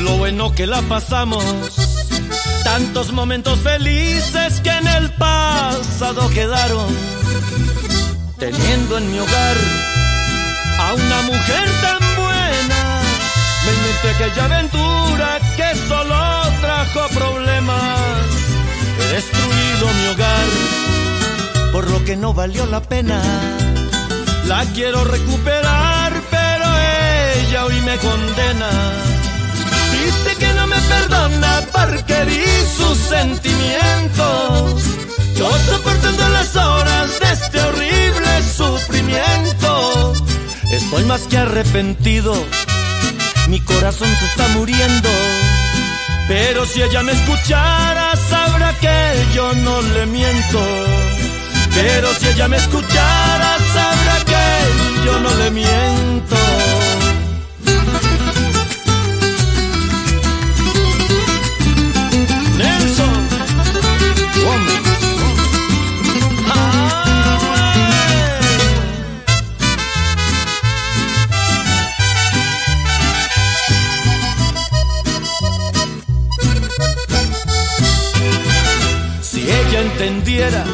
lo 0.00 0.18
bueno 0.18 0.54
que 0.54 0.66
la 0.66 0.82
pasamos. 0.82 1.44
Tantos 2.62 3.12
momentos 3.12 3.58
felices 3.60 4.60
que 4.60 4.70
en 4.70 4.86
el 4.86 5.10
pasado 5.12 6.28
quedaron. 6.28 6.94
Teniendo 8.38 8.98
en 8.98 9.10
mi 9.10 9.18
hogar 9.18 9.56
a 10.78 10.94
una 10.94 11.22
mujer 11.22 11.68
tan 11.80 12.16
buena. 12.16 13.00
Me 13.64 13.72
inventé 13.72 14.10
aquella 14.10 14.44
aventura 14.44 15.38
que 15.56 15.74
solo 15.88 16.42
trajo 16.60 17.08
problemas. 17.14 18.00
He 19.00 19.14
destruido 19.14 19.86
mi 20.00 20.06
hogar 20.08 20.84
por 21.74 21.90
lo 21.90 22.04
que 22.04 22.16
no 22.16 22.32
valió 22.32 22.66
la 22.66 22.80
pena. 22.80 23.20
La 24.46 24.64
quiero 24.74 25.02
recuperar, 25.02 26.12
pero 26.30 26.66
ella 27.36 27.64
hoy 27.64 27.80
me 27.80 27.96
condena. 27.96 28.70
Dice 29.90 30.36
que 30.38 30.52
no 30.52 30.68
me 30.68 30.76
perdona 30.76 31.62
porque 31.72 32.24
di 32.26 32.44
sus 32.78 32.96
sentimientos. 32.96 34.84
Yo 35.36 35.50
soportando 35.68 36.28
las 36.28 36.54
horas 36.54 37.10
de 37.18 37.32
este 37.32 37.60
horrible 37.60 38.32
sufrimiento. 38.56 40.12
Estoy 40.70 41.02
más 41.04 41.22
que 41.22 41.38
arrepentido, 41.38 42.34
mi 43.48 43.58
corazón 43.60 44.10
se 44.20 44.26
está 44.26 44.46
muriendo. 44.58 45.08
Pero 46.28 46.66
si 46.66 46.82
ella 46.82 47.02
me 47.02 47.12
escuchara, 47.12 48.14
sabrá 48.30 48.72
que 48.78 49.26
yo 49.34 49.52
no 49.54 49.82
le 49.82 50.06
miento. 50.06 50.60
Pero 51.74 52.14
si 52.14 52.28
ella 52.28 52.46
me 52.46 52.56
escuchara, 52.56 53.58
sabrá 53.72 54.24
que 54.24 55.04
yo 55.04 55.18
no 55.18 55.34
le 55.34 55.50
miento. 55.50 56.36
Nelson 62.56 63.28
Si 79.22 79.40
ella 79.50 79.80
entendiera 79.80 80.64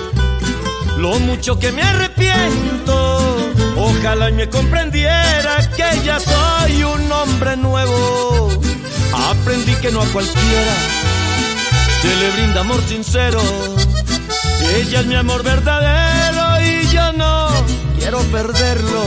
lo 1.01 1.19
mucho 1.21 1.59
que 1.59 1.73
me 1.73 1.83
arrepiento. 1.83 3.53
Ojalá 3.77 4.31
me 4.31 4.49
comprendiera 4.49 5.57
que 5.75 6.05
ya 6.05 6.21
soy 6.21 6.85
un 6.85 7.11
hombre 7.11 7.57
nuevo. 7.57 8.49
Aprendí 9.31 9.75
que 9.77 9.91
no 9.91 10.03
a 10.03 10.07
cualquiera 10.07 10.75
se 12.03 12.17
le 12.17 12.31
brinda 12.33 12.61
amor 12.61 12.83
sincero. 12.87 13.41
Ella 14.77 15.01
es 15.01 15.07
mi 15.07 15.15
amor 15.15 15.43
verdadero 15.43 16.61
y 16.61 16.87
yo 16.89 17.13
no 17.13 17.49
quiero 17.99 18.19
perderlo. 18.25 19.03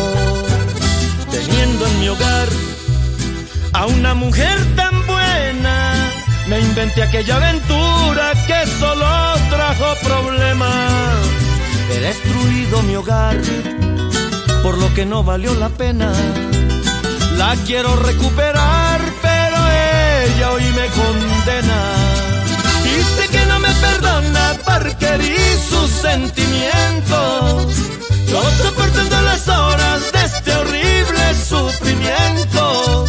Teniendo 1.32 1.88
en 1.88 2.00
mi 2.00 2.10
hogar 2.10 2.48
a 3.74 3.86
una 3.86 4.14
mujer 4.16 4.58
tan 4.76 5.06
buena, 5.06 5.94
me 6.48 6.60
inventé 6.60 7.04
aquella 7.04 7.36
aventura 7.36 8.34
que 8.48 8.66
solo 8.80 9.06
trajo 9.50 9.96
problemas 10.04 11.53
He 11.94 12.00
destruido 12.00 12.82
mi 12.82 12.96
hogar, 12.96 13.40
por 14.64 14.80
lo 14.80 14.92
que 14.96 15.06
no 15.06 15.24
valió 15.24 15.54
la 15.54 15.70
pena. 15.70 16.12
La 17.38 17.56
quiero 17.68 17.96
recuperar, 17.96 19.00
pero 19.22 19.58
ella 20.26 20.52
hoy 20.54 20.64
me 20.64 20.88
condena. 20.88 21.80
Dice 22.84 23.28
que 23.32 23.46
no 23.46 23.60
me 23.60 23.70
perdona 23.76 24.58
porque 24.66 25.06
herí 25.06 25.38
sus 25.70 25.90
sentimientos. 25.92 27.76
Yo 28.28 28.42
soportando 28.64 29.22
las 29.22 29.48
horas 29.48 30.12
de 30.12 30.24
este 30.26 30.52
horrible 30.52 31.36
sufrimiento. 31.48 33.06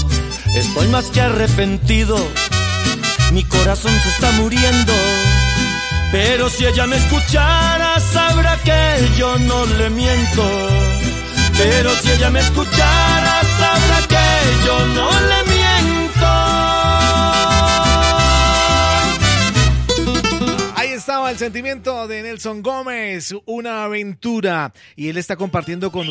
Estoy 0.54 0.88
más 0.88 1.06
que 1.06 1.22
arrepentido, 1.22 2.18
mi 3.32 3.44
corazón 3.44 3.92
se 4.02 4.08
está 4.10 4.30
muriendo 4.32 4.92
Pero 6.14 6.48
si 6.48 6.64
ella 6.64 6.86
me 6.86 6.96
escuchara, 6.96 7.98
sabrá 7.98 8.56
que 8.62 9.08
yo 9.16 9.36
no 9.36 9.66
le 9.66 9.90
miento. 9.90 10.44
Pero 11.58 11.90
si 11.96 12.12
ella 12.12 12.30
me 12.30 12.38
escuchara, 12.38 13.40
sabrá 13.58 13.98
que 14.06 14.64
yo 14.64 14.78
no 14.94 15.10
le 15.10 15.34
miento. 15.42 15.53
Estaba 21.24 21.32
el 21.32 21.38
sentimiento 21.38 22.06
de 22.06 22.22
Nelson 22.22 22.62
Gómez, 22.62 23.34
una 23.46 23.84
aventura. 23.84 24.74
Y 24.94 25.08
él 25.08 25.16
está 25.16 25.36
compartiendo 25.36 25.90
con, 25.90 26.06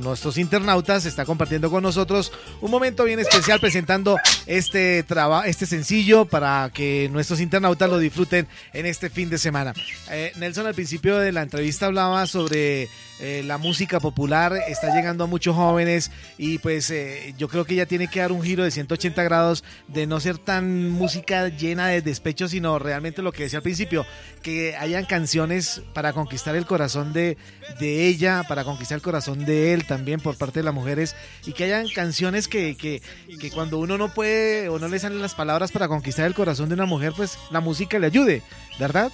nuestros 0.00 0.38
internautas, 0.38 1.04
está 1.04 1.26
compartiendo 1.26 1.70
con 1.70 1.82
nosotros 1.82 2.32
un 2.62 2.70
momento 2.70 3.04
bien 3.04 3.18
especial 3.18 3.60
presentando 3.60 4.16
este, 4.46 5.04
este 5.44 5.66
sencillo 5.66 6.24
para 6.24 6.70
que 6.72 7.10
nuestros 7.12 7.38
internautas 7.38 7.90
lo 7.90 7.98
disfruten 7.98 8.48
en 8.72 8.86
este 8.86 9.10
fin 9.10 9.28
de 9.28 9.36
semana. 9.36 9.74
Eh, 10.10 10.32
Nelson 10.36 10.66
al 10.66 10.74
principio 10.74 11.18
de 11.18 11.30
la 11.30 11.42
entrevista 11.42 11.84
hablaba 11.84 12.26
sobre 12.26 12.88
eh, 13.20 13.42
la 13.44 13.58
música 13.58 14.00
popular 14.00 14.52
está 14.68 14.92
llegando 14.92 15.24
a 15.24 15.26
muchos 15.28 15.54
jóvenes 15.54 16.10
y 16.36 16.58
pues 16.58 16.90
eh, 16.90 17.32
yo 17.38 17.48
creo 17.48 17.64
que 17.64 17.76
ya 17.76 17.86
tiene 17.86 18.08
que 18.08 18.20
dar 18.20 18.32
un 18.32 18.42
giro 18.42 18.64
de 18.64 18.72
180 18.72 19.22
grados 19.22 19.62
de 19.86 20.06
no 20.06 20.18
ser 20.18 20.38
tan 20.38 20.90
música 20.90 21.48
llena 21.48 21.86
de 21.86 22.02
despecho, 22.02 22.48
sino 22.48 22.78
realmente 22.78 23.22
lo 23.22 23.30
que 23.30 23.44
decía 23.44 23.58
al 23.58 23.62
principio, 23.62 24.04
que 24.42 24.76
hayan 24.76 25.04
canciones 25.04 25.82
para 25.92 26.12
conquistar 26.12 26.56
el 26.56 26.66
corazón 26.66 27.12
de, 27.12 27.38
de 27.78 28.08
ella, 28.08 28.42
para 28.48 28.64
conquistar 28.64 28.96
el 28.96 29.02
corazón 29.02 29.44
de 29.44 29.72
él 29.74 29.86
también 29.86 30.18
por 30.20 30.36
parte 30.36 30.60
de 30.60 30.64
las 30.64 30.74
mujeres 30.74 31.14
y 31.46 31.52
que 31.52 31.64
hayan 31.64 31.88
canciones 31.88 32.48
que, 32.48 32.76
que, 32.76 33.00
que 33.38 33.50
cuando 33.52 33.78
uno 33.78 33.96
no 33.96 34.12
puede 34.12 34.68
o 34.68 34.80
no 34.80 34.88
le 34.88 34.98
salen 34.98 35.22
las 35.22 35.34
palabras 35.34 35.70
para 35.70 35.86
conquistar 35.86 36.26
el 36.26 36.34
corazón 36.34 36.68
de 36.68 36.74
una 36.74 36.86
mujer, 36.86 37.12
pues 37.16 37.38
la 37.50 37.60
música 37.60 37.98
le 37.98 38.06
ayude, 38.06 38.42
¿verdad? 38.78 39.12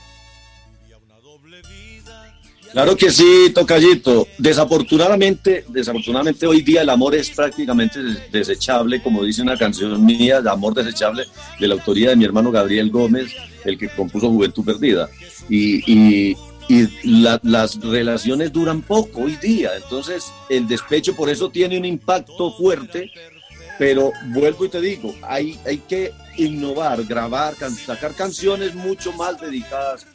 Claro 2.72 2.96
que 2.96 3.10
sí, 3.10 3.50
Tocayito. 3.52 4.28
Desafortunadamente, 4.38 5.64
desafortunadamente 5.68 6.46
hoy 6.46 6.62
día 6.62 6.82
el 6.82 6.90
amor 6.90 7.14
es 7.16 7.30
prácticamente 7.30 7.98
desechable, 8.30 9.02
como 9.02 9.24
dice 9.24 9.42
una 9.42 9.56
canción 9.56 10.04
mía, 10.04 10.40
de 10.40 10.50
amor 10.50 10.74
desechable, 10.74 11.24
de 11.58 11.68
la 11.68 11.74
autoría 11.74 12.10
de 12.10 12.16
mi 12.16 12.24
hermano 12.24 12.52
Gabriel 12.52 12.90
Gómez, 12.90 13.32
el 13.64 13.76
que 13.76 13.88
compuso 13.88 14.30
Juventud 14.30 14.64
Perdida. 14.64 15.08
Y, 15.48 16.36
las 17.02 17.80
relaciones 17.80 18.52
duran 18.52 18.82
poco 18.82 19.22
hoy 19.22 19.34
día, 19.34 19.70
entonces 19.74 20.32
el 20.48 20.68
despecho 20.68 21.16
por 21.16 21.28
eso 21.28 21.50
tiene 21.50 21.76
un 21.76 21.84
impacto 21.84 22.52
fuerte, 22.52 23.10
pero 23.76 24.12
vuelvo 24.26 24.66
y 24.66 24.68
te 24.68 24.80
digo, 24.80 25.12
hay, 25.22 25.58
hay 25.66 25.78
que 25.78 26.12
innovar, 26.36 27.04
grabar, 27.04 27.54
sacar 27.54 28.14
canciones 28.14 28.74
mucho 28.74 29.12
más 29.12 29.40
dedicadas 29.40 30.06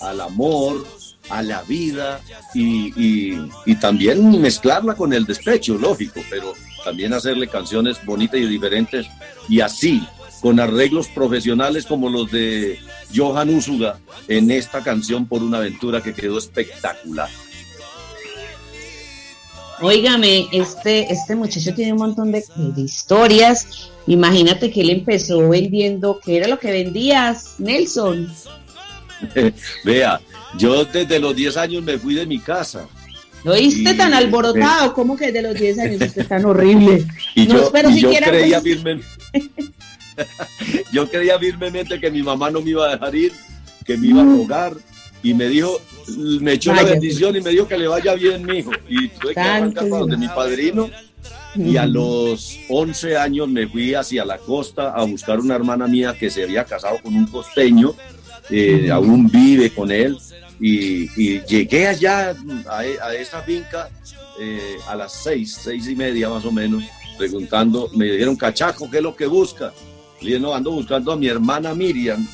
al 0.00 0.20
amor, 0.20 0.86
a 1.28 1.42
la 1.42 1.62
vida 1.62 2.20
y, 2.54 3.34
también 3.80 4.40
mezclarla 4.40 4.94
con 4.94 5.12
el 5.12 5.24
despecho, 5.24 5.76
lógico, 5.76 6.20
pero 6.30 6.54
también 6.84 7.12
hacerle 7.12 7.48
canciones 7.48 8.04
bonitas 8.04 8.40
y 8.40 8.46
diferentes 8.46 9.06
y 9.48 9.60
así, 9.60 10.06
con 10.40 10.60
arreglos 10.60 11.08
profesionales 11.08 11.86
como 11.86 12.08
los 12.08 12.30
de 12.30 12.78
Johan 13.14 13.50
Usuga 13.50 13.98
en 14.28 14.50
esta 14.50 14.82
canción 14.82 15.26
por 15.26 15.42
una 15.42 15.58
aventura 15.58 16.00
que 16.02 16.14
quedó 16.14 16.38
espectacular. 16.38 17.28
Óigame, 19.80 20.48
este, 20.52 21.12
este 21.12 21.36
muchacho 21.36 21.74
tiene 21.74 21.92
un 21.92 21.98
montón 21.98 22.32
de, 22.32 22.44
de, 22.56 22.80
historias. 22.80 23.90
Imagínate 24.06 24.70
que 24.70 24.80
él 24.80 24.90
empezó 24.90 25.48
vendiendo, 25.48 26.20
¿qué 26.24 26.38
era 26.38 26.48
lo 26.48 26.58
que 26.58 26.70
vendías, 26.70 27.54
Nelson? 27.58 28.28
Vea, 29.84 30.20
yo 30.56 30.84
desde 30.84 31.18
los 31.18 31.34
10 31.34 31.56
años 31.56 31.82
me 31.82 31.98
fui 31.98 32.14
de 32.14 32.26
mi 32.26 32.38
casa. 32.38 32.86
¿Lo 33.44 33.52
oíste 33.52 33.94
tan 33.94 34.14
alborotado? 34.14 34.92
¿Cómo 34.94 35.16
que 35.16 35.26
desde 35.26 35.42
los 35.42 35.54
10 35.54 35.78
años 35.78 36.02
usted 36.02 36.26
tan 36.26 36.44
horrible? 36.44 37.06
Y 37.34 37.46
yo, 37.46 37.70
creía 37.70 38.60
firmemente, 38.60 39.06
yo 40.92 41.08
creía 41.08 41.38
firmemente 41.38 42.00
que 42.00 42.10
mi 42.10 42.22
mamá 42.22 42.50
no 42.50 42.60
me 42.60 42.70
iba 42.70 42.86
a 42.86 42.90
dejar 42.92 43.14
ir, 43.14 43.32
que 43.84 43.96
me 43.96 44.08
iba 44.08 44.22
a 44.22 44.24
rogar. 44.24 44.72
Y 45.22 45.34
me 45.34 45.48
dijo, 45.48 45.80
me 46.40 46.54
echó 46.54 46.72
la 46.74 46.84
bendición 46.84 47.36
y 47.36 47.40
me 47.40 47.50
dijo 47.50 47.66
que 47.66 47.76
le 47.76 47.88
vaya 47.88 48.14
bien, 48.14 48.44
mi 48.44 48.58
hijo. 48.58 48.70
Y 48.88 49.08
tuve 49.08 49.34
que 49.34 49.40
arrancar 49.40 49.88
para 49.88 50.00
donde 50.00 50.16
mi 50.16 50.28
padrino. 50.28 50.90
Y 51.56 51.76
a 51.76 51.86
los 51.86 52.58
11 52.68 53.16
años 53.16 53.48
me 53.48 53.66
fui 53.66 53.94
hacia 53.94 54.24
la 54.24 54.38
costa 54.38 54.90
a 54.90 55.04
buscar 55.04 55.40
una 55.40 55.56
hermana 55.56 55.88
mía 55.88 56.14
que 56.18 56.30
se 56.30 56.44
había 56.44 56.64
casado 56.64 56.98
con 57.02 57.16
un 57.16 57.26
costeño 57.26 57.94
eh, 58.50 58.90
aún 58.90 59.28
vive 59.28 59.70
con 59.70 59.90
él. 59.90 60.16
Y, 60.60 61.40
llegué 61.42 61.86
allá 61.86 62.34
a, 62.68 62.78
a 62.78 63.14
esa 63.14 63.42
finca 63.42 63.88
eh, 64.40 64.78
a 64.88 64.96
las 64.96 65.12
seis, 65.12 65.58
seis 65.62 65.88
y 65.88 65.94
media 65.94 66.28
más 66.28 66.44
o 66.44 66.52
menos, 66.52 66.82
preguntando, 67.16 67.90
me 67.94 68.06
dijeron, 68.06 68.36
cachaco, 68.36 68.90
¿qué 68.90 68.98
es 68.98 69.02
lo 69.02 69.14
que 69.14 69.26
busca? 69.26 69.72
Le 70.20 70.26
dije, 70.26 70.40
no, 70.40 70.54
ando 70.54 70.70
buscando 70.72 71.12
a 71.12 71.16
mi 71.16 71.28
hermana 71.28 71.74
Miriam, 71.74 72.26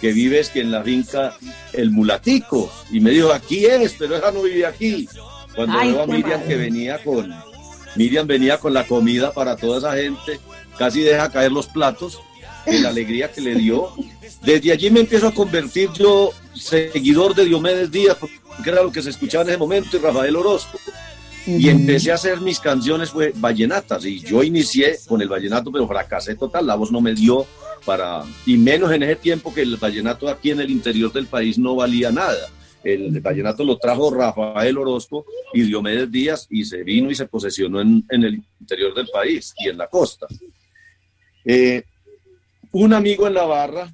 que 0.00 0.12
vive 0.12 0.40
es 0.40 0.50
que 0.50 0.60
en 0.60 0.70
la 0.70 0.82
finca 0.82 1.36
El 1.72 1.90
Mulatico. 1.90 2.70
Y 2.90 3.00
me 3.00 3.10
dijo, 3.10 3.32
aquí 3.32 3.66
es, 3.66 3.94
pero 3.98 4.16
ella 4.16 4.30
no 4.30 4.42
vive 4.42 4.66
aquí. 4.66 5.08
Cuando 5.54 5.78
veo 5.78 6.02
a 6.02 6.06
Miriam 6.06 6.42
que 6.42 6.56
venía 6.56 7.02
con, 7.02 7.34
Miriam 7.96 8.26
venía 8.26 8.58
con 8.58 8.74
la 8.74 8.86
comida 8.86 9.32
para 9.32 9.56
toda 9.56 9.78
esa 9.78 9.96
gente, 9.96 10.38
casi 10.78 11.00
deja 11.00 11.30
caer 11.30 11.50
los 11.50 11.66
platos 11.66 12.20
de 12.66 12.80
la 12.80 12.90
alegría 12.90 13.32
que 13.32 13.40
le 13.40 13.54
dio. 13.54 13.90
Desde 14.42 14.72
allí 14.72 14.90
me 14.90 15.00
empiezo 15.00 15.28
a 15.28 15.34
convertir 15.34 15.90
yo 15.92 16.32
seguidor 16.54 17.34
de 17.34 17.46
Diomedes 17.46 17.90
Díaz, 17.90 18.18
porque 18.18 18.70
era 18.70 18.82
lo 18.82 18.92
que 18.92 19.02
se 19.02 19.10
escuchaba 19.10 19.44
en 19.44 19.50
ese 19.50 19.58
momento, 19.58 19.96
y 19.96 20.00
Rafael 20.00 20.36
Orozco. 20.36 20.78
Y 21.46 21.68
empecé 21.68 22.10
a 22.10 22.16
hacer 22.16 22.40
mis 22.40 22.58
canciones 22.58 23.10
fue 23.10 23.32
vallenatas 23.36 24.04
y 24.04 24.18
yo 24.18 24.42
inicié 24.42 24.98
con 25.06 25.22
el 25.22 25.28
vallenato 25.28 25.70
pero 25.70 25.86
fracasé 25.86 26.34
total, 26.34 26.66
la 26.66 26.74
voz 26.74 26.90
no 26.90 27.00
me 27.00 27.14
dio 27.14 27.46
para 27.84 28.22
y 28.44 28.56
menos 28.56 28.90
en 28.92 29.02
ese 29.02 29.16
tiempo 29.16 29.52
que 29.52 29.62
el 29.62 29.76
vallenato 29.76 30.28
aquí 30.28 30.50
en 30.50 30.60
el 30.60 30.70
interior 30.70 31.12
del 31.12 31.26
país 31.26 31.58
no 31.58 31.76
valía 31.76 32.10
nada. 32.10 32.48
El 32.82 33.20
vallenato 33.20 33.64
lo 33.64 33.78
trajo 33.78 34.14
Rafael 34.14 34.78
Orozco 34.78 35.26
y 35.52 35.62
Diomedes 35.62 36.10
Díaz 36.10 36.46
y 36.50 36.64
se 36.64 36.84
vino 36.84 37.10
y 37.10 37.16
se 37.16 37.26
posesionó 37.26 37.80
en, 37.80 38.04
en 38.10 38.24
el 38.24 38.42
interior 38.60 38.94
del 38.94 39.08
país 39.08 39.52
y 39.58 39.68
en 39.68 39.78
la 39.78 39.88
costa. 39.88 40.26
Eh, 41.44 41.82
un 42.72 42.92
amigo 42.92 43.26
en 43.26 43.34
la 43.34 43.44
barra, 43.44 43.92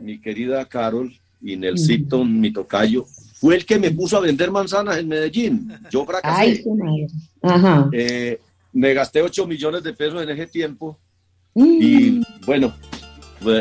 mi 0.00 0.20
querida 0.20 0.64
Carol 0.66 1.12
y 1.40 1.56
Nelsito, 1.56 2.24
mi 2.24 2.52
tocayo, 2.52 3.04
fue 3.34 3.56
el 3.56 3.66
que 3.66 3.78
me 3.78 3.90
puso 3.90 4.16
a 4.16 4.20
vender 4.20 4.50
manzanas 4.50 4.98
en 4.98 5.08
Medellín. 5.08 5.72
Yo 5.90 6.04
fracasé. 6.04 6.64
Eh, 7.92 8.40
me 8.72 8.94
gasté 8.94 9.20
8 9.20 9.46
millones 9.46 9.82
de 9.82 9.92
pesos 9.92 10.22
en 10.22 10.30
ese 10.30 10.46
tiempo 10.46 10.98
y 11.54 12.12
mm. 12.12 12.24
bueno, 12.46 12.74
pues, 12.80 13.01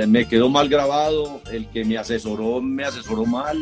me 0.08 0.28
quedó 0.28 0.50
mal 0.50 0.70
grabado. 0.70 1.42
El 1.52 1.68
que 1.70 1.84
me 1.86 1.98
asesoró 1.98 2.62
me 2.62 2.84
asesoró 2.84 3.26
mal. 3.26 3.58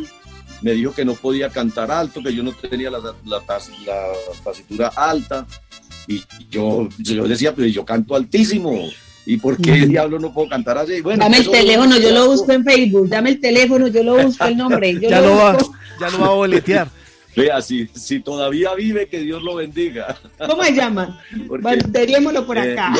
Me 0.61 0.74
dijo 0.74 0.93
que 0.93 1.05
no 1.05 1.13
podía 1.13 1.49
cantar 1.49 1.89
alto, 1.89 2.22
que 2.22 2.34
yo 2.34 2.43
no 2.43 2.51
tenía 2.51 2.91
la, 2.91 2.99
la, 2.99 3.41
la, 4.70 4.88
alta. 4.89 5.47
Y 6.07 6.22
yo, 6.49 6.89
yo 6.97 7.28
decía, 7.28 7.53
pero 7.55 7.67
yo 7.67 7.86
canto 7.86 8.15
altísimo. 8.15 8.89
¿Y 9.26 9.38
por 9.38 9.57
qué 9.57 9.74
el 9.74 9.89
diablo 9.89 10.20
no 10.20 10.34
puedo 10.34 10.49
cantar 10.49 10.78
así? 10.80 11.01
Bueno, 11.01 11.24
dame 11.24 11.38
el 11.38 11.49
teléfono, 11.49 11.97
yo 11.99 12.11
lo 12.11 12.28
busco 12.28 12.51
en 12.51 12.65
Facebook. 12.65 13.09
Dame 13.09 13.30
el 13.30 13.39
teléfono, 13.39 13.88
yo 13.88 14.03
lo 14.03 14.17
busco 14.24 14.45
el 14.45 14.57
nombre. 14.57 14.99
ya, 15.01 15.22
lo 15.22 15.36
va, 15.36 15.57
ya 16.01 16.09
lo 16.09 16.20
va 16.20 16.28
a 16.28 16.32
boletear. 16.32 16.89
Vea, 17.36 17.61
si, 17.61 17.88
si 17.93 18.20
todavía 18.20 18.74
vive, 18.74 19.07
que 19.07 19.20
Dios 19.20 19.43
lo 19.43 19.55
bendiga. 19.55 20.17
¿Cómo 20.38 20.63
se 20.63 20.74
llama? 20.74 21.22
Teníamoslo 21.93 22.45
por 22.45 22.57
eh, 22.57 22.74
acá. 22.74 22.93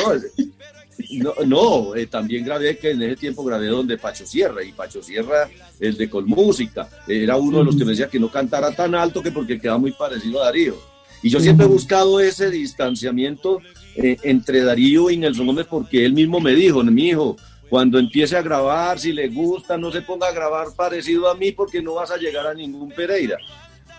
No, 1.10 1.34
no, 1.46 1.94
eh, 1.94 2.06
también 2.06 2.44
grabé 2.44 2.76
que 2.78 2.90
en 2.90 3.02
ese 3.02 3.16
tiempo 3.16 3.44
grabé 3.44 3.66
donde 3.66 3.98
Pacho 3.98 4.26
Sierra, 4.26 4.62
y 4.62 4.72
Pacho 4.72 5.02
Sierra, 5.02 5.48
el 5.78 5.96
de 5.96 6.10
Colmúsica, 6.10 6.88
era 7.06 7.36
uno 7.36 7.58
de 7.58 7.64
los 7.64 7.76
que 7.76 7.84
me 7.84 7.90
decía 7.90 8.08
que 8.08 8.20
no 8.20 8.30
cantara 8.30 8.72
tan 8.72 8.94
alto 8.94 9.22
que 9.22 9.30
porque 9.30 9.60
queda 9.60 9.78
muy 9.78 9.92
parecido 9.92 10.42
a 10.42 10.46
Darío. 10.46 10.76
Y 11.22 11.28
yo 11.28 11.40
siempre 11.40 11.66
he 11.66 11.68
buscado 11.68 12.18
ese 12.20 12.50
distanciamiento 12.50 13.60
eh, 13.96 14.16
entre 14.22 14.62
Darío 14.62 15.10
y 15.10 15.18
Nelson 15.18 15.46
Gómez 15.46 15.66
porque 15.68 16.04
él 16.04 16.12
mismo 16.12 16.40
me 16.40 16.54
dijo, 16.54 16.82
mi 16.82 17.08
hijo, 17.08 17.36
cuando 17.68 17.98
empiece 17.98 18.36
a 18.36 18.42
grabar, 18.42 18.98
si 18.98 19.12
le 19.12 19.28
gusta, 19.28 19.76
no 19.76 19.92
se 19.92 20.02
ponga 20.02 20.28
a 20.28 20.32
grabar 20.32 20.68
parecido 20.74 21.30
a 21.30 21.34
mí 21.34 21.52
porque 21.52 21.82
no 21.82 21.94
vas 21.94 22.10
a 22.10 22.16
llegar 22.16 22.46
a 22.46 22.54
ningún 22.54 22.90
Pereira. 22.90 23.38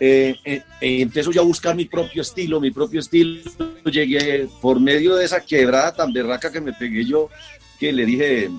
Eh, 0.04 0.36
eh, 0.44 0.64
empiezo 0.82 1.32
ya 1.32 1.42
a 1.42 1.44
buscar 1.44 1.76
mi 1.76 1.86
propio 1.86 2.24
estilo, 2.24 2.60
mi 2.60 2.72
propio 2.72 3.00
estilo. 3.00 3.44
Llegué 3.86 4.48
por 4.60 4.80
medio 4.80 5.16
de 5.16 5.26
esa 5.26 5.42
quebrada 5.42 5.94
tan 5.94 6.12
berraca 6.12 6.52
que 6.52 6.60
me 6.60 6.74
pegué 6.74 7.06
yo, 7.06 7.30
que 7.80 7.94
le 7.94 8.04
dije, 8.04 8.50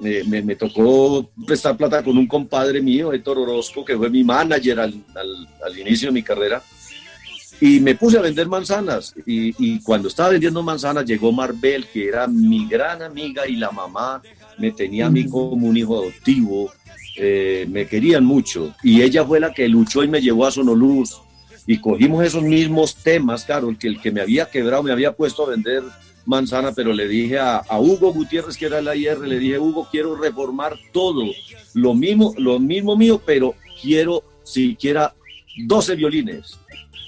me, 0.00 0.42
me, 0.42 0.54
tocó 0.54 1.28
prestar 1.44 1.76
plata 1.76 2.04
con 2.04 2.16
un 2.16 2.28
compadre 2.28 2.80
mío, 2.80 3.12
Héctor 3.12 3.38
Orozco, 3.38 3.84
que 3.84 3.96
fue 3.96 4.10
mi 4.10 4.22
manager 4.22 4.78
al, 4.78 4.94
al, 5.16 5.48
al 5.64 5.78
inicio 5.78 6.06
de 6.08 6.12
mi 6.12 6.22
carrera 6.22 6.62
y 7.62 7.78
me 7.78 7.94
puse 7.94 8.18
a 8.18 8.22
vender 8.22 8.48
manzanas. 8.48 9.14
Y, 9.24 9.78
cuando 9.82 10.08
estaba 10.08 10.30
vendiendo 10.30 10.64
manzanas 10.64 11.04
llegó 11.04 11.30
Marbel, 11.30 11.86
que 11.86 12.08
era 12.08 12.26
mi 12.26 12.66
gran 12.66 13.02
amiga 13.02 13.46
y 13.46 13.54
la 13.54 13.70
mamá 13.70 14.20
me 14.58 14.72
tenía 14.72 15.06
a 15.06 15.10
mí 15.10 15.28
como 15.28 15.68
un 15.68 15.76
hijo 15.76 15.96
adoptivo. 15.96 16.72
Eh, 17.16 17.66
me 17.68 17.86
querían 17.86 18.24
mucho 18.24 18.74
y 18.82 19.02
ella 19.02 19.24
fue 19.24 19.40
la 19.40 19.52
que 19.52 19.68
luchó 19.68 20.02
y 20.02 20.08
me 20.08 20.20
llevó 20.20 20.46
a 20.46 20.50
Sonoluz 20.50 21.20
y 21.66 21.78
cogimos 21.78 22.24
esos 22.24 22.42
mismos 22.42 22.96
temas, 22.96 23.44
claro, 23.44 23.74
que 23.78 23.88
el 23.88 24.00
que 24.00 24.10
me 24.10 24.20
había 24.20 24.46
quebrado 24.46 24.82
me 24.82 24.92
había 24.92 25.12
puesto 25.12 25.44
a 25.44 25.50
vender 25.50 25.82
manzana, 26.24 26.72
pero 26.72 26.92
le 26.92 27.08
dije 27.08 27.38
a, 27.38 27.58
a, 27.58 27.80
Hugo 27.80 28.12
Gutiérrez, 28.12 28.56
que 28.56 28.66
era 28.66 28.78
el 28.78 28.88
IR, 28.96 29.20
le 29.20 29.38
dije, 29.38 29.58
Hugo, 29.58 29.88
quiero 29.90 30.16
reformar 30.16 30.78
todo, 30.92 31.24
lo 31.74 31.94
mismo, 31.94 32.34
lo 32.38 32.58
mismo 32.58 32.96
mío, 32.96 33.20
pero 33.24 33.54
quiero 33.80 34.22
siquiera 34.44 35.14
12 35.66 35.96
violines. 35.96 36.58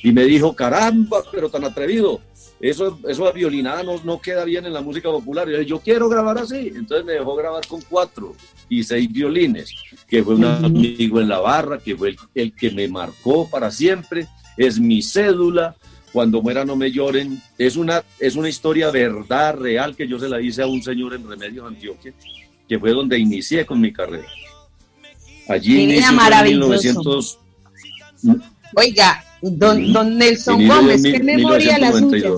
Y 0.05 0.13
me 0.13 0.25
dijo, 0.25 0.55
caramba, 0.55 1.23
pero 1.33 1.49
tan 1.49 1.65
atrevido, 1.65 2.21
eso, 2.61 3.01
eso 3.09 3.25
de 3.25 3.33
violinada 3.33 3.83
no, 3.83 3.99
no 4.05 4.21
queda 4.21 4.45
bien 4.45 4.67
en 4.67 4.75
la 4.75 4.83
música 4.83 5.11
popular. 5.11 5.49
Y 5.49 5.53
yo, 5.53 5.59
dije, 5.59 5.71
yo 5.71 5.81
quiero 5.81 6.11
grabar 6.11 6.37
así. 6.37 6.71
Entonces 6.75 7.07
me 7.07 7.15
dejó 7.15 7.35
grabar 7.35 7.67
con 7.67 7.81
cuatro 7.89 8.37
y 8.69 8.85
seis 8.85 9.11
violines, 9.11 9.73
que 10.07 10.23
fue 10.23 10.35
un 10.35 10.45
amigo 10.45 11.23
en 11.23 11.29
la 11.29 11.39
barra, 11.39 11.79
que 11.79 11.97
fue 11.97 12.11
el, 12.11 12.19
el 12.35 12.55
que 12.55 12.71
me 12.71 12.87
marcó 12.87 13.49
para 13.49 13.71
siempre, 13.71 14.29
es 14.59 14.79
mi 14.79 15.01
cédula, 15.03 15.75
cuando 16.13 16.43
muera 16.43 16.67
no 16.67 16.77
me 16.77 16.93
lloren. 16.93 17.41
Es 17.57 17.77
una, 17.77 18.05
es 18.19 18.37
una 18.37 18.51
historia 18.51 18.91
verdad, 18.91 19.57
real, 19.57 19.97
que 19.97 20.07
yo 20.07 20.19
se 20.19 20.29
la 20.29 20.39
hice 20.39 20.61
a 20.61 20.67
un 20.67 20.83
señor 20.83 21.15
en 21.15 21.27
Remedios 21.27 21.67
Antioquia, 21.67 22.13
que 22.69 22.79
fue 22.79 22.91
donde 22.91 23.19
inicié 23.19 23.65
con 23.65 23.81
mi 23.81 23.91
carrera. 23.91 24.29
Allí 25.49 25.81
inició 25.81 26.11
en 26.11 26.45
1900... 26.45 27.39
Oiga, 28.77 29.25
don, 29.51 29.93
don 29.93 30.19
Nelson 30.19 30.67
Gómez, 30.67 31.03
qué 31.03 31.21
memoria 31.23 31.79
la 31.79 31.93
suya. 31.93 32.31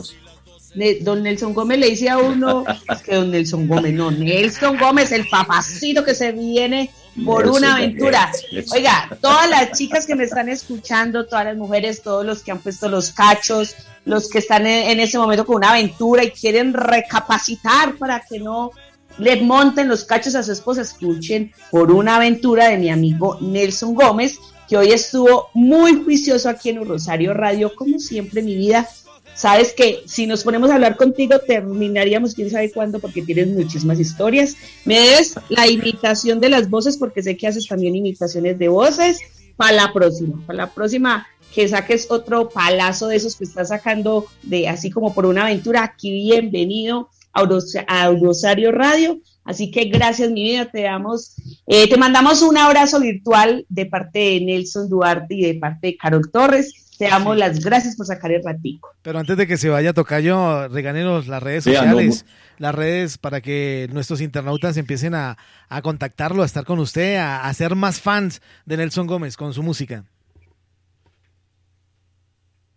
Don 1.01 1.23
Nelson 1.23 1.55
Gómez 1.55 1.79
le 1.79 1.91
dice 1.91 2.11
a 2.11 2.19
uno, 2.19 2.65
es 2.93 3.03
que 3.03 3.15
don 3.15 3.31
Nelson 3.31 3.67
Gómez, 3.67 3.95
no, 3.95 4.11
Nelson 4.11 4.77
Gómez, 4.77 5.13
el 5.13 5.27
papacito 5.29 6.05
que 6.05 6.15
se 6.15 6.33
viene 6.33 6.91
por 7.25 7.49
una 7.49 7.77
aventura. 7.77 8.31
Oiga, 8.73 9.09
todas 9.21 9.49
las 9.49 9.73
chicas 9.73 10.07
que 10.07 10.15
me 10.15 10.25
están 10.25 10.49
escuchando, 10.49 11.27
todas 11.27 11.47
las 11.47 11.57
mujeres, 11.57 12.03
todos 12.03 12.27
los 12.27 12.43
que 12.43 12.51
han 12.51 12.59
puesto 12.59 12.89
los 12.89 13.11
cachos, 13.11 13.75
los 14.05 14.29
que 14.29 14.39
están 14.39 14.67
en, 14.67 15.01
ese 15.01 15.19
momento 15.19 15.47
con 15.47 15.57
una 15.57 15.71
aventura 15.71 16.25
y 16.25 16.31
quieren 16.31 16.75
recapacitar 16.75 17.97
para 17.97 18.21
que 18.21 18.39
no 18.39 18.71
le 19.19 19.41
monten 19.41 19.89
los 19.89 20.05
cachos 20.05 20.35
a 20.35 20.43
su 20.43 20.53
esposa, 20.53 20.83
escuchen 20.83 21.53
por 21.71 21.91
una 21.91 22.17
aventura 22.17 22.69
de 22.69 22.77
mi 22.77 22.91
amigo 22.91 23.39
Nelson 23.41 23.95
Gómez, 23.95 24.39
que 24.69 24.77
hoy 24.77 24.91
estuvo 24.91 25.49
muy 25.55 26.03
juicioso 26.03 26.49
aquí 26.49 26.71
en 26.71 26.85
Rosario 26.85 27.35
Radio, 27.35 27.75
como 27.75 27.99
siempre 27.99 28.43
mi 28.43 28.57
vida. 28.57 28.89
Sabes 29.35 29.75
que 29.75 30.03
si 30.07 30.27
nos 30.27 30.45
ponemos 30.45 30.71
a 30.71 30.77
hablar 30.77 30.97
contigo 30.97 31.39
terminaríamos 31.47 32.35
quién 32.35 32.51
sabe 32.51 32.73
cuándo 32.73 33.01
porque 33.01 33.23
tienes 33.23 33.49
muchísimas 33.49 34.01
historias. 34.01 34.57
Me 34.85 34.99
debes 34.99 35.35
la 35.51 35.67
imitación 35.67 36.41
de 36.41 36.49
las 36.49 36.71
voces 36.71 36.97
porque 36.97 37.23
sé 37.23 37.37
que 37.37 37.47
haces 37.47 37.69
también 37.69 37.95
imitaciones 37.95 38.59
de 38.59 38.69
voces. 38.69 39.21
Para 39.57 39.73
la 39.73 39.93
próxima, 39.93 40.39
para 40.47 40.57
la 40.59 40.75
próxima 40.75 41.27
que 41.55 41.67
saques 41.67 42.11
otro 42.11 42.51
palazo 42.51 43.09
de 43.09 43.17
esos 43.17 43.37
que 43.37 43.45
estás 43.45 43.69
sacando 43.69 44.27
de 44.43 44.69
así 44.69 44.91
como 44.91 45.14
por 45.14 45.25
una 45.25 45.45
aventura. 45.45 45.85
Aquí 45.85 46.11
bienvenido 46.11 47.09
a 47.33 48.11
Rosario 48.11 48.73
Radio. 48.73 49.21
Así 49.47 49.71
que 49.71 49.85
gracias, 49.85 50.31
mi 50.31 50.43
vida. 50.43 50.67
Te 50.67 50.83
damos, 50.83 51.37
eh, 51.67 51.89
te 51.89 51.97
mandamos 51.97 52.43
un 52.43 52.59
abrazo 52.59 53.01
virtual 53.01 53.65
de 53.69 53.87
parte 53.87 54.19
de 54.19 54.41
Nelson 54.41 54.89
Duarte 54.91 55.35
y 55.35 55.43
de 55.43 55.55
parte 55.55 55.87
de 55.87 55.97
Carol 55.97 56.31
Torres. 56.31 56.75
Te 56.99 57.07
damos 57.09 57.37
las 57.37 57.63
gracias 57.63 57.95
por 57.95 58.07
sacar 58.07 58.33
el 58.33 58.43
ratico. 58.43 58.89
Pero 59.03 59.19
antes 59.19 59.37
de 59.37 59.47
que 59.47 59.59
se 59.59 59.69
vaya 59.69 59.93
Tocayo, 59.93 60.67
regálenos 60.69 61.27
las 61.29 61.43
redes 61.43 61.65
sociales, 61.65 62.25
las 62.59 62.75
redes 62.75 63.19
para 63.19 63.43
que 63.43 63.87
nuestros 63.93 64.23
internautas 64.23 64.79
empiecen 64.79 65.15
a, 65.15 65.37
a 65.69 65.83
contactarlo, 65.83 66.43
a 66.43 66.47
estar 66.47 66.65
con 66.65 66.79
usted, 66.79 67.17
a, 67.17 67.47
a 67.47 67.55
ser 67.55 67.75
más 67.75 68.01
fans 68.01 68.41
de 68.65 68.79
Nelson 68.79 69.07
Gómez 69.07 69.37
con 69.37 69.53
su 69.53 69.63
música. 69.63 70.05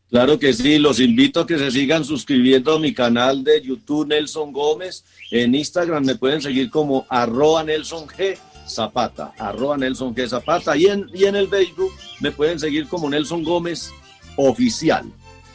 Claro 0.10 0.40
que 0.40 0.54
sí, 0.54 0.80
los 0.80 1.00
invito 1.00 1.42
a 1.42 1.48
que 1.48 1.60
se 1.60 1.70
sigan 1.70 2.04
suscribiendo 2.04 2.74
a 2.74 2.80
mi 2.80 2.94
canal 2.94 3.44
de 3.44 3.62
YouTube 3.62 4.08
Nelson 4.08 4.52
Gómez. 4.52 5.06
En 5.30 5.54
Instagram 5.54 6.04
me 6.04 6.16
pueden 6.16 6.42
seguir 6.42 6.72
como 6.72 7.06
arroba 7.10 7.64
Nelson 7.64 8.08
G 8.08 8.36
Zapata, 8.68 9.34
arroba 9.38 9.78
Nelson 9.78 10.16
G 10.16 10.28
Zapata. 10.28 10.76
Y 10.76 10.88
en, 10.88 11.06
y 11.14 11.26
en 11.26 11.36
el 11.36 11.48
Facebook 11.48 11.92
me 12.22 12.32
pueden 12.32 12.60
seguir 12.60 12.88
como 12.88 13.08
Nelson 13.08 13.44
Gómez 13.44 13.92
Oficial. 14.36 15.06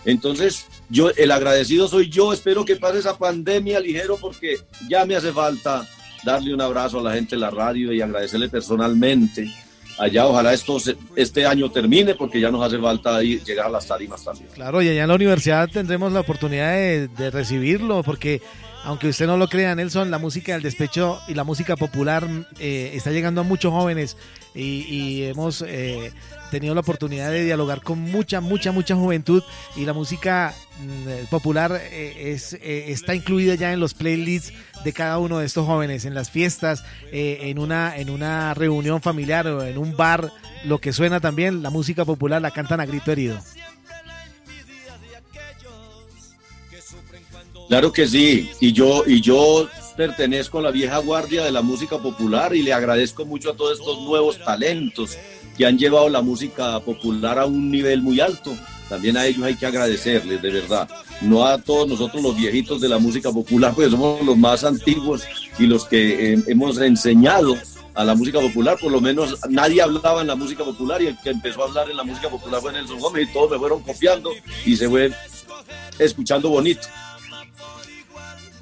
Entonces, 0.05 0.67
yo, 0.89 1.11
el 1.11 1.33
agradecido 1.33 1.89
soy 1.89 2.09
yo. 2.09 2.33
Espero 2.33 2.65
que 2.65 2.77
pase 2.77 2.99
esa 2.99 3.19
pandemia 3.19 3.81
ligero 3.81 4.19
porque 4.21 4.59
ya 4.89 5.05
me 5.05 5.17
hace 5.17 5.33
falta 5.33 5.85
darle 6.25 6.55
un 6.55 6.61
abrazo 6.61 7.01
a 7.01 7.03
la 7.03 7.15
gente 7.15 7.35
de 7.35 7.41
la 7.41 7.51
radio 7.51 7.93
y 7.93 8.01
agradecerle 8.01 8.49
personalmente 8.49 9.53
allá 9.99 10.27
ojalá 10.27 10.53
esto 10.53 10.77
este 11.17 11.47
año 11.47 11.71
termine 11.71 12.15
porque 12.15 12.41
ya 12.41 12.51
nos 12.51 12.65
hace 12.65 12.79
falta 12.79 13.23
ir, 13.23 13.43
llegar 13.45 13.67
a 13.67 13.71
las 13.71 13.87
tarimas 13.87 14.25
también. 14.25 14.49
Claro, 14.55 14.83
y 14.83 14.89
allá 14.89 15.03
en 15.03 15.09
la 15.09 15.15
universidad 15.15 15.69
tendremos 15.69 16.13
la 16.13 16.21
oportunidad 16.21 16.73
de, 16.73 17.31
recibirlo 17.31 18.03
porque 18.03 18.43
aunque 18.85 19.09
usted 19.09 19.27
no 19.27 19.37
lo 19.37 19.49
crea, 19.49 19.75
Nelson, 19.75 20.11
la 20.11 20.19
música 20.19 20.53
del 20.53 20.63
despecho 20.63 21.19
y 21.27 21.35
la 21.35 21.45
música 21.45 21.77
popular 21.77 22.29
eh, 22.59 22.93
está 22.95 23.11
llegando 23.11 23.41
a 23.41 23.45
muchos 23.45 23.73
jóvenes 23.73 24.17
y, 24.55 25.25
hemos 25.25 25.63
eh, 25.67 26.13
tenido 26.51 26.75
la 26.75 26.81
oportunidad 26.81 27.31
de 27.31 27.45
dialogar 27.45 27.83
con 27.83 28.01
mucha, 28.01 28.41
mucha, 28.41 28.73
mucha 28.73 28.95
juventud 28.95 29.43
y 29.77 29.85
la 29.85 29.93
música 29.93 30.55
mm, 30.81 31.27
popular 31.31 31.81
eh, 31.91 32.33
es, 32.33 32.53
eh, 32.55 32.87
está 32.89 33.15
incluida 33.15 33.57
ya 33.57 33.73
en 33.73 33.81
los 33.81 33.95
playlists 33.95 34.53
de 34.85 34.93
cada 34.93 35.19
uno 35.19 35.39
de 35.39 35.47
estos 35.47 35.67
jóvenes, 35.67 36.05
en 36.05 36.15
las 36.15 36.31
fiestas, 36.31 36.85
en, 37.11 37.59
una, 37.59 37.97
en 37.97 38.11
una 38.11 38.55
reunión 38.55 39.01
familiar 39.01 39.47
o 39.47 39.65
en 39.65 39.79
un 39.79 39.97
bar, 39.97 40.31
lo 40.65 40.79
que 40.79 40.93
suena 40.93 41.21
también, 41.21 41.63
la 41.63 41.71
música 41.71 42.05
popular 42.05 42.43
la 42.43 42.51
cantan 42.51 42.81
a 42.81 42.87
grito 42.87 43.11
herido. 43.11 43.39
Claro 47.69 47.93
que 47.93 48.07
sí, 48.07 48.51
y 48.61 48.73
yo, 48.73 49.05
y 49.07 49.21
yo 49.23 49.69
pertenezco 49.97 50.59
a 50.59 50.63
la 50.63 50.71
vieja 50.71 50.99
guardia 50.99 51.45
de 51.45 51.53
la 51.53 51.63
música 51.63 51.99
popular 51.99 52.55
y 52.55 52.63
le 52.63 52.73
agradezco 52.73 53.25
mucho 53.25 53.51
a 53.51 53.57
todos 53.57 53.79
estos 53.79 54.01
nuevos 54.03 54.39
talentos 54.45 55.17
que 55.57 55.67
han 55.67 55.79
llevado 55.79 56.09
la 56.09 56.23
música 56.23 56.81
popular 56.81 57.39
a 57.39 57.47
un 57.47 57.71
nivel 57.71 58.03
muy 58.03 58.21
alto. 58.21 58.53
También 58.89 59.17
a 59.17 59.27
ellos 59.27 59.43
hay 59.45 59.55
que 59.55 59.67
agradecerles, 59.67 60.43
de 60.43 60.51
verdad. 60.51 60.89
No 61.21 61.47
a 61.47 61.59
todos 61.59 61.89
nosotros 61.89 62.23
los 62.23 62.37
viejitos 62.37 62.81
de 62.81 62.89
la 62.89 62.99
música 62.99 63.33
popular, 63.33 63.73
porque 63.75 63.91
somos 63.91 64.25
los 64.25 64.37
más 64.37 64.65
antiguos 64.65 65.25
y 65.59 65.67
los 65.67 65.87
que 65.87 66.35
eh, 66.35 66.43
hemos 66.49 66.79
enseñado 66.79 67.57
a 67.95 68.05
la 68.05 68.15
música 68.15 68.41
popular, 68.41 68.77
por 68.81 68.91
lo 68.91 69.01
menos 69.01 69.39
nadie 69.49 69.81
hablaba 69.81 70.21
en 70.21 70.27
la 70.27 70.35
música 70.35 70.65
popular 70.65 71.01
y 71.01 71.07
el 71.07 71.19
que 71.23 71.31
empezó 71.31 71.63
a 71.63 71.69
hablar 71.69 71.89
en 71.89 71.97
la 71.97 72.03
música 72.03 72.29
popular 72.29 72.61
fue 72.61 72.73
Nelson 72.73 72.99
Gómez 72.99 73.29
y 73.29 73.33
todos 73.33 73.53
me 73.53 73.59
fueron 73.59 73.83
copiando 73.83 74.33
y 74.67 74.77
se 74.77 74.89
fue 74.89 75.13
escuchando 75.99 76.49
bonito. 76.49 76.89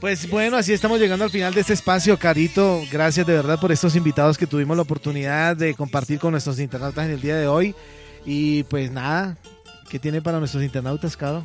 Pues 0.03 0.29
bueno, 0.29 0.57
así 0.57 0.73
estamos 0.73 0.99
llegando 0.99 1.25
al 1.25 1.31
final 1.31 1.55
de 1.55 1.61
este 1.61 1.75
espacio, 1.75 2.19
Carito. 2.19 2.83
Gracias 2.91 3.25
de 3.25 3.35
verdad 3.35 3.61
por 3.61 3.71
estos 3.71 3.95
invitados 3.95 4.37
que 4.37 4.49
tuvimos 4.49 4.77
la 4.77 4.83
oportunidad 4.83 5.57
de 5.57 5.75
compartir 5.75 6.19
con 6.19 6.33
nuestros 6.33 6.59
internautas 6.59 7.07
en 7.07 7.13
el 7.13 7.21
día 7.21 7.37
de 7.37 7.47
hoy. 7.47 7.73
Y 8.27 8.65
pues 8.65 8.91
nada, 8.91 9.37
¿qué 9.89 10.01
tiene 10.01 10.21
para 10.21 10.41
nuestros 10.41 10.65
internautas, 10.65 11.17
Caro? 11.17 11.45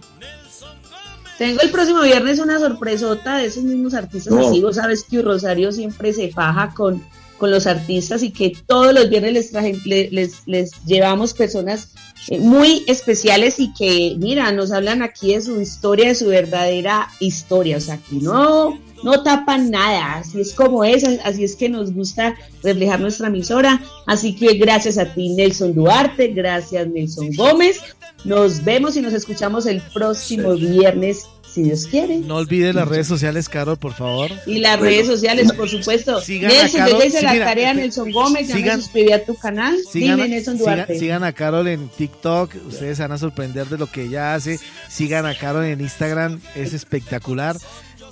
Tengo 1.38 1.62
el 1.62 1.70
próximo 1.70 2.02
viernes 2.02 2.40
una 2.40 2.58
sorpresota 2.58 3.38
de 3.38 3.46
esos 3.46 3.62
mismos 3.62 3.94
artistas 3.94 4.34
así. 4.34 4.60
Vos 4.60 4.78
sabes 4.78 5.04
que 5.04 5.22
Rosario 5.22 5.72
siempre 5.72 6.12
se 6.12 6.32
faja 6.32 6.74
con, 6.74 7.06
con 7.38 7.52
los 7.52 7.68
artistas 7.68 8.24
y 8.24 8.32
que 8.32 8.54
todos 8.66 8.94
los 8.94 9.10
viernes 9.10 9.52
les, 9.54 10.12
les, 10.12 10.42
les 10.46 10.72
llevamos 10.86 11.34
personas 11.34 11.90
eh, 12.30 12.40
muy 12.40 12.84
especiales 12.88 13.60
y 13.60 13.74
que, 13.74 14.16
mira, 14.18 14.52
nos 14.52 14.72
hablan 14.72 15.02
aquí 15.02 15.34
de 15.34 15.42
su 15.42 15.62
historia, 15.62 16.10
de 16.10 16.16
su 16.16 16.28
verdadera 16.28 17.08
historia. 17.20 17.78
O 17.78 17.80
sea, 17.80 17.98
que 17.98 18.16
no, 18.16 18.78
no 19.04 19.24
tapan 19.24 19.72
nada, 19.72 20.16
así 20.16 20.42
es 20.42 20.54
como 20.54 20.84
es, 20.84 21.04
así 21.24 21.44
es 21.44 21.56
que 21.56 21.70
nos 21.70 21.94
gusta 21.94 22.36
reflejar 22.64 23.00
nuestra 23.00 23.28
emisora. 23.28 23.82
Así 24.06 24.36
que 24.36 24.56
gracias 24.56 24.98
a 24.98 25.14
ti, 25.14 25.30
Nelson 25.30 25.74
Duarte, 25.74 26.28
gracias, 26.28 26.88
Nelson 26.88 27.32
Gómez. 27.34 27.80
Nos 28.26 28.64
vemos 28.64 28.98
y 28.98 29.02
nos 29.02 29.14
escuchamos 29.14 29.66
el 29.66 29.82
próximo 29.94 30.54
viernes 30.54 31.28
si 31.58 31.64
Dios 31.64 31.88
quiere. 31.88 32.18
No 32.20 32.36
olvides 32.36 32.76
las 32.76 32.88
redes 32.88 33.08
sociales, 33.08 33.50
Carol, 33.50 33.78
por 33.78 33.94
favor. 33.94 34.30
Y 34.46 34.60
las 34.60 34.80
redes 34.80 35.08
sociales, 35.08 35.52
por 35.54 35.68
supuesto. 35.68 36.22
Sigan 36.22 36.52
Nelson, 36.52 36.82
a 36.82 36.86
Carol, 36.86 37.04
la 37.24 37.46
tarea 37.46 37.74
Nelson 37.74 38.12
Gómez, 38.12 38.48
ya 38.48 38.56
me 38.56 39.14
a 39.14 39.26
tu 39.26 39.36
canal. 39.36 39.76
Sigan, 39.92 40.18
Dime, 40.18 40.30
Nelson 40.30 40.58
Duarte. 40.60 41.00
Sigan, 41.00 41.24
a 41.24 41.34
Carol 41.34 41.68
en 41.68 41.90
TikTok, 41.90 42.54
ustedes 42.68 42.98
se 42.98 43.04
van 43.04 43.12
a 43.12 43.18
sorprender 43.18 43.68
de 43.68 43.80
lo 43.80 43.88
que 43.88 44.04
ella 44.04 44.36
hace. 44.36 44.60
Sigan 44.88 45.26
a 45.26 45.36
Carol 45.36 45.66
en 45.66 45.82
Instagram, 45.82 46.40
es 46.56 46.74
espectacular. 46.74 47.58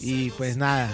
Y 0.02 0.32
pues 0.32 0.58
nada, 0.58 0.89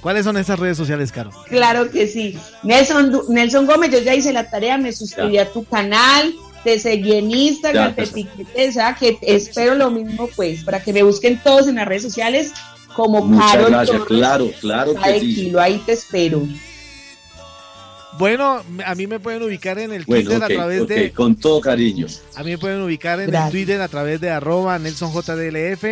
¿Cuáles 0.00 0.24
son 0.24 0.36
esas 0.36 0.58
redes 0.58 0.76
sociales, 0.76 1.12
Carol? 1.12 1.32
Claro 1.48 1.88
que 1.90 2.08
sí. 2.08 2.36
Nelson, 2.64 3.22
Nelson 3.28 3.66
Gómez, 3.66 3.92
yo 3.92 4.00
ya 4.00 4.14
hice 4.14 4.32
la 4.32 4.50
tarea, 4.50 4.76
me 4.76 4.92
suscribí 4.92 5.38
a 5.38 5.52
tu 5.52 5.64
canal, 5.64 6.34
te 6.64 6.78
seguí 6.78 7.12
en 7.12 7.30
Instagram, 7.30 7.94
te 7.94 8.04
etiqueté, 8.04 8.68
o 8.68 8.72
sea, 8.72 8.94
que 8.94 9.18
espero 9.22 9.74
lo 9.74 9.90
mismo, 9.90 10.28
pues, 10.36 10.64
para 10.64 10.82
que 10.82 10.92
me 10.92 11.02
busquen 11.02 11.40
todos 11.42 11.68
en 11.68 11.76
las 11.76 11.86
redes 11.86 12.02
sociales 12.02 12.52
como 12.94 13.22
Muchas 13.22 13.52
Carol 13.52 13.70
gracias, 13.70 14.02
claro, 14.04 14.50
claro 14.60 14.94
que 14.94 15.20
sí. 15.20 15.34
Kilo, 15.34 15.60
ahí 15.60 15.82
te 15.84 15.92
espero. 15.92 16.42
Bueno, 18.18 18.62
a 18.84 18.94
mí 18.94 19.06
me 19.06 19.20
pueden 19.20 19.42
ubicar 19.42 19.78
en 19.78 19.90
el 19.92 20.04
Twitter 20.04 20.42
a 20.42 20.48
través 20.48 20.86
de... 20.86 21.12
Con 21.12 21.34
todo 21.34 21.62
cariño. 21.62 22.06
A 22.36 22.42
mí 22.42 22.50
me 22.50 22.58
pueden 22.58 22.82
ubicar 22.82 23.18
en 23.20 23.34
el 23.34 23.50
Twitter 23.50 23.80
a 23.80 23.88
través 23.88 24.20
de 24.20 24.28
arroba 24.28 24.78
NelsonJDLF, 24.78 25.84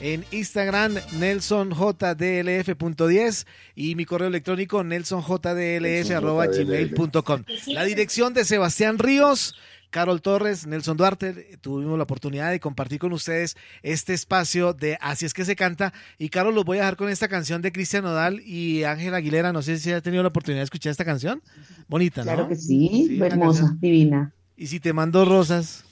en 0.00 0.24
Instagram 0.30 0.94
nelsonjdlf.10 1.18 3.46
y 3.74 3.94
mi 3.94 4.06
correo 4.06 4.28
electrónico 4.28 4.82
nelsonjdlf.gmail.com. 4.84 7.44
La 7.66 7.84
dirección 7.84 8.32
de 8.32 8.46
Sebastián 8.46 8.98
Ríos 8.98 9.54
Carol 9.90 10.20
Torres, 10.22 10.66
Nelson 10.66 10.96
Duarte, 10.96 11.58
tuvimos 11.60 11.96
la 11.96 12.04
oportunidad 12.04 12.50
de 12.50 12.60
compartir 12.60 12.98
con 12.98 13.12
ustedes 13.12 13.56
este 13.82 14.14
espacio 14.14 14.72
de 14.72 14.98
Así 15.00 15.26
es 15.26 15.34
que 15.34 15.44
se 15.44 15.56
canta. 15.56 15.92
Y 16.18 16.28
Carol, 16.28 16.54
los 16.54 16.64
voy 16.64 16.78
a 16.78 16.80
dejar 16.82 16.96
con 16.96 17.08
esta 17.08 17.28
canción 17.28 17.62
de 17.62 17.72
Cristian 17.72 18.04
Nodal 18.04 18.40
y 18.40 18.84
Ángel 18.84 19.14
Aguilera. 19.14 19.52
No 19.52 19.62
sé 19.62 19.78
si 19.78 19.92
ha 19.92 20.00
tenido 20.00 20.22
la 20.22 20.28
oportunidad 20.28 20.60
de 20.60 20.64
escuchar 20.64 20.90
esta 20.90 21.04
canción. 21.04 21.42
Bonita, 21.88 22.22
¿no? 22.22 22.32
Claro 22.32 22.48
que 22.48 22.56
sí, 22.56 23.18
hermosa, 23.22 23.76
divina. 23.78 24.32
Y 24.56 24.66
si 24.66 24.80
te 24.80 24.92
mando 24.92 25.24
rosas. 25.24 25.84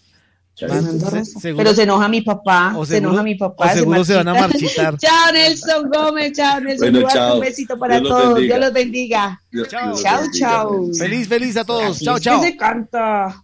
Pero 0.57 1.74
se 1.74 1.82
enoja 1.82 2.09
mi 2.09 2.20
papá, 2.20 2.76
se 2.86 2.99
enoja 2.99 3.24
mi 3.24 3.34
papá. 3.34 3.74
seguro 3.74 4.05
se, 4.05 4.14
van 4.14 4.28
a 4.28 4.34
marchitar. 4.34 4.97
chao 4.99 5.32
Nelson 5.32 5.90
Gómez, 5.90 6.32
chao 6.32 6.61
Nelson 6.61 6.95
Un 7.34 7.40
besito 7.40 7.76
para 7.76 8.01
todos. 8.01 8.38
Dios 8.38 8.61
los 8.61 8.72
bendiga. 8.72 9.40
Chao, 9.68 10.20
chao. 10.32 10.90
Feliz, 10.97 11.26
feliz 11.26 11.57
a 11.57 11.64
todos. 11.64 11.99
Chao, 12.01 12.20
chao. 12.20 12.40
se 12.40 12.57
canta. 12.57 13.42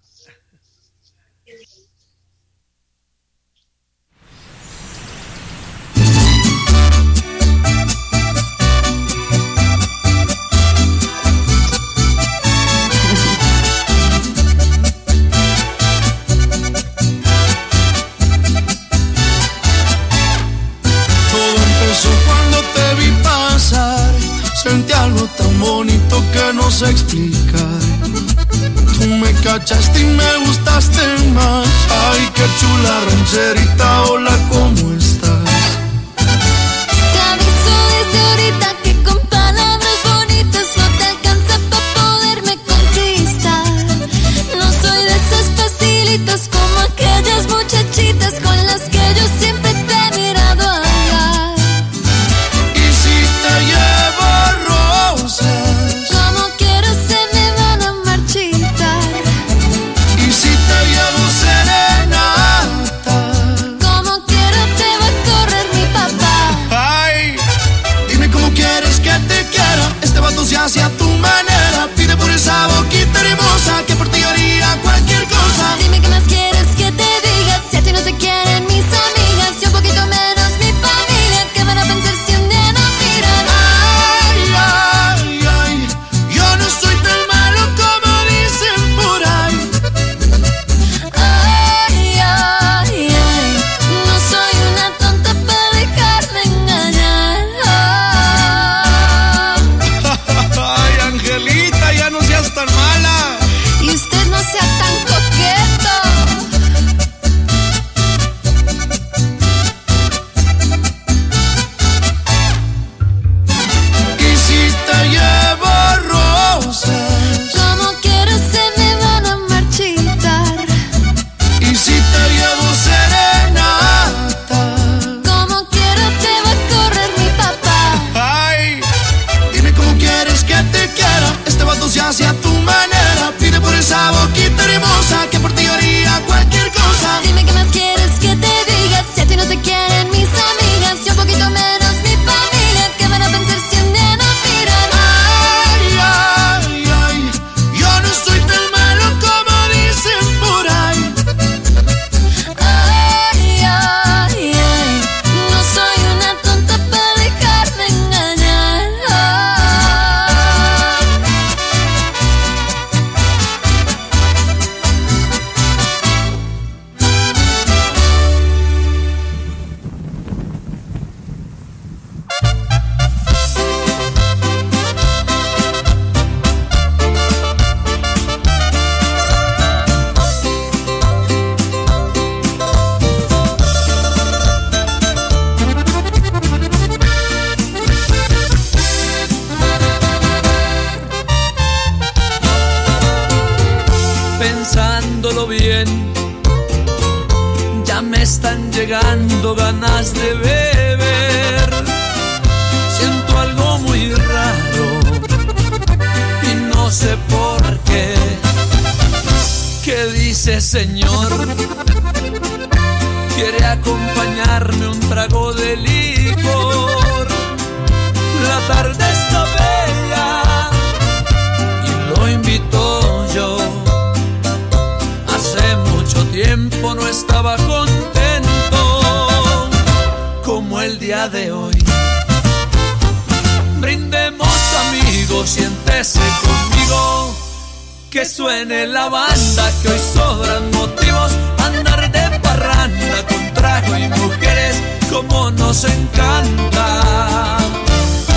Que 238.10 238.24
suene 238.24 238.88
la 238.88 239.08
banda, 239.08 239.70
que 239.82 239.88
hoy 239.88 240.00
sobran 240.12 240.68
motivos. 240.72 241.30
Andar 241.58 242.10
de 242.10 242.40
parranda 242.40 243.26
con 243.28 243.54
trago 243.54 243.96
y 243.96 244.08
mujeres, 244.08 244.82
como 245.08 245.52
nos 245.52 245.84
encanta. 245.84 247.58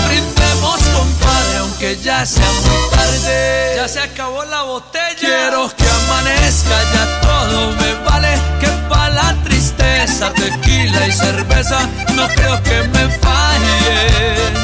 Brindemos, 0.06 0.80
compadre, 0.80 1.56
aunque 1.58 1.96
que 1.96 2.02
ya 2.02 2.24
sea 2.24 2.46
muy 2.46 2.90
tarde. 2.96 3.72
Ya 3.74 3.88
se 3.88 4.00
acabó 4.00 4.44
la 4.44 4.62
botella. 4.62 5.18
Quiero 5.18 5.68
que 5.76 5.84
amanezca, 5.84 6.76
ya 6.94 7.20
todo 7.22 7.70
me 7.72 7.94
vale. 8.08 8.38
Que 8.60 8.68
pa' 8.88 9.10
la 9.10 9.34
tristeza, 9.42 10.32
tequila 10.34 11.08
y 11.08 11.12
cerveza, 11.12 11.80
no 12.14 12.28
creo 12.28 12.62
que 12.62 12.82
me 12.94 13.08
fallen. 13.18 14.63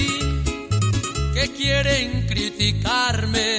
quieren 1.61 2.25
criticarme. 2.27 3.57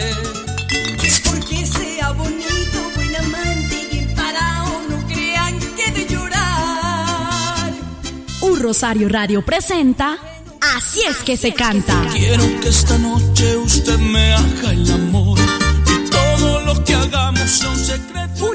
Porque 1.24 1.66
sea 1.66 2.10
bonito, 2.12 2.78
buen 2.96 3.16
amante 3.16 3.88
y 3.92 4.14
parado, 4.14 4.82
no 4.88 5.06
crean 5.06 5.58
que 5.76 5.92
de 5.92 6.06
llorar. 6.06 7.72
Un 8.40 8.60
Rosario 8.60 9.08
Radio 9.08 9.44
presenta 9.44 10.18
Así 10.76 11.00
es 11.08 11.18
que 11.18 11.36
se 11.36 11.52
canta. 11.52 12.08
Quiero 12.12 12.44
que 12.60 12.68
esta 12.68 12.96
noche 12.98 13.56
usted 13.56 13.98
me 13.98 14.32
haga 14.32 14.70
el 14.70 14.90
amor. 14.90 15.38
Y 15.86 16.10
todo 16.10 16.60
lo 16.60 16.84
que 16.84 16.94
hagamos 16.94 17.50
sea 17.50 17.70
un 17.70 17.78
secreto. 17.78 18.11